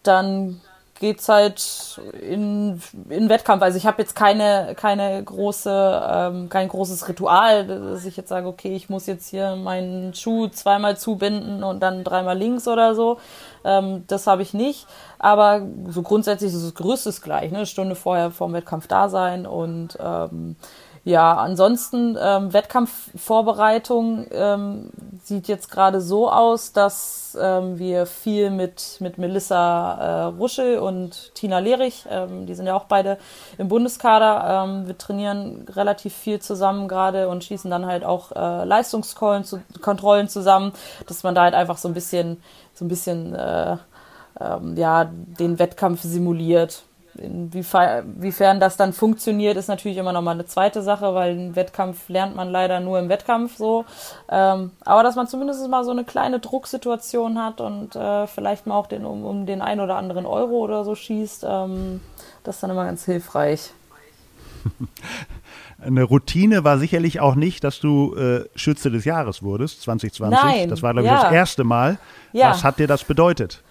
dann 0.03 0.61
geht's 0.99 1.29
halt 1.29 1.99
in, 2.21 2.81
in 3.09 3.29
Wettkampf. 3.29 3.63
Also 3.63 3.77
ich 3.77 3.85
habe 3.85 4.01
jetzt 4.01 4.15
keine, 4.15 4.73
keine 4.75 5.23
große, 5.23 6.03
ähm, 6.11 6.49
kein 6.49 6.67
großes 6.67 7.07
Ritual, 7.07 7.65
dass 7.65 8.05
ich 8.05 8.17
jetzt 8.17 8.29
sage, 8.29 8.47
okay, 8.47 8.75
ich 8.75 8.89
muss 8.89 9.07
jetzt 9.07 9.29
hier 9.29 9.55
meinen 9.55 10.13
Schuh 10.13 10.47
zweimal 10.47 10.97
zubinden 10.97 11.63
und 11.63 11.79
dann 11.81 12.03
dreimal 12.03 12.37
links 12.37 12.67
oder 12.67 12.95
so. 12.95 13.19
Ähm, 13.63 14.03
das 14.07 14.27
habe 14.27 14.41
ich 14.41 14.53
nicht. 14.53 14.87
Aber 15.17 15.61
so 15.89 16.01
grundsätzlich 16.01 16.53
ist 16.53 16.63
das 16.63 16.75
Gerüst 16.75 17.21
gleich, 17.21 17.51
ne? 17.51 17.57
Eine 17.57 17.65
Stunde 17.65 17.95
vorher 17.95 18.31
vorm 18.31 18.53
Wettkampf 18.53 18.87
da 18.87 19.09
sein 19.09 19.45
und 19.45 19.97
ähm, 20.01 20.55
ja, 21.03 21.35
ansonsten 21.35 22.17
ähm, 22.21 22.53
Wettkampfvorbereitung 22.53 24.27
ähm, 24.31 24.89
sieht 25.23 25.47
jetzt 25.47 25.71
gerade 25.71 26.01
so 26.01 26.29
aus, 26.29 26.73
dass 26.73 27.37
ähm, 27.39 27.79
wir 27.79 28.05
viel 28.05 28.49
mit, 28.49 28.97
mit 28.99 29.17
Melissa 29.17 29.93
äh, 29.93 30.23
Ruschel 30.35 30.79
und 30.79 31.33
Tina 31.35 31.59
Lehrich, 31.59 32.05
ähm, 32.09 32.45
die 32.45 32.55
sind 32.55 32.67
ja 32.67 32.75
auch 32.75 32.85
beide 32.85 33.17
im 33.57 33.69
Bundeskader, 33.69 34.65
ähm, 34.65 34.87
wir 34.87 34.97
trainieren 34.97 35.65
relativ 35.69 36.13
viel 36.13 36.39
zusammen 36.39 36.87
gerade 36.87 37.29
und 37.29 37.43
schießen 37.43 37.71
dann 37.71 37.85
halt 37.85 38.03
auch 38.03 38.31
äh, 38.31 38.65
Leistungskontrollen 38.65 40.27
zusammen, 40.27 40.73
dass 41.07 41.23
man 41.23 41.35
da 41.35 41.43
halt 41.43 41.53
einfach 41.53 41.77
so 41.77 41.87
ein 41.87 41.93
bisschen, 41.93 42.41
so 42.73 42.85
ein 42.85 42.89
bisschen 42.89 43.35
äh, 43.35 43.77
ähm, 44.39 44.75
ja, 44.75 45.05
den 45.05 45.59
Wettkampf 45.59 46.01
simuliert. 46.01 46.83
Inwiefern 47.19 48.59
das 48.59 48.77
dann 48.77 48.93
funktioniert, 48.93 49.57
ist 49.57 49.67
natürlich 49.67 49.97
immer 49.97 50.13
noch 50.13 50.21
mal 50.21 50.31
eine 50.31 50.45
zweite 50.45 50.81
Sache, 50.81 51.13
weil 51.13 51.31
einen 51.31 51.55
Wettkampf 51.55 52.07
lernt 52.09 52.35
man 52.35 52.49
leider 52.49 52.79
nur 52.79 52.99
im 52.99 53.09
Wettkampf 53.09 53.57
so. 53.57 53.85
Ähm, 54.29 54.71
aber 54.85 55.03
dass 55.03 55.15
man 55.15 55.27
zumindest 55.27 55.67
mal 55.69 55.83
so 55.83 55.91
eine 55.91 56.05
kleine 56.05 56.39
Drucksituation 56.39 57.41
hat 57.43 57.61
und 57.61 57.95
äh, 57.95 58.27
vielleicht 58.27 58.67
mal 58.67 58.75
auch 58.75 58.87
den, 58.87 59.05
um, 59.05 59.25
um 59.25 59.45
den 59.45 59.61
ein 59.61 59.79
oder 59.79 59.97
anderen 59.97 60.25
Euro 60.25 60.59
oder 60.59 60.85
so 60.85 60.95
schießt, 60.95 61.45
ähm, 61.47 61.99
das 62.43 62.55
ist 62.55 62.63
dann 62.63 62.71
immer 62.71 62.85
ganz 62.85 63.05
hilfreich. 63.05 63.71
Eine 65.81 66.03
Routine 66.03 66.65
war 66.65 66.77
sicherlich 66.77 67.21
auch 67.21 67.35
nicht, 67.35 67.63
dass 67.63 67.79
du 67.79 68.13
äh, 68.15 68.45
Schütze 68.55 68.91
des 68.91 69.05
Jahres 69.05 69.41
wurdest, 69.43 69.81
2020. 69.83 70.43
Nein, 70.43 70.69
das 70.69 70.83
war, 70.83 70.91
glaube 70.91 71.07
ich, 71.07 71.13
ja. 71.13 71.23
das 71.23 71.31
erste 71.31 71.63
Mal. 71.63 71.97
Ja. 72.33 72.49
Was 72.49 72.63
hat 72.65 72.79
dir 72.79 72.87
das 72.87 73.05
bedeutet? 73.05 73.63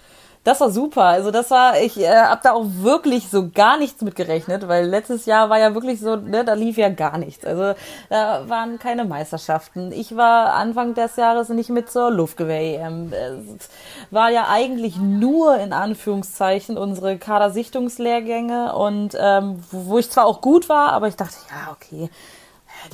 Das 0.49 0.63
war 0.63 0.71
super. 0.71 1.05
Also 1.05 1.31
das 1.31 1.51
war, 1.51 1.79
ich 1.79 2.01
äh, 2.01 2.09
habe 2.09 2.41
da 2.43 2.53
auch 2.53 2.65
wirklich 2.81 3.29
so 3.29 3.51
gar 3.51 3.77
nichts 3.77 4.01
mit 4.01 4.17
gerechnet, 4.17 4.67
weil 4.67 4.87
letztes 4.87 5.27
Jahr 5.27 5.51
war 5.51 5.59
ja 5.59 5.75
wirklich 5.75 6.01
so, 6.01 6.17
ne, 6.17 6.43
da 6.43 6.55
lief 6.55 6.79
ja 6.79 6.89
gar 6.89 7.19
nichts. 7.19 7.45
Also 7.45 7.75
da 8.09 8.49
waren 8.49 8.79
keine 8.79 9.05
Meisterschaften. 9.05 9.93
Ich 9.93 10.17
war 10.17 10.55
Anfang 10.55 10.95
des 10.95 11.17
Jahres 11.17 11.51
nicht 11.51 11.69
mit 11.69 11.91
zur 11.91 12.11
Luftgewehr-EM. 12.11 13.13
Es 13.13 13.69
war 14.11 14.31
ja 14.31 14.47
eigentlich 14.49 14.97
nur 14.97 15.59
in 15.59 15.75
Anführungszeichen 15.75 16.79
unsere 16.79 17.19
Kadersichtungslehrgänge 17.19 18.75
und 18.75 19.19
ähm, 19.21 19.63
wo 19.71 19.89
wo 19.89 19.99
ich 19.99 20.11
zwar 20.11 20.25
auch 20.25 20.41
gut 20.41 20.71
war, 20.71 20.93
aber 20.95 21.09
ich 21.09 21.17
dachte, 21.17 21.37
ja, 21.51 21.73
okay, 21.73 22.09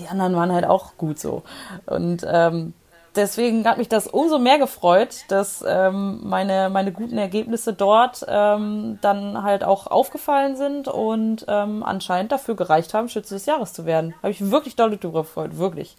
die 0.01 0.09
anderen 0.09 0.35
waren 0.35 0.53
halt 0.53 0.65
auch 0.65 0.97
gut 0.97 1.21
so. 1.21 1.45
Und 1.87 2.27
ähm, 2.29 2.75
deswegen 3.17 3.65
hat 3.67 3.79
mich 3.79 3.89
das 3.89 4.07
umso 4.07 4.39
mehr 4.39 4.59
gefreut, 4.59 5.25
dass 5.29 5.65
ähm, 5.67 6.21
meine, 6.23 6.71
meine 6.71 6.93
guten 6.93 7.19
Ergebnisse 7.19 7.73
dort 7.73 8.25
ähm, 8.29 8.99
dann 9.01 9.43
halt 9.43 9.65
auch 9.65 9.87
aufgefallen 9.87 10.57
sind 10.57 10.89
und 10.89 11.45
ähm, 11.49 11.83
anscheinend 11.83 12.33
dafür 12.33 12.57
gereicht 12.57 12.95
haben, 12.95 13.09
Schütze 13.09 13.35
des 13.35 13.47
Jahres 13.47 13.73
zu 13.73 13.87
werden. 13.87 14.15
Habe 14.23 14.31
ich 14.31 14.51
wirklich 14.51 14.77
doll 14.77 14.97
darüber 14.97 15.23
gefreut, 15.23 15.57
wirklich. 15.59 15.97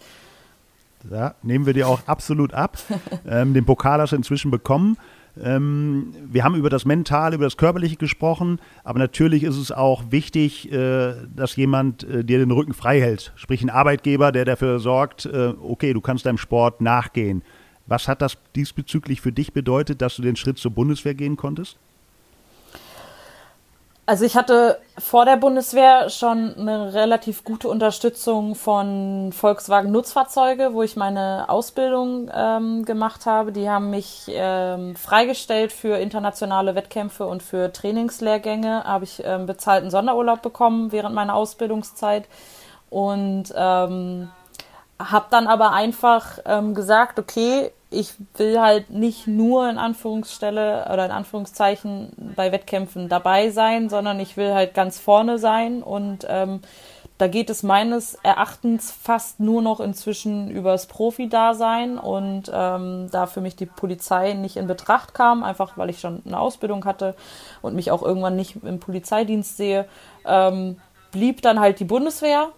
Ja, 1.10 1.34
nehmen 1.42 1.66
wir 1.66 1.72
dir 1.72 1.88
auch 1.88 2.00
absolut 2.06 2.54
ab. 2.54 2.78
ähm, 3.28 3.54
den 3.54 3.64
Pokal 3.64 4.00
hast 4.00 4.10
du 4.10 4.16
inzwischen 4.16 4.50
bekommen. 4.50 4.96
Ähm, 5.42 6.14
wir 6.28 6.44
haben 6.44 6.54
über 6.54 6.70
das 6.70 6.84
Mentale, 6.84 7.36
über 7.36 7.44
das 7.44 7.56
Körperliche 7.56 7.96
gesprochen, 7.96 8.58
aber 8.84 8.98
natürlich 8.98 9.42
ist 9.42 9.56
es 9.56 9.70
auch 9.70 10.04
wichtig, 10.10 10.72
äh, 10.72 11.14
dass 11.34 11.56
jemand 11.56 12.04
äh, 12.04 12.24
dir 12.24 12.38
den 12.38 12.50
Rücken 12.50 12.72
frei 12.72 13.00
hält. 13.00 13.32
Sprich 13.36 13.62
ein 13.62 13.70
Arbeitgeber, 13.70 14.32
der 14.32 14.44
dafür 14.44 14.78
sorgt, 14.78 15.26
äh, 15.26 15.52
okay, 15.60 15.92
du 15.92 16.00
kannst 16.00 16.26
deinem 16.26 16.38
Sport 16.38 16.80
nachgehen. 16.80 17.42
Was 17.86 18.08
hat 18.08 18.22
das 18.22 18.38
diesbezüglich 18.54 19.20
für 19.20 19.32
dich 19.32 19.52
bedeutet, 19.52 20.02
dass 20.02 20.16
du 20.16 20.22
den 20.22 20.36
Schritt 20.36 20.58
zur 20.58 20.72
Bundeswehr 20.72 21.14
gehen 21.14 21.36
konntest? 21.36 21.78
Also 24.08 24.24
ich 24.24 24.36
hatte 24.36 24.78
vor 24.96 25.24
der 25.24 25.36
Bundeswehr 25.36 26.10
schon 26.10 26.54
eine 26.56 26.94
relativ 26.94 27.42
gute 27.42 27.68
Unterstützung 27.68 28.54
von 28.54 29.32
Volkswagen 29.32 29.90
Nutzfahrzeuge, 29.90 30.74
wo 30.74 30.84
ich 30.84 30.94
meine 30.94 31.48
Ausbildung 31.48 32.30
ähm, 32.32 32.84
gemacht 32.84 33.26
habe. 33.26 33.50
Die 33.50 33.68
haben 33.68 33.90
mich 33.90 34.26
ähm, 34.28 34.94
freigestellt 34.94 35.72
für 35.72 35.98
internationale 35.98 36.76
Wettkämpfe 36.76 37.26
und 37.26 37.42
für 37.42 37.72
Trainingslehrgänge. 37.72 38.84
Habe 38.84 39.02
ich 39.02 39.24
ähm, 39.24 39.46
bezahlten 39.46 39.90
Sonderurlaub 39.90 40.40
bekommen 40.40 40.92
während 40.92 41.16
meiner 41.16 41.34
Ausbildungszeit 41.34 42.28
und 42.90 43.52
ähm, 43.56 44.30
habe 45.00 45.26
dann 45.30 45.48
aber 45.48 45.72
einfach 45.72 46.38
ähm, 46.44 46.74
gesagt, 46.74 47.18
okay, 47.18 47.72
ich 47.90 48.14
will 48.36 48.60
halt 48.60 48.90
nicht 48.90 49.26
nur 49.26 49.68
in 49.70 49.78
Anführungsstelle 49.78 50.88
oder 50.92 51.06
in 51.06 51.12
Anführungszeichen 51.12 52.32
bei 52.34 52.50
Wettkämpfen 52.50 53.08
dabei 53.08 53.50
sein, 53.50 53.88
sondern 53.88 54.18
ich 54.18 54.36
will 54.36 54.52
halt 54.52 54.74
ganz 54.74 54.98
vorne 54.98 55.38
sein 55.38 55.82
und 55.82 56.26
ähm, 56.28 56.60
da 57.18 57.28
geht 57.28 57.48
es 57.48 57.62
meines 57.62 58.14
Erachtens 58.22 58.90
fast 58.90 59.40
nur 59.40 59.62
noch 59.62 59.80
inzwischen 59.80 60.50
übers 60.50 60.86
Profi-Dasein 60.86 61.96
und 61.96 62.50
ähm, 62.52 63.08
da 63.10 63.26
für 63.26 63.40
mich 63.40 63.56
die 63.56 63.64
Polizei 63.64 64.34
nicht 64.34 64.56
in 64.56 64.66
Betracht 64.66 65.14
kam, 65.14 65.42
einfach 65.42 65.78
weil 65.78 65.88
ich 65.88 66.00
schon 66.00 66.22
eine 66.26 66.38
Ausbildung 66.38 66.84
hatte 66.84 67.14
und 67.62 67.74
mich 67.74 67.90
auch 67.90 68.02
irgendwann 68.02 68.36
nicht 68.36 68.62
im 68.62 68.80
Polizeidienst 68.80 69.56
sehe, 69.56 69.86
ähm, 70.26 70.78
blieb 71.10 71.40
dann 71.40 71.58
halt 71.58 71.80
die 71.80 71.84
Bundeswehr 71.84 72.50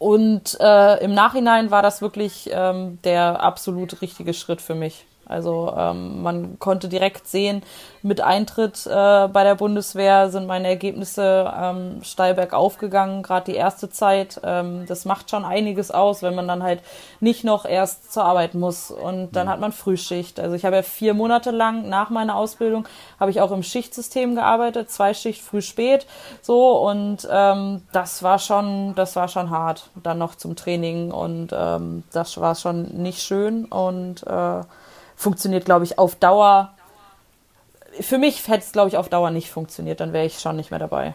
und 0.00 0.58
äh, 0.60 1.04
im 1.04 1.12
Nachhinein 1.12 1.70
war 1.70 1.82
das 1.82 2.00
wirklich 2.00 2.48
ähm, 2.50 2.98
der 3.04 3.42
absolut 3.42 4.00
richtige 4.00 4.32
Schritt 4.32 4.62
für 4.62 4.74
mich. 4.74 5.04
Also 5.30 5.72
ähm, 5.76 6.22
man 6.22 6.58
konnte 6.58 6.88
direkt 6.88 7.28
sehen, 7.28 7.62
mit 8.02 8.20
Eintritt 8.20 8.86
äh, 8.86 9.28
bei 9.28 9.44
der 9.44 9.54
Bundeswehr 9.54 10.30
sind 10.30 10.46
meine 10.46 10.68
Ergebnisse 10.68 11.52
ähm, 11.56 12.02
steil 12.02 12.34
bergauf 12.34 12.78
gegangen, 12.78 13.22
gerade 13.22 13.52
die 13.52 13.56
erste 13.56 13.90
Zeit. 13.90 14.40
Ähm, 14.42 14.86
das 14.86 15.04
macht 15.04 15.30
schon 15.30 15.44
einiges 15.44 15.90
aus, 15.90 16.22
wenn 16.22 16.34
man 16.34 16.48
dann 16.48 16.62
halt 16.62 16.80
nicht 17.20 17.44
noch 17.44 17.64
erst 17.64 18.12
zur 18.12 18.24
Arbeit 18.24 18.54
muss 18.54 18.90
und 18.90 19.32
dann 19.36 19.48
hat 19.48 19.60
man 19.60 19.72
Frühschicht. 19.72 20.40
Also 20.40 20.56
ich 20.56 20.64
habe 20.64 20.76
ja 20.76 20.82
vier 20.82 21.14
Monate 21.14 21.50
lang 21.50 21.88
nach 21.88 22.10
meiner 22.10 22.36
Ausbildung 22.36 22.88
habe 23.18 23.30
ich 23.30 23.40
auch 23.40 23.52
im 23.52 23.62
Schichtsystem 23.62 24.34
gearbeitet, 24.34 24.90
zwei 24.90 25.14
Schicht 25.14 25.42
früh 25.42 25.62
spät 25.62 26.06
so 26.42 26.78
und 26.78 27.28
ähm, 27.30 27.82
das 27.92 28.22
war 28.22 28.38
schon 28.38 28.94
das 28.94 29.14
war 29.14 29.28
schon 29.28 29.50
hart. 29.50 29.90
Dann 30.02 30.18
noch 30.18 30.34
zum 30.34 30.56
Training 30.56 31.12
und 31.12 31.50
ähm, 31.52 32.02
das 32.12 32.40
war 32.40 32.54
schon 32.54 32.84
nicht 33.02 33.20
schön 33.20 33.66
und 33.66 34.26
äh, 34.26 34.62
funktioniert, 35.20 35.64
glaube 35.64 35.84
ich, 35.84 35.98
auf 35.98 36.14
Dauer. 36.14 36.72
Für 38.00 38.18
mich 38.18 38.48
hätte 38.48 38.64
es, 38.64 38.72
glaube 38.72 38.88
ich, 38.88 38.96
auf 38.96 39.08
Dauer 39.08 39.30
nicht 39.30 39.50
funktioniert, 39.50 40.00
dann 40.00 40.12
wäre 40.12 40.26
ich 40.26 40.38
schon 40.38 40.56
nicht 40.56 40.70
mehr 40.70 40.80
dabei. 40.80 41.14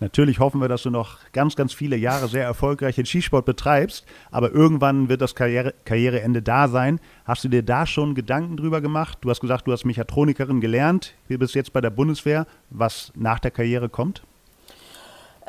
Natürlich 0.00 0.38
hoffen 0.38 0.60
wir, 0.60 0.68
dass 0.68 0.82
du 0.82 0.90
noch 0.90 1.18
ganz, 1.32 1.56
ganz 1.56 1.72
viele 1.72 1.96
Jahre 1.96 2.28
sehr 2.28 2.44
erfolgreich 2.44 2.94
den 2.94 3.04
Skisport 3.04 3.44
betreibst, 3.44 4.06
aber 4.30 4.52
irgendwann 4.52 5.08
wird 5.08 5.20
das 5.20 5.34
Karriere 5.34 5.74
Karriereende 5.84 6.40
da 6.40 6.68
sein. 6.68 7.00
Hast 7.24 7.42
du 7.42 7.48
dir 7.48 7.64
da 7.64 7.84
schon 7.84 8.14
Gedanken 8.14 8.56
drüber 8.56 8.80
gemacht? 8.80 9.18
Du 9.20 9.30
hast 9.30 9.40
gesagt, 9.40 9.66
du 9.66 9.72
hast 9.72 9.84
Mechatronikerin 9.84 10.60
gelernt, 10.60 11.14
du 11.28 11.36
bist 11.36 11.54
jetzt 11.56 11.72
bei 11.72 11.80
der 11.80 11.90
Bundeswehr, 11.90 12.46
was 12.70 13.12
nach 13.16 13.40
der 13.40 13.50
Karriere 13.50 13.88
kommt? 13.88 14.22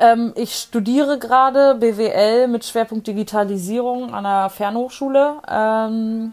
Ähm, 0.00 0.32
ich 0.34 0.52
studiere 0.54 1.18
gerade 1.18 1.76
BWL 1.76 2.48
mit 2.48 2.64
Schwerpunkt 2.64 3.06
Digitalisierung 3.06 4.12
an 4.12 4.24
der 4.24 4.50
Fernhochschule. 4.50 5.34
Ähm, 5.48 6.32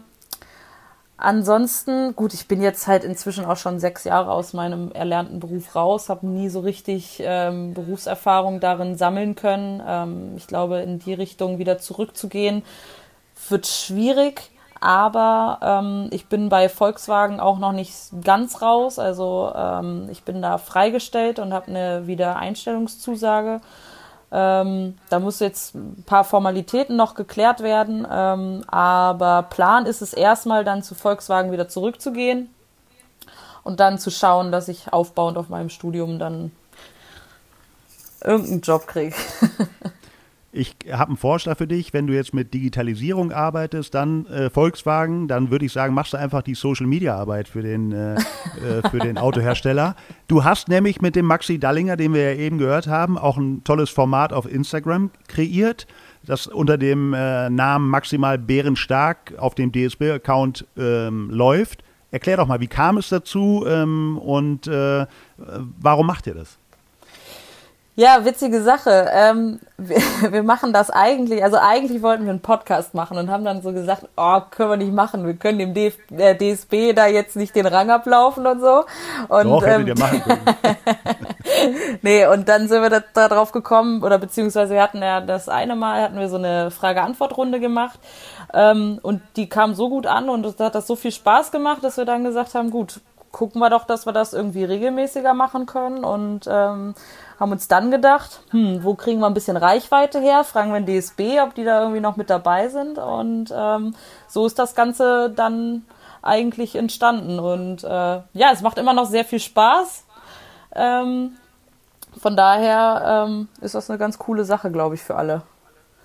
Ansonsten, 1.20 2.14
gut, 2.14 2.32
ich 2.32 2.46
bin 2.46 2.62
jetzt 2.62 2.86
halt 2.86 3.02
inzwischen 3.02 3.44
auch 3.44 3.56
schon 3.56 3.80
sechs 3.80 4.04
Jahre 4.04 4.30
aus 4.30 4.52
meinem 4.52 4.92
erlernten 4.92 5.40
Beruf 5.40 5.74
raus, 5.74 6.08
habe 6.08 6.24
nie 6.28 6.48
so 6.48 6.60
richtig 6.60 7.20
ähm, 7.24 7.74
Berufserfahrung 7.74 8.60
darin 8.60 8.96
sammeln 8.96 9.34
können. 9.34 9.82
Ähm, 9.84 10.34
ich 10.36 10.46
glaube, 10.46 10.78
in 10.78 11.00
die 11.00 11.14
Richtung 11.14 11.58
wieder 11.58 11.78
zurückzugehen, 11.78 12.62
wird 13.48 13.66
schwierig. 13.66 14.50
Aber 14.80 15.58
ähm, 15.60 16.08
ich 16.12 16.26
bin 16.26 16.50
bei 16.50 16.68
Volkswagen 16.68 17.40
auch 17.40 17.58
noch 17.58 17.72
nicht 17.72 17.92
ganz 18.22 18.62
raus. 18.62 19.00
Also 19.00 19.52
ähm, 19.56 20.08
ich 20.12 20.22
bin 20.22 20.40
da 20.40 20.56
freigestellt 20.56 21.40
und 21.40 21.52
habe 21.52 21.66
eine 21.66 22.06
Wiedereinstellungszusage. 22.06 23.60
Ähm, 24.30 24.98
da 25.08 25.20
muss 25.20 25.40
jetzt 25.40 25.74
ein 25.74 26.02
paar 26.04 26.24
Formalitäten 26.24 26.96
noch 26.96 27.14
geklärt 27.14 27.60
werden, 27.60 28.06
ähm, 28.10 28.62
aber 28.66 29.44
Plan 29.44 29.86
ist 29.86 30.02
es 30.02 30.12
erstmal 30.12 30.64
dann 30.64 30.82
zu 30.82 30.94
Volkswagen 30.94 31.50
wieder 31.50 31.68
zurückzugehen 31.68 32.50
und 33.64 33.80
dann 33.80 33.98
zu 33.98 34.10
schauen, 34.10 34.52
dass 34.52 34.68
ich 34.68 34.92
aufbauend 34.92 35.38
auf 35.38 35.48
meinem 35.48 35.70
Studium 35.70 36.18
dann 36.18 36.52
irgendeinen 38.22 38.60
Job 38.60 38.86
kriege. 38.86 39.16
Ich 40.50 40.76
habe 40.90 41.08
einen 41.08 41.18
Vorschlag 41.18 41.58
für 41.58 41.66
dich, 41.66 41.92
wenn 41.92 42.06
du 42.06 42.14
jetzt 42.14 42.32
mit 42.32 42.54
Digitalisierung 42.54 43.32
arbeitest, 43.32 43.94
dann 43.94 44.24
äh, 44.26 44.48
Volkswagen, 44.48 45.28
dann 45.28 45.50
würde 45.50 45.66
ich 45.66 45.72
sagen, 45.72 45.92
machst 45.92 46.14
du 46.14 46.16
einfach 46.16 46.40
die 46.40 46.54
Social 46.54 46.86
Media 46.86 47.14
Arbeit 47.14 47.48
für 47.48 47.60
den, 47.60 47.92
äh, 47.92 48.14
äh, 48.14 48.88
für 48.90 48.98
den 48.98 49.18
Autohersteller. 49.18 49.94
Du 50.26 50.44
hast 50.44 50.68
nämlich 50.68 51.02
mit 51.02 51.16
dem 51.16 51.26
Maxi 51.26 51.58
Dallinger, 51.58 51.98
den 51.98 52.14
wir 52.14 52.32
ja 52.32 52.38
eben 52.38 52.56
gehört 52.56 52.86
haben, 52.86 53.18
auch 53.18 53.36
ein 53.36 53.62
tolles 53.64 53.90
Format 53.90 54.32
auf 54.32 54.50
Instagram 54.50 55.10
kreiert, 55.26 55.86
das 56.24 56.46
unter 56.46 56.78
dem 56.78 57.12
äh, 57.12 57.50
Namen 57.50 57.90
Maximal 57.90 58.38
Bärenstark 58.38 59.34
auf 59.36 59.54
dem 59.54 59.70
DSB-Account 59.70 60.66
ähm, 60.78 61.28
läuft. 61.30 61.84
Erklär 62.10 62.38
doch 62.38 62.46
mal, 62.46 62.60
wie 62.60 62.68
kam 62.68 62.96
es 62.96 63.10
dazu 63.10 63.66
ähm, 63.68 64.16
und 64.16 64.66
äh, 64.66 65.04
warum 65.36 66.06
macht 66.06 66.26
ihr 66.26 66.34
das? 66.34 66.58
Ja, 67.98 68.24
witzige 68.24 68.62
Sache. 68.62 69.10
Ähm, 69.12 69.58
wir, 69.76 69.96
wir, 70.30 70.44
machen 70.44 70.72
das 70.72 70.88
eigentlich, 70.88 71.42
also 71.42 71.56
eigentlich 71.60 72.00
wollten 72.00 72.26
wir 72.26 72.30
einen 72.30 72.40
Podcast 72.40 72.94
machen 72.94 73.18
und 73.18 73.28
haben 73.28 73.44
dann 73.44 73.60
so 73.60 73.72
gesagt, 73.72 74.04
oh, 74.16 74.38
können 74.52 74.70
wir 74.70 74.76
nicht 74.76 74.92
machen, 74.92 75.26
wir 75.26 75.34
können 75.34 75.58
dem 75.58 75.74
DF, 75.74 75.98
äh, 76.16 76.36
DSB 76.36 76.92
da 76.92 77.08
jetzt 77.08 77.34
nicht 77.34 77.56
den 77.56 77.66
Rang 77.66 77.90
ablaufen 77.90 78.46
und 78.46 78.60
so. 78.60 78.84
Und, 79.28 79.46
Doch, 79.46 79.66
hättet 79.66 79.80
ähm, 79.80 79.86
ihr 79.88 79.98
machen 79.98 80.22
können. 80.22 80.40
nee, 82.02 82.24
und 82.24 82.48
dann 82.48 82.68
sind 82.68 82.82
wir 82.82 82.88
da, 82.88 83.02
da, 83.14 83.28
drauf 83.28 83.50
gekommen, 83.50 84.04
oder 84.04 84.18
beziehungsweise 84.18 84.74
wir 84.74 84.82
hatten 84.82 85.02
ja 85.02 85.20
das 85.20 85.48
eine 85.48 85.74
Mal, 85.74 86.02
hatten 86.02 86.20
wir 86.20 86.28
so 86.28 86.36
eine 86.36 86.70
Frage-Antwort-Runde 86.70 87.58
gemacht 87.58 87.98
ähm, 88.54 89.00
und 89.02 89.22
die 89.34 89.48
kam 89.48 89.74
so 89.74 89.88
gut 89.88 90.06
an 90.06 90.28
und 90.28 90.46
es 90.46 90.56
hat 90.60 90.76
das 90.76 90.86
so 90.86 90.94
viel 90.94 91.10
Spaß 91.10 91.50
gemacht, 91.50 91.82
dass 91.82 91.96
wir 91.96 92.04
dann 92.04 92.22
gesagt 92.22 92.54
haben, 92.54 92.70
gut, 92.70 93.00
gucken 93.32 93.60
wir 93.60 93.70
doch, 93.70 93.84
dass 93.84 94.06
wir 94.06 94.12
das 94.12 94.34
irgendwie 94.34 94.62
regelmäßiger 94.62 95.34
machen 95.34 95.66
können 95.66 96.04
und 96.04 96.48
ähm, 96.48 96.94
haben 97.38 97.52
uns 97.52 97.68
dann 97.68 97.90
gedacht, 97.90 98.40
hm, 98.50 98.82
wo 98.82 98.94
kriegen 98.94 99.20
wir 99.20 99.26
ein 99.26 99.34
bisschen 99.34 99.56
Reichweite 99.56 100.20
her? 100.20 100.44
Fragen 100.44 100.72
wir 100.72 100.80
den 100.80 101.00
DSB, 101.00 101.40
ob 101.40 101.54
die 101.54 101.64
da 101.64 101.80
irgendwie 101.80 102.00
noch 102.00 102.16
mit 102.16 102.30
dabei 102.30 102.68
sind. 102.68 102.98
Und 102.98 103.52
ähm, 103.56 103.94
so 104.26 104.46
ist 104.46 104.58
das 104.58 104.74
Ganze 104.74 105.30
dann 105.30 105.84
eigentlich 106.22 106.74
entstanden. 106.74 107.38
Und 107.38 107.84
äh, 107.84 107.86
ja, 107.86 108.50
es 108.52 108.62
macht 108.62 108.78
immer 108.78 108.92
noch 108.92 109.06
sehr 109.06 109.24
viel 109.24 109.40
Spaß. 109.40 110.04
Ähm, 110.74 111.32
von 112.20 112.36
daher 112.36 113.26
ähm, 113.28 113.48
ist 113.60 113.74
das 113.74 113.88
eine 113.88 113.98
ganz 113.98 114.18
coole 114.18 114.44
Sache, 114.44 114.70
glaube 114.72 114.96
ich, 114.96 115.02
für 115.02 115.14
alle. 115.14 115.42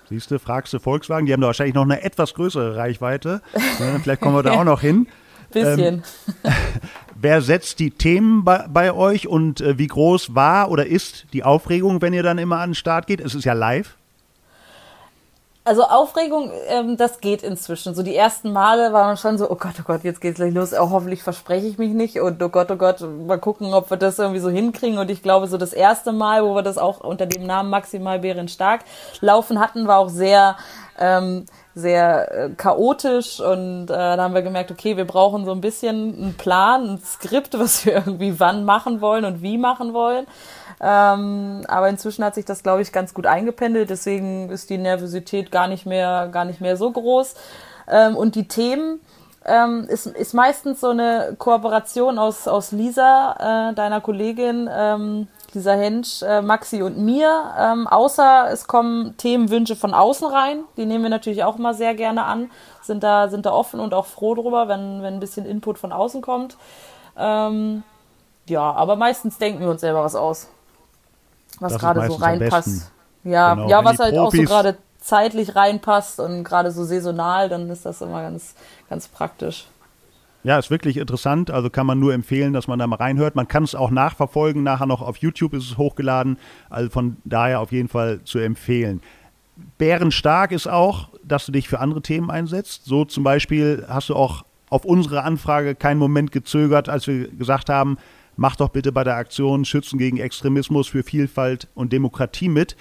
Siehst 0.08 0.30
du, 0.30 0.38
fragst 0.38 0.72
du 0.72 0.78
Volkswagen, 0.78 1.26
die 1.26 1.32
haben 1.32 1.40
da 1.40 1.48
wahrscheinlich 1.48 1.74
noch 1.74 1.82
eine 1.82 2.02
etwas 2.02 2.34
größere 2.34 2.76
Reichweite. 2.76 3.40
Vielleicht 4.02 4.20
kommen 4.20 4.36
wir 4.36 4.42
da 4.42 4.52
auch 4.60 4.64
noch 4.64 4.82
hin. 4.82 5.08
Bisschen. 5.54 6.02
Ähm, 6.44 6.52
wer 7.14 7.40
setzt 7.40 7.78
die 7.78 7.90
Themen 7.90 8.44
bei, 8.44 8.66
bei 8.68 8.92
euch 8.92 9.26
und 9.26 9.60
äh, 9.60 9.78
wie 9.78 9.86
groß 9.86 10.34
war 10.34 10.70
oder 10.70 10.86
ist 10.86 11.26
die 11.32 11.42
Aufregung, 11.42 12.02
wenn 12.02 12.12
ihr 12.12 12.22
dann 12.22 12.38
immer 12.38 12.58
an 12.58 12.70
den 12.70 12.74
Start 12.74 13.06
geht? 13.06 13.20
Es 13.20 13.34
ist 13.34 13.44
ja 13.44 13.54
live. 13.54 13.96
Also 15.66 15.84
Aufregung, 15.84 16.52
ähm, 16.68 16.98
das 16.98 17.20
geht 17.20 17.42
inzwischen. 17.42 17.94
So 17.94 18.02
die 18.02 18.14
ersten 18.14 18.52
Male 18.52 18.92
war 18.92 19.06
man 19.06 19.16
schon 19.16 19.38
so, 19.38 19.50
oh 19.50 19.54
Gott, 19.54 19.72
oh 19.80 19.84
Gott, 19.86 20.04
jetzt 20.04 20.20
geht's 20.20 20.36
gleich 20.36 20.52
los. 20.52 20.74
Oh, 20.74 20.90
hoffentlich 20.90 21.22
verspreche 21.22 21.66
ich 21.66 21.78
mich 21.78 21.94
nicht. 21.94 22.20
Und 22.20 22.42
oh 22.42 22.50
Gott, 22.50 22.70
oh 22.70 22.76
Gott, 22.76 23.00
mal 23.00 23.38
gucken, 23.38 23.72
ob 23.72 23.88
wir 23.88 23.96
das 23.96 24.18
irgendwie 24.18 24.40
so 24.40 24.50
hinkriegen. 24.50 24.98
Und 24.98 25.10
ich 25.10 25.22
glaube, 25.22 25.46
so 25.46 25.56
das 25.56 25.72
erste 25.72 26.12
Mal, 26.12 26.44
wo 26.44 26.54
wir 26.54 26.60
das 26.60 26.76
auch 26.76 27.00
unter 27.00 27.24
dem 27.24 27.46
Namen 27.46 27.70
Maximal 27.70 28.18
Bären 28.18 28.48
stark 28.48 28.82
laufen 29.22 29.58
hatten, 29.58 29.86
war 29.86 30.00
auch 30.00 30.10
sehr 30.10 30.58
ähm, 30.98 31.46
sehr 31.74 32.32
äh, 32.32 32.50
chaotisch 32.50 33.40
und 33.40 33.84
äh, 33.84 33.86
da 33.94 34.18
haben 34.18 34.34
wir 34.34 34.42
gemerkt, 34.42 34.70
okay, 34.70 34.96
wir 34.96 35.06
brauchen 35.06 35.44
so 35.44 35.52
ein 35.52 35.60
bisschen 35.60 36.14
einen 36.14 36.34
Plan, 36.34 36.94
ein 36.94 36.98
Skript, 37.04 37.58
was 37.58 37.84
wir 37.84 37.94
irgendwie 37.94 38.38
wann 38.38 38.64
machen 38.64 39.00
wollen 39.00 39.24
und 39.24 39.42
wie 39.42 39.58
machen 39.58 39.92
wollen. 39.92 40.26
Ähm, 40.80 41.62
aber 41.66 41.88
inzwischen 41.88 42.24
hat 42.24 42.34
sich 42.34 42.44
das, 42.44 42.62
glaube 42.62 42.82
ich, 42.82 42.92
ganz 42.92 43.14
gut 43.14 43.26
eingependelt, 43.26 43.90
deswegen 43.90 44.50
ist 44.50 44.70
die 44.70 44.78
Nervosität 44.78 45.50
gar 45.50 45.66
nicht 45.66 45.86
mehr, 45.86 46.28
gar 46.30 46.44
nicht 46.44 46.60
mehr 46.60 46.76
so 46.76 46.90
groß. 46.90 47.34
Ähm, 47.88 48.16
und 48.16 48.34
die 48.34 48.48
Themen, 48.48 49.00
ähm, 49.44 49.86
ist, 49.88 50.06
ist 50.06 50.34
meistens 50.34 50.80
so 50.80 50.88
eine 50.88 51.34
Kooperation 51.38 52.18
aus, 52.18 52.48
aus 52.48 52.72
Lisa, 52.72 53.70
äh, 53.70 53.74
deiner 53.74 54.00
Kollegin, 54.00 54.68
ähm, 54.72 55.28
dieser 55.54 55.76
Hensch, 55.76 56.22
äh, 56.22 56.42
Maxi 56.42 56.82
und 56.82 56.98
mir. 56.98 57.54
Ähm, 57.58 57.86
außer 57.86 58.48
es 58.50 58.66
kommen 58.66 59.16
Themenwünsche 59.16 59.76
von 59.76 59.94
außen 59.94 60.26
rein. 60.26 60.64
Die 60.76 60.86
nehmen 60.86 61.04
wir 61.04 61.10
natürlich 61.10 61.44
auch 61.44 61.58
immer 61.58 61.74
sehr 61.74 61.94
gerne 61.94 62.24
an. 62.24 62.50
Sind 62.82 63.02
da, 63.02 63.28
sind 63.28 63.46
da 63.46 63.52
offen 63.52 63.80
und 63.80 63.94
auch 63.94 64.06
froh 64.06 64.34
drüber, 64.34 64.68
wenn, 64.68 65.02
wenn 65.02 65.14
ein 65.14 65.20
bisschen 65.20 65.46
Input 65.46 65.78
von 65.78 65.92
außen 65.92 66.20
kommt. 66.20 66.56
Ähm, 67.16 67.82
ja, 68.48 68.72
aber 68.72 68.96
meistens 68.96 69.38
denken 69.38 69.60
wir 69.60 69.70
uns 69.70 69.80
selber 69.80 70.04
was 70.04 70.14
aus. 70.14 70.48
Was 71.60 71.78
gerade 71.78 72.06
so 72.08 72.14
reinpasst. 72.14 72.90
Ja, 73.22 73.54
genau. 73.54 73.68
ja, 73.68 73.84
was 73.84 73.98
halt 73.98 74.14
Profis 74.14 74.40
auch 74.40 74.42
so 74.42 74.54
gerade 74.54 74.76
zeitlich 75.00 75.54
reinpasst 75.54 76.20
und 76.20 76.44
gerade 76.44 76.70
so 76.70 76.84
saisonal, 76.84 77.48
dann 77.48 77.70
ist 77.70 77.86
das 77.86 78.00
immer 78.00 78.22
ganz, 78.22 78.54
ganz 78.88 79.08
praktisch. 79.08 79.66
Ja, 80.44 80.58
ist 80.58 80.70
wirklich 80.70 80.98
interessant. 80.98 81.50
Also 81.50 81.70
kann 81.70 81.86
man 81.86 81.98
nur 81.98 82.12
empfehlen, 82.12 82.52
dass 82.52 82.68
man 82.68 82.78
da 82.78 82.86
mal 82.86 82.96
reinhört. 82.96 83.34
Man 83.34 83.48
kann 83.48 83.64
es 83.64 83.74
auch 83.74 83.90
nachverfolgen. 83.90 84.62
Nachher 84.62 84.86
noch 84.86 85.00
auf 85.00 85.16
YouTube 85.16 85.54
ist 85.54 85.64
es 85.64 85.78
hochgeladen. 85.78 86.36
Also 86.68 86.90
von 86.90 87.16
daher 87.24 87.60
auf 87.60 87.72
jeden 87.72 87.88
Fall 87.88 88.20
zu 88.24 88.38
empfehlen. 88.38 89.00
Bärenstark 89.78 90.52
ist 90.52 90.66
auch, 90.66 91.08
dass 91.24 91.46
du 91.46 91.52
dich 91.52 91.66
für 91.66 91.80
andere 91.80 92.02
Themen 92.02 92.30
einsetzt. 92.30 92.84
So 92.84 93.06
zum 93.06 93.24
Beispiel 93.24 93.86
hast 93.88 94.10
du 94.10 94.16
auch 94.16 94.44
auf 94.68 94.84
unsere 94.84 95.22
Anfrage 95.22 95.74
keinen 95.74 95.98
Moment 95.98 96.30
gezögert, 96.30 96.90
als 96.90 97.06
wir 97.06 97.28
gesagt 97.28 97.70
haben, 97.70 97.96
mach 98.36 98.56
doch 98.56 98.68
bitte 98.68 98.92
bei 98.92 99.04
der 99.04 99.16
Aktion 99.16 99.64
Schützen 99.64 99.98
gegen 99.98 100.18
Extremismus 100.18 100.88
für 100.88 101.02
Vielfalt 101.04 101.68
und 101.74 101.92
Demokratie 101.92 102.48
mit. 102.48 102.76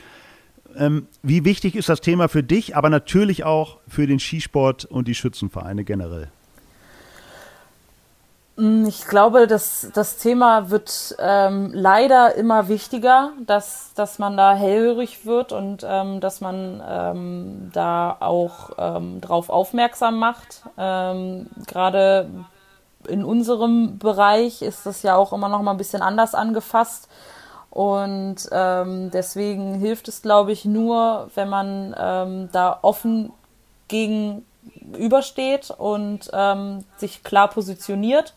Ähm, 0.75 1.07
wie 1.21 1.45
wichtig 1.45 1.75
ist 1.75 1.87
das 1.87 2.01
Thema 2.01 2.27
für 2.27 2.43
dich, 2.43 2.75
aber 2.75 2.89
natürlich 2.89 3.43
auch 3.43 3.77
für 3.87 4.07
den 4.07 4.19
Skisport 4.19 4.85
und 4.85 5.07
die 5.07 5.15
Schützenvereine 5.15 5.83
generell? 5.83 6.29
Mm, 8.55 8.85
ich 8.85 9.07
glaube, 9.07 9.47
dass 9.47 9.89
das 9.93 10.17
Thema 10.17 10.69
wird 10.69 11.15
ähm, 11.19 11.71
leider 11.73 12.35
immer 12.35 12.67
wichtiger, 12.67 13.31
dass, 13.45 13.93
dass 13.95 14.19
man 14.19 14.37
da 14.37 14.53
hellhörig 14.53 15.25
wird 15.25 15.51
und 15.51 15.83
ähm, 15.87 16.19
dass 16.19 16.39
man 16.41 16.81
ähm, 16.87 17.71
da 17.73 18.15
auch 18.19 18.71
ähm, 18.77 19.21
drauf 19.21 19.49
aufmerksam 19.49 20.19
macht. 20.19 20.63
Ähm, 20.77 21.47
Gerade 21.65 22.29
in 23.07 23.25
unserem 23.25 23.97
Bereich 23.97 24.61
ist 24.61 24.85
das 24.85 25.03
ja 25.03 25.15
auch 25.15 25.33
immer 25.33 25.49
noch 25.49 25.61
mal 25.61 25.71
ein 25.71 25.77
bisschen 25.77 26.01
anders 26.01 26.35
angefasst. 26.35 27.09
Und 27.71 28.35
ähm, 28.51 29.09
deswegen 29.09 29.73
hilft 29.73 30.07
es, 30.07 30.21
glaube 30.21 30.51
ich, 30.51 30.63
nur, 30.63 31.31
wenn 31.33 31.49
man 31.49 31.95
ähm, 31.97 32.49
da 32.51 32.77
offen 32.83 33.33
gegenübersteht 34.75 35.71
und 35.71 36.29
ähm, 36.33 36.83
sich 36.97 37.23
klar 37.23 37.49
positioniert 37.49 38.33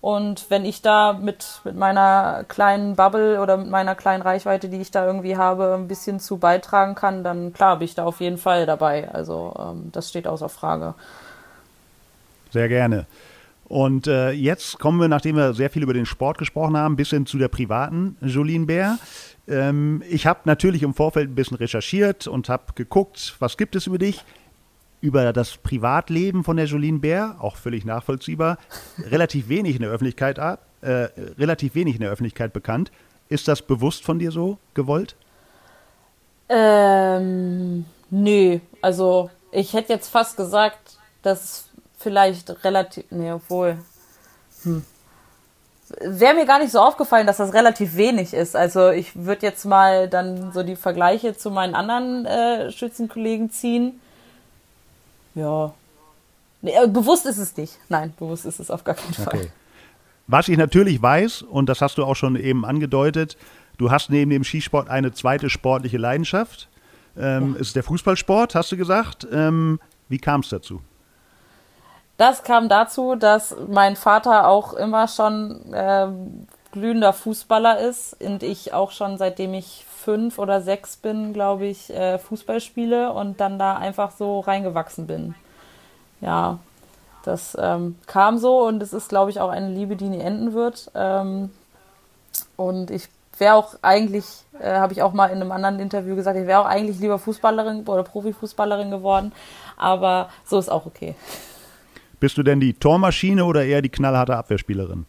und 0.00 0.46
wenn 0.48 0.64
ich 0.64 0.80
da 0.80 1.12
mit, 1.12 1.60
mit 1.64 1.76
meiner 1.76 2.44
kleinen 2.48 2.96
Bubble 2.96 3.40
oder 3.40 3.58
mit 3.58 3.68
meiner 3.68 3.94
kleinen 3.94 4.22
Reichweite, 4.22 4.70
die 4.70 4.80
ich 4.80 4.90
da 4.90 5.06
irgendwie 5.06 5.36
habe, 5.36 5.74
ein 5.74 5.88
bisschen 5.88 6.20
zu 6.20 6.38
beitragen 6.38 6.94
kann, 6.94 7.22
dann 7.22 7.52
klar 7.52 7.78
bin 7.78 7.84
ich 7.84 7.94
da 7.94 8.04
auf 8.04 8.20
jeden 8.20 8.38
Fall 8.38 8.64
dabei. 8.64 9.10
Also 9.10 9.54
ähm, 9.58 9.90
das 9.92 10.08
steht 10.08 10.26
außer 10.26 10.48
Frage. 10.48 10.94
Sehr 12.50 12.68
gerne. 12.68 13.06
Und 13.68 14.06
äh, 14.06 14.30
jetzt 14.30 14.78
kommen 14.78 14.98
wir, 15.00 15.06
nachdem 15.06 15.36
wir 15.36 15.52
sehr 15.52 15.70
viel 15.70 15.82
über 15.82 15.94
den 15.94 16.06
Sport 16.06 16.38
gesprochen 16.38 16.76
haben, 16.76 16.94
ein 16.94 16.96
bisschen 16.96 17.26
zu 17.26 17.38
der 17.38 17.48
privaten 17.48 18.16
Jolien 18.22 18.66
Bär. 18.66 18.98
Ähm, 19.46 20.02
ich 20.08 20.26
habe 20.26 20.40
natürlich 20.44 20.82
im 20.82 20.94
Vorfeld 20.94 21.30
ein 21.30 21.34
bisschen 21.34 21.58
recherchiert 21.58 22.26
und 22.26 22.48
habe 22.48 22.72
geguckt, 22.74 23.36
was 23.38 23.58
gibt 23.58 23.76
es 23.76 23.86
über 23.86 23.98
dich 23.98 24.24
über 25.00 25.32
das 25.32 25.56
Privatleben 25.56 26.44
von 26.44 26.56
der 26.56 26.66
Jolene 26.66 26.98
Bär, 26.98 27.36
auch 27.40 27.56
völlig 27.56 27.84
nachvollziehbar, 27.84 28.58
relativ 28.98 29.48
wenig 29.48 29.76
in 29.76 29.82
der 29.82 29.90
Öffentlichkeit 29.90 30.38
äh, 30.38 30.56
relativ 31.38 31.74
wenig 31.74 31.94
in 31.94 32.00
der 32.02 32.10
Öffentlichkeit 32.10 32.52
bekannt. 32.52 32.90
Ist 33.28 33.48
das 33.48 33.62
bewusst 33.62 34.04
von 34.04 34.18
dir 34.18 34.30
so 34.30 34.58
gewollt? 34.74 35.14
Ähm, 36.48 37.84
nö, 38.10 38.58
also 38.82 39.30
ich 39.52 39.72
hätte 39.72 39.92
jetzt 39.92 40.08
fast 40.08 40.36
gesagt, 40.36 40.98
dass 41.22 41.66
vielleicht 41.96 42.64
relativ, 42.64 43.04
nee, 43.10 43.30
obwohl, 43.32 43.78
hm. 44.62 44.84
Wäre 45.98 46.34
mir 46.34 46.46
gar 46.46 46.60
nicht 46.60 46.70
so 46.70 46.78
aufgefallen, 46.78 47.26
dass 47.26 47.38
das 47.38 47.52
relativ 47.52 47.96
wenig 47.96 48.32
ist. 48.32 48.54
Also 48.54 48.90
ich 48.90 49.16
würde 49.16 49.44
jetzt 49.44 49.64
mal 49.64 50.08
dann 50.08 50.52
so 50.52 50.62
die 50.62 50.76
Vergleiche 50.76 51.36
zu 51.36 51.50
meinen 51.50 51.74
anderen 51.74 52.26
äh, 52.26 52.70
Schützenkollegen 52.70 53.50
ziehen 53.50 54.00
ja. 55.40 55.72
Nee, 56.62 56.72
äh, 56.72 56.88
bewusst 56.88 57.26
ist 57.26 57.38
es 57.38 57.56
nicht. 57.56 57.78
Nein, 57.88 58.12
bewusst 58.18 58.44
ist 58.44 58.60
es 58.60 58.70
auf 58.70 58.84
gar 58.84 58.94
keinen 58.94 59.14
Fall. 59.14 59.26
Okay. 59.26 59.50
Was 60.26 60.48
ich 60.48 60.56
natürlich 60.56 61.02
weiß, 61.02 61.42
und 61.42 61.68
das 61.68 61.80
hast 61.80 61.98
du 61.98 62.04
auch 62.04 62.14
schon 62.14 62.36
eben 62.36 62.64
angedeutet, 62.64 63.36
du 63.78 63.90
hast 63.90 64.10
neben 64.10 64.30
dem 64.30 64.44
Skisport 64.44 64.88
eine 64.88 65.12
zweite 65.12 65.50
sportliche 65.50 65.98
Leidenschaft. 65.98 66.68
Ähm, 67.16 67.54
ja. 67.54 67.60
Ist 67.60 67.74
der 67.74 67.82
Fußballsport, 67.82 68.54
hast 68.54 68.70
du 68.70 68.76
gesagt. 68.76 69.26
Ähm, 69.32 69.80
wie 70.08 70.18
kam 70.18 70.40
es 70.42 70.50
dazu? 70.50 70.80
Das 72.16 72.42
kam 72.44 72.68
dazu, 72.68 73.16
dass 73.16 73.56
mein 73.68 73.96
Vater 73.96 74.46
auch 74.46 74.74
immer 74.74 75.08
schon 75.08 75.72
ähm, 75.72 76.46
glühender 76.70 77.12
Fußballer 77.12 77.80
ist 77.80 78.20
und 78.20 78.42
ich 78.42 78.72
auch 78.72 78.90
schon 78.90 79.18
seitdem 79.18 79.54
ich 79.54 79.84
fünf 80.04 80.38
oder 80.38 80.60
sechs 80.60 80.96
bin, 80.96 81.32
glaube 81.32 81.66
ich, 81.66 81.90
äh, 81.90 82.18
Fußball 82.18 82.60
spiele 82.60 83.12
und 83.12 83.40
dann 83.40 83.58
da 83.58 83.76
einfach 83.76 84.12
so 84.12 84.40
reingewachsen 84.40 85.06
bin. 85.06 85.34
Ja, 86.20 86.58
das 87.22 87.56
ähm, 87.60 87.96
kam 88.06 88.38
so 88.38 88.66
und 88.66 88.82
es 88.82 88.92
ist, 88.92 89.08
glaube 89.08 89.30
ich, 89.30 89.40
auch 89.40 89.50
eine 89.50 89.70
Liebe, 89.70 89.96
die 89.96 90.08
nie 90.08 90.20
enden 90.20 90.54
wird. 90.54 90.90
Ähm, 90.94 91.50
und 92.56 92.90
ich 92.90 93.08
wäre 93.38 93.54
auch 93.54 93.74
eigentlich, 93.82 94.24
äh, 94.58 94.74
habe 94.74 94.92
ich 94.92 95.02
auch 95.02 95.12
mal 95.12 95.26
in 95.26 95.40
einem 95.40 95.52
anderen 95.52 95.80
Interview 95.80 96.16
gesagt, 96.16 96.38
ich 96.38 96.46
wäre 96.46 96.60
auch 96.60 96.66
eigentlich 96.66 96.98
lieber 96.98 97.18
Fußballerin 97.18 97.86
oder 97.86 98.02
Profifußballerin 98.02 98.90
geworden. 98.90 99.32
Aber 99.76 100.28
so 100.44 100.58
ist 100.58 100.70
auch 100.70 100.86
okay. 100.86 101.14
Bist 102.20 102.36
du 102.36 102.42
denn 102.42 102.60
die 102.60 102.74
Tormaschine 102.74 103.44
oder 103.44 103.64
eher 103.64 103.80
die 103.82 103.88
knallharte 103.88 104.36
Abwehrspielerin? 104.36 105.06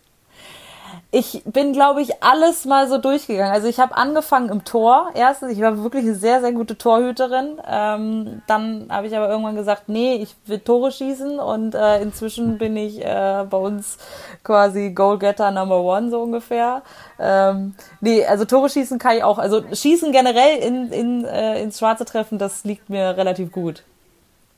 Ich 1.13 1.41
bin, 1.45 1.73
glaube 1.73 2.01
ich, 2.01 2.23
alles 2.23 2.63
mal 2.63 2.87
so 2.87 2.97
durchgegangen. 2.97 3.51
Also 3.51 3.67
ich 3.67 3.81
habe 3.81 3.97
angefangen 3.97 4.47
im 4.47 4.63
Tor. 4.63 5.09
Erstens, 5.13 5.51
ich 5.51 5.59
war 5.59 5.83
wirklich 5.83 6.05
eine 6.05 6.15
sehr, 6.15 6.39
sehr 6.39 6.53
gute 6.53 6.77
Torhüterin. 6.77 7.57
Ähm, 7.69 8.41
dann 8.47 8.87
habe 8.89 9.07
ich 9.07 9.17
aber 9.17 9.27
irgendwann 9.27 9.57
gesagt, 9.57 9.89
nee, 9.89 10.15
ich 10.15 10.33
will 10.45 10.59
Tore 10.59 10.89
schießen. 10.89 11.37
Und 11.39 11.75
äh, 11.75 12.01
inzwischen 12.01 12.57
bin 12.57 12.77
ich 12.77 13.03
äh, 13.03 13.45
bei 13.49 13.57
uns 13.57 13.97
quasi 14.45 14.91
Goalgetter 14.91 15.51
Number 15.51 15.81
One, 15.81 16.11
so 16.11 16.21
ungefähr. 16.21 16.81
Ähm, 17.19 17.75
nee, 17.99 18.25
also 18.25 18.45
Tore 18.45 18.69
schießen 18.69 18.97
kann 18.97 19.17
ich 19.17 19.23
auch. 19.25 19.37
Also 19.37 19.63
schießen 19.69 20.13
generell 20.13 20.59
in, 20.59 20.93
in, 20.93 21.25
äh, 21.25 21.61
ins 21.61 21.79
Schwarze 21.79 22.05
treffen, 22.05 22.37
das 22.37 22.63
liegt 22.63 22.89
mir 22.89 23.17
relativ 23.17 23.51
gut. 23.51 23.83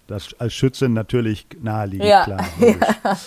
Das 0.06 0.36
als 0.38 0.54
Schützin 0.54 0.94
natürlich 0.94 1.48
naheliegend, 1.64 2.10
ja. 2.10 2.24
klar. 2.26 2.46
Ja. 2.60 3.18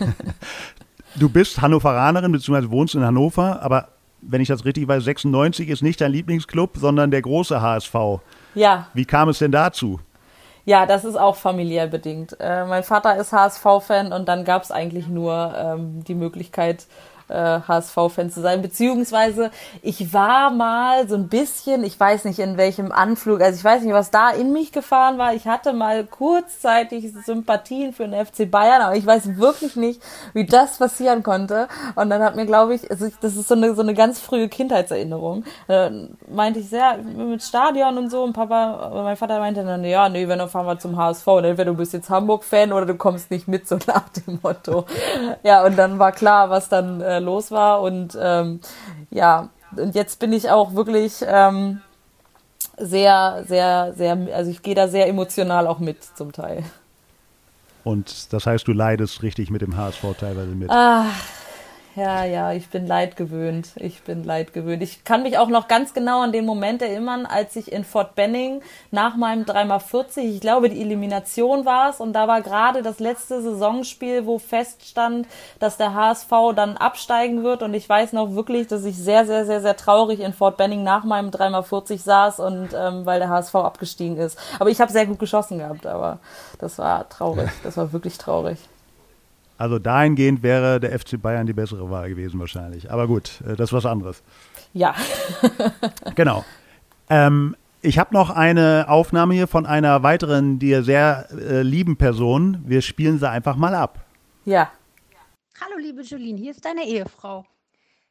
Du 1.18 1.28
bist 1.28 1.60
Hannoveranerin, 1.60 2.30
beziehungsweise 2.30 2.70
wohnst 2.70 2.94
in 2.94 3.04
Hannover, 3.04 3.60
aber 3.62 3.88
wenn 4.20 4.40
ich 4.40 4.48
das 4.48 4.64
richtig 4.64 4.86
weiß, 4.86 5.02
96 5.02 5.68
ist 5.68 5.82
nicht 5.82 6.00
dein 6.00 6.12
Lieblingsclub, 6.12 6.76
sondern 6.76 7.10
der 7.10 7.22
große 7.22 7.60
HSV. 7.60 7.94
Ja. 8.54 8.86
Wie 8.94 9.04
kam 9.04 9.28
es 9.28 9.38
denn 9.38 9.50
dazu? 9.50 9.98
Ja, 10.64 10.86
das 10.86 11.04
ist 11.04 11.16
auch 11.16 11.34
familiär 11.34 11.86
bedingt. 11.86 12.36
Äh, 12.38 12.66
mein 12.66 12.82
Vater 12.84 13.16
ist 13.16 13.32
HSV-Fan 13.32 14.12
und 14.12 14.28
dann 14.28 14.44
gab 14.44 14.62
es 14.62 14.70
eigentlich 14.70 15.08
nur 15.08 15.54
ähm, 15.56 16.04
die 16.04 16.14
Möglichkeit, 16.14 16.86
äh, 17.28 17.60
HSV-Fan 17.60 18.30
zu 18.30 18.40
sein. 18.40 18.62
Beziehungsweise 18.62 19.50
ich 19.82 20.12
war 20.12 20.50
mal 20.50 21.08
so 21.08 21.14
ein 21.14 21.28
bisschen, 21.28 21.84
ich 21.84 21.98
weiß 21.98 22.24
nicht 22.24 22.38
in 22.38 22.56
welchem 22.56 22.92
Anflug, 22.92 23.40
also 23.40 23.56
ich 23.56 23.64
weiß 23.64 23.82
nicht, 23.82 23.92
was 23.92 24.10
da 24.10 24.30
in 24.30 24.52
mich 24.52 24.72
gefahren 24.72 25.18
war. 25.18 25.34
Ich 25.34 25.46
hatte 25.46 25.72
mal 25.72 26.04
kurzzeitig 26.04 27.12
Sympathien 27.24 27.92
für 27.92 28.08
den 28.08 28.26
FC 28.26 28.50
Bayern, 28.50 28.82
aber 28.82 28.96
ich 28.96 29.06
weiß 29.06 29.36
wirklich 29.38 29.76
nicht, 29.76 30.02
wie 30.32 30.46
das 30.46 30.78
passieren 30.78 31.22
konnte. 31.22 31.68
Und 31.94 32.10
dann 32.10 32.22
hat 32.22 32.36
mir, 32.36 32.46
glaube 32.46 32.74
ich, 32.74 32.90
also 32.90 33.08
das 33.20 33.36
ist 33.36 33.48
so 33.48 33.54
eine, 33.54 33.74
so 33.74 33.82
eine 33.82 33.94
ganz 33.94 34.20
frühe 34.20 34.48
Kindheitserinnerung, 34.48 35.44
äh, 35.68 35.90
meinte 36.28 36.60
ich 36.60 36.68
sehr 36.68 36.98
mit 36.98 37.42
Stadion 37.42 37.98
und 37.98 38.10
so. 38.10 38.22
Und 38.22 38.32
Papa, 38.32 38.90
mein 38.94 39.16
Vater 39.16 39.38
meinte 39.38 39.64
dann, 39.64 39.84
ja, 39.84 40.08
nee, 40.08 40.28
wenn 40.28 40.38
dann 40.38 40.48
fahren 40.48 40.66
wir 40.66 40.78
zum 40.78 40.96
HSV. 40.96 41.26
Und 41.26 41.44
entweder 41.44 41.72
du 41.72 41.76
bist 41.76 41.92
jetzt 41.92 42.10
Hamburg-Fan 42.10 42.72
oder 42.72 42.86
du 42.86 42.94
kommst 42.94 43.30
nicht 43.30 43.48
mit, 43.48 43.68
so 43.68 43.78
nach 43.86 44.08
dem 44.10 44.38
Motto. 44.42 44.86
ja, 45.42 45.64
und 45.64 45.76
dann 45.78 45.98
war 45.98 46.12
klar, 46.12 46.50
was 46.50 46.68
dann 46.68 47.00
äh, 47.00 47.17
los 47.20 47.50
war. 47.50 47.82
Und 47.82 48.16
ähm, 48.20 48.60
ja, 49.10 49.50
und 49.76 49.94
jetzt 49.94 50.18
bin 50.18 50.32
ich 50.32 50.50
auch 50.50 50.74
wirklich 50.74 51.24
ähm, 51.26 51.80
sehr, 52.78 53.44
sehr, 53.46 53.92
sehr, 53.96 54.16
also 54.34 54.50
ich 54.50 54.62
gehe 54.62 54.74
da 54.74 54.88
sehr 54.88 55.08
emotional 55.08 55.66
auch 55.66 55.78
mit 55.78 56.02
zum 56.16 56.32
Teil. 56.32 56.64
Und 57.84 58.32
das 58.32 58.46
heißt, 58.46 58.66
du 58.68 58.72
leidest 58.72 59.22
richtig 59.22 59.50
mit 59.50 59.62
dem 59.62 59.76
HSV 59.76 60.04
teilweise 60.18 60.48
mit. 60.48 60.68
Ach, 60.70 61.06
ja, 61.96 62.24
ja, 62.24 62.52
ich 62.52 62.68
bin 62.68 62.86
leid 62.86 63.16
gewöhnt. 63.16 63.70
Ich 63.76 64.02
bin 64.02 64.22
leid 64.22 64.52
gewöhnt. 64.52 64.82
Ich 64.82 65.04
kann 65.04 65.22
mich 65.22 65.36
auch 65.38 65.48
noch 65.48 65.68
ganz 65.68 65.94
genau 65.94 66.22
an 66.22 66.32
den 66.32 66.46
Moment 66.46 66.80
erinnern, 66.80 67.26
als 67.26 67.56
ich 67.56 67.72
in 67.72 67.84
Fort 67.84 68.14
Benning 68.14 68.62
nach 68.90 69.16
meinem 69.16 69.44
3x40, 69.44 70.18
ich 70.20 70.40
glaube, 70.40 70.68
die 70.68 70.80
Elimination 70.80 71.64
war 71.64 71.90
es, 71.90 72.00
und 72.00 72.12
da 72.12 72.28
war 72.28 72.40
gerade 72.42 72.82
das 72.82 73.00
letzte 73.00 73.42
Saisonspiel, 73.42 74.26
wo 74.26 74.38
feststand, 74.38 75.26
dass 75.58 75.76
der 75.76 75.94
HSV 75.94 76.30
dann 76.54 76.76
absteigen 76.76 77.42
wird. 77.42 77.62
Und 77.62 77.74
ich 77.74 77.88
weiß 77.88 78.12
noch 78.12 78.34
wirklich, 78.34 78.68
dass 78.68 78.84
ich 78.84 78.96
sehr, 78.96 79.26
sehr, 79.26 79.44
sehr, 79.44 79.60
sehr 79.60 79.76
traurig 79.76 80.20
in 80.20 80.32
Fort 80.32 80.56
Benning 80.56 80.84
nach 80.84 81.04
meinem 81.04 81.30
3x40 81.30 81.98
saß 81.98 82.40
und 82.40 82.68
ähm, 82.74 83.06
weil 83.06 83.18
der 83.18 83.28
HSV 83.28 83.54
abgestiegen 83.56 84.16
ist. 84.16 84.38
Aber 84.58 84.70
ich 84.70 84.80
habe 84.80 84.92
sehr 84.92 85.06
gut 85.06 85.18
geschossen 85.18 85.58
gehabt, 85.58 85.86
aber 85.86 86.18
das 86.58 86.78
war 86.78 87.08
traurig. 87.08 87.48
Das 87.64 87.76
war 87.76 87.92
wirklich 87.92 88.18
traurig. 88.18 88.58
Also 89.58 89.80
dahingehend 89.80 90.44
wäre 90.44 90.78
der 90.78 90.96
FC 90.96 91.20
Bayern 91.20 91.46
die 91.46 91.52
bessere 91.52 91.90
Wahl 91.90 92.08
gewesen 92.08 92.38
wahrscheinlich. 92.38 92.90
Aber 92.90 93.08
gut, 93.08 93.42
äh, 93.42 93.56
das 93.56 93.70
ist 93.70 93.72
was 93.72 93.86
anderes. 93.86 94.22
Ja. 94.72 94.94
genau. 96.14 96.44
Ähm, 97.10 97.56
ich 97.82 97.98
habe 97.98 98.14
noch 98.14 98.30
eine 98.30 98.86
Aufnahme 98.88 99.34
hier 99.34 99.48
von 99.48 99.66
einer 99.66 100.02
weiteren 100.04 100.60
dir 100.60 100.84
sehr 100.84 101.28
äh, 101.32 101.62
lieben 101.62 101.96
Person. 101.96 102.62
Wir 102.64 102.82
spielen 102.82 103.18
sie 103.18 103.28
einfach 103.28 103.56
mal 103.56 103.74
ab. 103.74 104.04
Ja. 104.44 104.70
Hallo 105.60 105.76
liebe 105.80 106.02
Jolene, 106.02 106.38
hier 106.38 106.52
ist 106.52 106.64
deine 106.64 106.84
Ehefrau. 106.84 107.44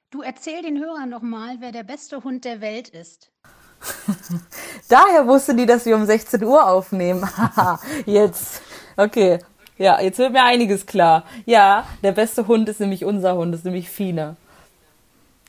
Du 0.09 0.21
erzähl 0.21 0.61
den 0.61 0.77
Hörern 0.79 1.11
doch 1.11 1.21
mal, 1.21 1.57
wer 1.59 1.71
der 1.71 1.83
beste 1.83 2.23
Hund 2.25 2.43
der 2.43 2.59
Welt 2.59 2.89
ist. 2.89 3.31
Daher 4.89 5.27
wusste 5.27 5.55
die, 5.55 5.65
dass 5.65 5.85
wir 5.85 5.95
um 5.95 6.05
16 6.05 6.43
Uhr 6.43 6.67
aufnehmen. 6.67 7.25
Haha, 7.37 7.79
jetzt. 8.05 8.61
Okay. 8.97 9.39
Ja, 9.77 10.01
jetzt 10.01 10.17
wird 10.17 10.33
mir 10.33 10.43
einiges 10.43 10.85
klar. 10.85 11.23
Ja, 11.45 11.85
der 12.03 12.11
beste 12.11 12.47
Hund 12.47 12.67
ist 12.67 12.79
nämlich 12.79 13.05
unser 13.05 13.35
Hund, 13.35 13.53
ist 13.53 13.65
nämlich 13.65 13.89
Fine. 13.89 14.35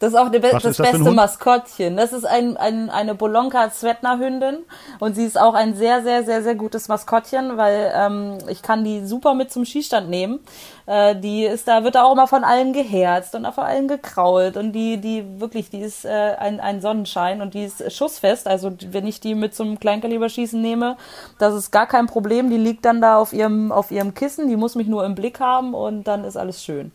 Das 0.00 0.12
ist 0.12 0.18
auch 0.18 0.28
Be 0.28 0.42
Was 0.42 0.62
das 0.62 0.64
ist 0.64 0.80
das 0.80 0.92
beste? 0.92 1.10
Maskottchen. 1.10 1.96
Das 1.96 2.12
ist 2.12 2.24
ein, 2.24 2.56
ein, 2.56 2.88
eine 2.88 3.14
Bolonka 3.14 3.70
Zvetner 3.70 4.18
Hündin 4.18 4.58
und 5.00 5.14
sie 5.14 5.24
ist 5.24 5.38
auch 5.38 5.54
ein 5.54 5.74
sehr, 5.74 6.02
sehr, 6.02 6.22
sehr, 6.22 6.42
sehr 6.42 6.54
gutes 6.54 6.88
Maskottchen, 6.88 7.56
weil 7.56 7.92
ähm, 7.94 8.38
ich 8.48 8.62
kann 8.62 8.84
die 8.84 9.04
super 9.04 9.34
mit 9.34 9.50
zum 9.50 9.64
Skistand 9.64 10.08
nehmen. 10.08 10.38
Äh, 10.86 11.16
die 11.16 11.44
ist 11.44 11.66
da, 11.66 11.82
wird 11.82 11.96
da 11.96 12.04
auch 12.04 12.12
immer 12.12 12.28
von 12.28 12.44
allen 12.44 12.72
geherzt 12.72 13.34
und 13.34 13.44
auch 13.44 13.54
von 13.54 13.64
allen 13.64 13.88
gekrault 13.88 14.56
und 14.56 14.72
die, 14.72 14.98
die 14.98 15.40
wirklich, 15.40 15.68
die 15.70 15.80
ist 15.80 16.04
äh, 16.04 16.36
ein, 16.38 16.60
ein 16.60 16.80
Sonnenschein 16.80 17.42
und 17.42 17.54
die 17.54 17.64
ist 17.64 17.92
schussfest. 17.92 18.46
Also 18.46 18.72
wenn 18.90 19.06
ich 19.06 19.20
die 19.20 19.34
mit 19.34 19.54
zum 19.54 19.80
Kleinkaliberschießen 19.80 20.60
nehme, 20.60 20.96
das 21.38 21.54
ist 21.54 21.72
gar 21.72 21.86
kein 21.86 22.06
Problem. 22.06 22.50
Die 22.50 22.56
liegt 22.56 22.84
dann 22.84 23.00
da 23.00 23.18
auf 23.18 23.32
ihrem, 23.32 23.72
auf 23.72 23.90
ihrem 23.90 24.14
Kissen, 24.14 24.48
die 24.48 24.56
muss 24.56 24.76
mich 24.76 24.86
nur 24.86 25.04
im 25.04 25.16
Blick 25.16 25.40
haben 25.40 25.74
und 25.74 26.04
dann 26.04 26.22
ist 26.22 26.36
alles 26.36 26.62
schön. 26.62 26.92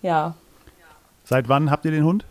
Ja, 0.00 0.34
Seit 1.28 1.46
wann 1.50 1.70
habt 1.70 1.84
ihr 1.84 1.90
den 1.90 2.04
Hund? 2.04 2.24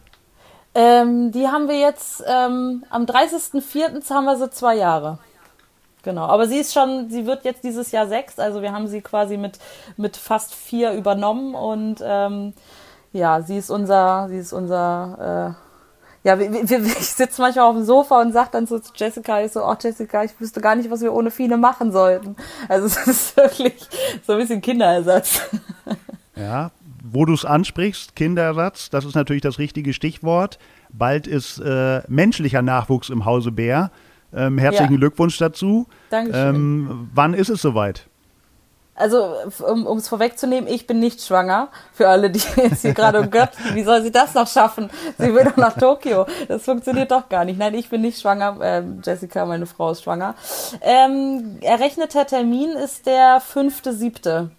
Ähm, 0.78 1.32
die 1.32 1.48
haben 1.48 1.68
wir 1.68 1.80
jetzt 1.80 2.24
ähm, 2.28 2.86
am 2.92 3.06
30.04. 3.06 4.08
haben 4.12 4.26
wir 4.26 4.38
sie 4.38 4.52
zwei 4.52 4.76
Jahre. 4.76 5.18
Genau, 6.04 6.26
aber 6.28 6.48
sie 6.48 6.60
ist 6.60 6.72
schon, 6.72 7.10
sie 7.10 7.26
wird 7.26 7.46
jetzt 7.46 7.64
dieses 7.64 7.92
Jahr 7.92 8.06
sechs, 8.06 8.38
also 8.38 8.62
wir 8.62 8.72
haben 8.72 8.88
sie 8.88 9.02
quasi 9.02 9.38
mit, 9.38 9.58
mit 9.98 10.16
fast 10.16 10.54
vier 10.54 10.92
übernommen 10.92 11.56
und 11.56 11.96
ähm, 12.04 12.54
ja, 13.12 13.42
sie 13.42 13.58
ist 13.58 13.72
unser, 13.72 14.28
sie 14.30 14.38
ist 14.38 14.54
unser, 14.54 15.56
äh, 16.24 16.28
ja, 16.28 16.38
wir, 16.38 16.70
wir, 16.70 16.80
ich 16.86 17.10
sitze 17.10 17.42
manchmal 17.42 17.66
auf 17.66 17.76
dem 17.76 17.84
Sofa 17.84 18.22
und 18.22 18.32
sage 18.32 18.50
dann 18.52 18.68
so 18.68 18.78
zu 18.78 18.92
Jessica, 18.96 19.42
ich 19.42 19.54
so, 19.54 19.66
oh 19.66 19.76
Jessica, 19.82 20.24
ich 20.24 20.40
wüsste 20.40 20.62
gar 20.62 20.76
nicht, 20.76 20.92
was 20.92 21.02
wir 21.02 21.12
ohne 21.12 21.32
Fine 21.32 21.58
machen 21.58 21.92
sollten. 21.92 22.36
Also 22.70 22.86
es 22.86 23.08
ist 23.08 23.36
wirklich 23.36 23.90
so 24.28 24.34
ein 24.34 24.40
bisschen 24.40 24.62
Kinderersatz. 24.62 25.42
Ja, 26.36 26.70
wo 27.12 27.26
du 27.26 27.34
es 27.34 27.46
ansprichst, 27.46 28.16
Kinderersatz, 28.16 28.90
das 28.90 29.06
ist 29.06 29.16
natürlich 29.16 29.42
das 29.42 29.60
richtige 29.60 29.94
Stichwort. 29.94 30.60
Bald 30.92 31.28
ist 31.28 31.60
äh, 31.60 32.02
menschlicher 32.08 32.62
Nachwuchs 32.62 33.10
im 33.10 33.26
Hause 33.26 33.52
Bär. 33.52 33.92
Ähm, 34.36 34.58
herzlichen 34.58 34.94
Ja. 34.94 35.00
Glückwunsch 35.00 35.38
dazu. 35.38 35.88
Dankeschön. 36.10 36.56
Ähm, 36.56 37.10
wann 37.14 37.34
ist 37.34 37.50
es 37.50 37.62
soweit? 37.62 38.08
Also, 39.00 39.36
um 39.64 39.98
es 40.00 40.08
vorwegzunehmen, 40.10 40.68
ich 40.68 40.88
bin 40.88 41.00
nicht 41.00 41.22
schwanger. 41.22 41.70
Für 41.94 42.10
alle, 42.10 42.32
die 42.32 42.42
jetzt 42.56 42.82
hier 42.82 42.94
gerade, 42.96 43.20
oh 43.22 43.30
Gott, 43.30 43.52
wie 43.74 43.84
soll 43.84 44.02
sie 44.02 44.12
das 44.12 44.34
noch 44.34 44.48
schaffen? 44.48 44.90
Sie 45.20 45.34
will 45.34 45.44
doch 45.44 45.56
nach 45.56 45.78
Tokio. 45.78 46.26
Das 46.48 46.64
funktioniert 46.64 47.12
doch 47.12 47.30
gar 47.30 47.46
nicht. 47.46 47.60
Nein, 47.60 47.76
ich 47.76 47.90
bin 47.90 48.02
nicht 48.02 48.20
schwanger. 48.20 48.58
Ähm, 48.62 49.02
Jessica, 49.06 49.46
meine 49.46 49.68
Frau, 49.68 49.92
ist 49.92 50.04
schwanger. 50.04 50.34
Ähm, 50.82 51.58
errechneter 51.62 52.26
Termin 52.26 52.72
ist 52.72 53.06
der 53.06 53.40
fünfte, 53.40 53.94
siebte. 53.94 54.50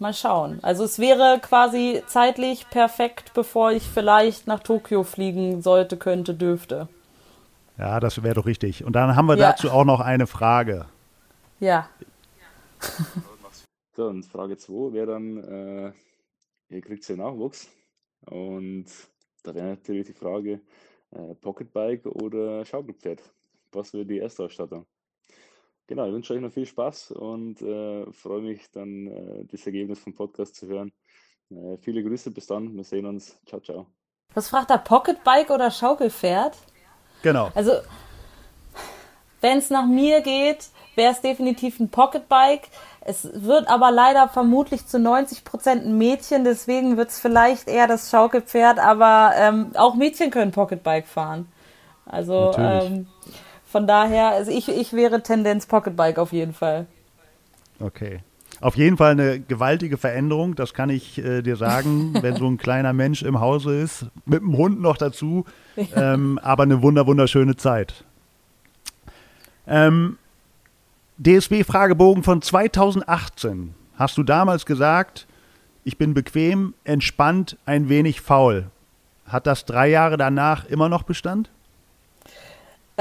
Mal 0.00 0.14
schauen. 0.14 0.60
Also 0.62 0.82
es 0.84 0.98
wäre 0.98 1.38
quasi 1.42 2.02
zeitlich 2.06 2.68
perfekt, 2.70 3.32
bevor 3.34 3.70
ich 3.72 3.82
vielleicht 3.82 4.46
nach 4.46 4.60
Tokio 4.60 5.04
fliegen 5.04 5.60
sollte, 5.60 5.98
könnte, 5.98 6.34
dürfte. 6.34 6.88
Ja, 7.76 8.00
das 8.00 8.22
wäre 8.22 8.34
doch 8.34 8.46
richtig. 8.46 8.82
Und 8.82 8.94
dann 8.94 9.14
haben 9.14 9.26
wir 9.26 9.36
Ja. 9.36 9.50
dazu 9.50 9.70
auch 9.70 9.84
noch 9.84 10.00
eine 10.00 10.26
Frage. 10.26 10.86
Ja. 11.60 11.88
So, 13.96 14.06
und 14.06 14.24
Frage 14.24 14.56
2 14.56 14.92
wäre 14.94 15.06
dann, 15.08 15.36
äh, 15.36 15.92
ihr 16.68 16.80
kriegt 16.80 17.06
ja 17.08 17.16
Nachwuchs. 17.16 17.68
Und 18.24 18.86
da 19.42 19.52
wäre 19.54 19.66
natürlich 19.66 20.06
die 20.06 20.14
Frage, 20.14 20.60
äh, 21.10 21.34
Pocketbike 21.34 22.06
oder 22.06 22.64
Schaukelpferd? 22.64 23.20
Was 23.72 23.92
wäre 23.92 24.06
die 24.06 24.18
erste 24.18 24.44
Ausstattung? 24.44 24.86
Genau, 25.90 26.06
ich 26.06 26.12
wünsche 26.12 26.34
euch 26.34 26.40
noch 26.40 26.52
viel 26.52 26.66
Spaß 26.66 27.10
und 27.10 27.60
äh, 27.62 28.06
freue 28.12 28.42
mich 28.42 28.70
dann, 28.70 29.08
äh, 29.08 29.44
das 29.50 29.66
Ergebnis 29.66 29.98
vom 29.98 30.14
Podcast 30.14 30.54
zu 30.54 30.68
hören. 30.68 30.92
Äh, 31.50 31.78
viele 31.78 32.04
Grüße, 32.04 32.30
bis 32.30 32.46
dann, 32.46 32.76
wir 32.76 32.84
sehen 32.84 33.06
uns. 33.06 33.40
Ciao, 33.44 33.60
ciao. 33.60 33.86
Was 34.32 34.50
fragt 34.50 34.70
er? 34.70 34.78
Pocketbike 34.78 35.50
oder 35.50 35.68
Schaukelpferd? 35.72 36.56
Genau. 37.22 37.50
Also, 37.56 37.72
wenn 39.40 39.58
es 39.58 39.70
nach 39.70 39.86
mir 39.86 40.20
geht, 40.20 40.68
wäre 40.94 41.10
es 41.10 41.22
definitiv 41.22 41.80
ein 41.80 41.88
Pocketbike. 41.88 42.68
Es 43.00 43.28
wird 43.44 43.68
aber 43.68 43.90
leider 43.90 44.28
vermutlich 44.28 44.86
zu 44.86 45.00
90 45.00 45.42
Prozent 45.42 45.84
ein 45.84 45.98
Mädchen, 45.98 46.44
deswegen 46.44 46.98
wird 46.98 47.08
es 47.08 47.18
vielleicht 47.18 47.66
eher 47.66 47.88
das 47.88 48.12
Schaukelpferd, 48.12 48.78
aber 48.78 49.32
ähm, 49.34 49.72
auch 49.74 49.96
Mädchen 49.96 50.30
können 50.30 50.52
Pocketbike 50.52 51.08
fahren. 51.08 51.50
Also 52.06 52.52
ähm, 52.56 53.08
von 53.70 53.86
daher, 53.86 54.30
also 54.30 54.50
ich, 54.50 54.68
ich 54.68 54.92
wäre 54.92 55.22
Tendenz 55.22 55.66
Pocketbike 55.66 56.18
auf 56.18 56.32
jeden 56.32 56.52
Fall. 56.52 56.86
Okay. 57.78 58.20
Auf 58.60 58.76
jeden 58.76 58.96
Fall 58.96 59.12
eine 59.12 59.40
gewaltige 59.40 59.96
Veränderung, 59.96 60.54
das 60.54 60.74
kann 60.74 60.90
ich 60.90 61.18
äh, 61.18 61.40
dir 61.40 61.56
sagen, 61.56 62.14
wenn 62.20 62.36
so 62.36 62.46
ein 62.46 62.58
kleiner 62.58 62.92
Mensch 62.92 63.22
im 63.22 63.40
Hause 63.40 63.80
ist, 63.80 64.06
mit 64.26 64.40
dem 64.40 64.56
Hund 64.56 64.80
noch 64.80 64.96
dazu, 64.96 65.44
ähm, 65.94 66.38
aber 66.42 66.64
eine 66.64 66.82
wunder 66.82 67.06
wunderschöne 67.06 67.56
Zeit. 67.56 68.04
Ähm, 69.66 70.18
DSB-Fragebogen 71.18 72.22
von 72.22 72.42
2018. 72.42 73.74
Hast 73.94 74.18
du 74.18 74.24
damals 74.24 74.66
gesagt, 74.66 75.26
ich 75.84 75.96
bin 75.96 76.12
bequem, 76.12 76.74
entspannt, 76.84 77.56
ein 77.66 77.88
wenig 77.88 78.20
faul. 78.20 78.66
Hat 79.26 79.46
das 79.46 79.64
drei 79.64 79.88
Jahre 79.88 80.16
danach 80.16 80.64
immer 80.64 80.88
noch 80.88 81.04
Bestand? 81.04 81.50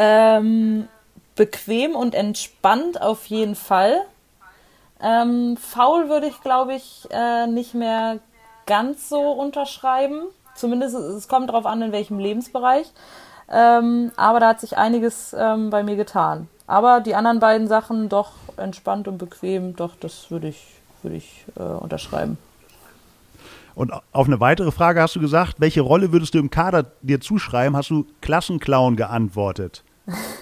Ähm, 0.02 0.88
bequem 1.36 1.94
und 1.94 2.16
entspannt 2.16 3.02
auf 3.02 3.26
jeden 3.26 3.56
Fall. 3.56 3.98
Ähm, 5.02 5.58
faul 5.58 6.08
würde 6.08 6.28
ich, 6.28 6.40
glaube 6.40 6.74
ich, 6.74 7.06
äh, 7.12 7.48
nicht 7.48 7.74
mehr 7.74 8.20
ganz 8.66 9.10
so 9.10 9.20
unterschreiben. 9.20 10.22
Zumindest 10.56 10.96
es 10.96 11.28
kommt 11.28 11.50
darauf 11.50 11.66
an, 11.66 11.82
in 11.82 11.92
welchem 11.92 12.18
Lebensbereich. 12.18 12.88
Ähm, 13.52 14.14
aber 14.16 14.40
da 14.40 14.50
hat 14.50 14.62
sich 14.62 14.78
einiges 14.78 15.36
ähm, 15.38 15.70
bei 15.70 15.84
mir 15.84 15.98
getan. 15.98 16.48
Aber 16.66 17.02
die 17.02 17.16
anderen 17.16 17.42
beiden 17.42 17.68
Sachen 17.68 18.08
doch 18.08 18.32
entspannt 18.56 19.10
und 19.10 19.18
bequem, 19.18 19.76
doch, 19.76 19.96
das 20.00 20.32
würde 20.32 20.48
ich, 20.48 20.64
würde 21.04 21.18
ich 21.18 21.44
äh, 21.58 21.64
unterschreiben. 21.64 22.38
Und 23.76 23.92
auf 24.14 24.28
eine 24.28 24.40
weitere 24.40 24.72
Frage 24.72 25.02
hast 25.02 25.18
du 25.18 25.20
gesagt, 25.20 25.56
welche 25.60 25.82
Rolle 25.82 26.14
würdest 26.14 26.36
du 26.36 26.38
im 26.38 26.50
Kader 26.50 26.86
dir 27.02 27.20
zuschreiben? 27.20 27.76
Hast 27.76 27.90
du 27.90 28.06
Klassenclown 28.22 28.96
geantwortet? 28.96 29.84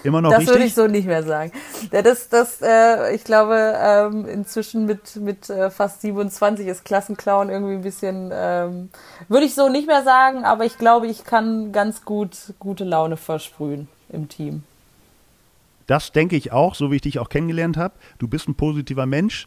Immer 0.04 0.22
noch 0.22 0.30
das 0.30 0.40
richtig? 0.40 0.54
würde 0.54 0.66
ich 0.66 0.74
so 0.74 0.86
nicht 0.86 1.06
mehr 1.06 1.22
sagen. 1.22 1.52
Das, 1.90 2.28
das, 2.28 2.60
äh, 2.62 3.14
ich 3.14 3.24
glaube, 3.24 3.74
ähm, 3.80 4.26
inzwischen 4.26 4.86
mit, 4.86 5.16
mit 5.16 5.50
äh, 5.50 5.70
fast 5.70 6.02
27 6.02 6.66
ist 6.66 6.84
Klassenclown 6.84 7.50
irgendwie 7.50 7.74
ein 7.74 7.82
bisschen, 7.82 8.30
ähm, 8.32 8.90
würde 9.28 9.46
ich 9.46 9.54
so 9.54 9.68
nicht 9.68 9.86
mehr 9.86 10.02
sagen, 10.02 10.44
aber 10.44 10.64
ich 10.64 10.78
glaube, 10.78 11.06
ich 11.06 11.24
kann 11.24 11.72
ganz 11.72 12.04
gut 12.04 12.36
gute 12.58 12.84
Laune 12.84 13.16
versprühen 13.16 13.88
im 14.10 14.28
Team. 14.28 14.62
Das 15.86 16.12
denke 16.12 16.36
ich 16.36 16.52
auch, 16.52 16.74
so 16.74 16.90
wie 16.90 16.96
ich 16.96 17.02
dich 17.02 17.18
auch 17.18 17.30
kennengelernt 17.30 17.76
habe. 17.76 17.94
Du 18.18 18.28
bist 18.28 18.46
ein 18.46 18.54
positiver 18.54 19.06
Mensch. 19.06 19.46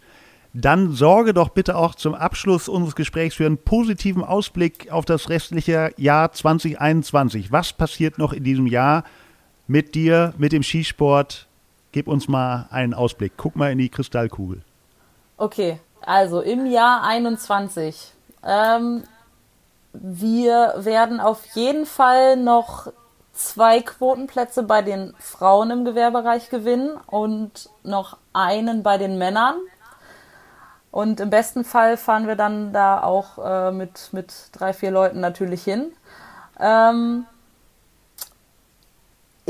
Dann 0.53 0.91
sorge 0.91 1.34
doch 1.34 1.49
bitte 1.49 1.78
auch 1.78 1.95
zum 1.95 2.13
Abschluss 2.13 2.67
unseres 2.67 2.95
Gesprächs 2.95 3.36
für 3.36 3.45
einen 3.45 3.57
positiven 3.57 4.24
Ausblick 4.24 4.91
auf 4.91 5.05
das 5.05 5.30
restliche 5.30 5.93
Jahr 5.95 6.34
2021. 6.34 7.53
Was 7.53 7.72
passiert 7.72 8.17
noch 8.17 8.34
in 8.34 8.43
diesem 8.43 8.67
Jahr 8.67 9.05
mit 9.72 9.95
dir, 9.95 10.34
mit 10.38 10.51
dem 10.51 10.63
Skisport? 10.63 11.47
Gib 11.93 12.07
uns 12.07 12.28
mal 12.28 12.67
einen 12.72 12.93
Ausblick. 12.93 13.34
Guck 13.38 13.55
mal 13.55 13.72
in 13.72 13.78
die 13.78 13.89
Kristallkugel. 13.89 14.61
Okay, 15.38 15.80
also 16.01 16.41
im 16.41 16.65
Jahr 16.65 17.03
21. 17.03 18.13
Ähm, 18.43 19.03
wir 19.93 20.74
werden 20.78 21.19
auf 21.19 21.45
jeden 21.53 21.86
Fall 21.86 22.36
noch 22.36 22.91
zwei 23.34 23.80
Quotenplätze 23.82 24.63
bei 24.63 24.82
den 24.82 25.13
Frauen 25.19 25.72
im 25.72 25.86
Gewehrbereich 25.86 26.49
gewinnen 26.49 26.97
und 27.07 27.69
noch 27.84 28.17
einen 28.34 28.84
bei 28.84 28.97
den 28.97 29.17
Männern. 29.17 29.55
Und 30.91 31.22
im 31.22 31.30
besten 31.30 31.63
Fall 31.63 31.95
fahren 31.95 32.28
wir 32.28 32.36
dann 32.36 32.74
da 32.74 33.01
auch 33.01 33.38
äh, 33.38 33.72
mit, 33.72 34.09
mit 34.11 34.34
drei, 34.51 34.74
vier 34.74 34.91
Leuten 34.91 35.22
natürlich 35.22 35.63
hin. 35.63 35.93
Ähm, 36.59 37.26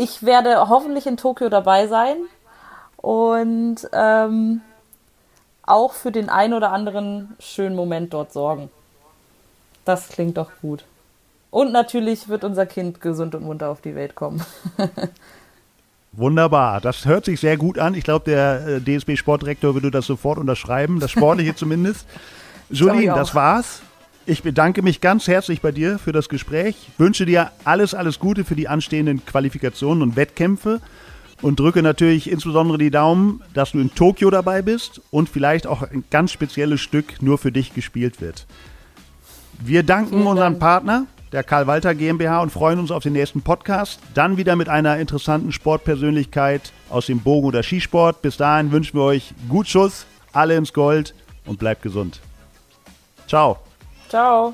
ich 0.01 0.23
werde 0.23 0.67
hoffentlich 0.67 1.05
in 1.05 1.15
Tokio 1.15 1.49
dabei 1.49 1.85
sein 1.85 2.17
und 2.97 3.87
ähm, 3.93 4.61
auch 5.61 5.93
für 5.93 6.11
den 6.11 6.27
ein 6.27 6.53
oder 6.53 6.71
anderen 6.71 7.35
schönen 7.39 7.75
Moment 7.75 8.11
dort 8.13 8.33
sorgen. 8.33 8.71
Das 9.85 10.09
klingt 10.09 10.37
doch 10.37 10.49
gut. 10.61 10.85
Und 11.51 11.71
natürlich 11.71 12.29
wird 12.29 12.43
unser 12.43 12.65
Kind 12.65 12.99
gesund 12.99 13.35
und 13.35 13.43
munter 13.43 13.69
auf 13.69 13.81
die 13.81 13.93
Welt 13.93 14.15
kommen. 14.15 14.43
Wunderbar, 16.13 16.81
das 16.81 17.05
hört 17.05 17.25
sich 17.25 17.39
sehr 17.39 17.57
gut 17.57 17.77
an. 17.77 17.93
Ich 17.93 18.03
glaube, 18.03 18.25
der 18.25 18.67
äh, 18.67 18.81
DSB-Sportdirektor 18.81 19.75
würde 19.75 19.91
das 19.91 20.07
sofort 20.07 20.39
unterschreiben, 20.39 20.99
das 20.99 21.11
Sportliche 21.11 21.55
zumindest. 21.55 22.07
Jolien, 22.69 23.13
das 23.13 23.35
war's. 23.35 23.81
Ich 24.25 24.43
bedanke 24.43 24.83
mich 24.83 25.01
ganz 25.01 25.27
herzlich 25.27 25.61
bei 25.61 25.71
dir 25.71 25.97
für 25.97 26.11
das 26.11 26.29
Gespräch, 26.29 26.75
wünsche 26.99 27.25
dir 27.25 27.51
alles, 27.63 27.95
alles 27.95 28.19
Gute 28.19 28.45
für 28.45 28.55
die 28.55 28.67
anstehenden 28.67 29.25
Qualifikationen 29.25 30.03
und 30.03 30.15
Wettkämpfe 30.15 30.79
und 31.41 31.59
drücke 31.59 31.81
natürlich 31.81 32.29
insbesondere 32.29 32.77
die 32.77 32.91
Daumen, 32.91 33.41
dass 33.55 33.71
du 33.71 33.79
in 33.79 33.93
Tokio 33.95 34.29
dabei 34.29 34.61
bist 34.61 35.01
und 35.09 35.27
vielleicht 35.27 35.65
auch 35.65 35.81
ein 35.81 36.03
ganz 36.11 36.31
spezielles 36.31 36.81
Stück 36.81 37.21
nur 37.21 37.39
für 37.39 37.51
dich 37.51 37.73
gespielt 37.73 38.21
wird. 38.21 38.45
Wir 39.59 39.81
danken 39.81 40.11
Vielen 40.11 40.27
unserem 40.27 40.53
Dank. 40.53 40.59
Partner, 40.59 41.05
der 41.31 41.43
Karl 41.43 41.65
Walter 41.65 41.95
GmbH, 41.95 42.41
und 42.41 42.51
freuen 42.51 42.79
uns 42.79 42.91
auf 42.91 43.01
den 43.01 43.13
nächsten 43.13 43.41
Podcast. 43.41 43.99
Dann 44.13 44.37
wieder 44.37 44.55
mit 44.55 44.69
einer 44.69 44.97
interessanten 44.97 45.51
Sportpersönlichkeit 45.51 46.71
aus 46.89 47.07
dem 47.07 47.21
Bogen- 47.21 47.47
oder 47.47 47.63
Skisport. 47.63 48.21
Bis 48.21 48.37
dahin 48.37 48.71
wünschen 48.71 48.97
wir 48.99 49.03
euch 49.03 49.33
gut 49.49 49.67
Schuss, 49.67 50.05
alle 50.31 50.55
ins 50.55 50.73
Gold 50.73 51.15
und 51.45 51.57
bleibt 51.57 51.81
gesund. 51.81 52.21
Ciao. 53.27 53.59
Ciao. 54.11 54.53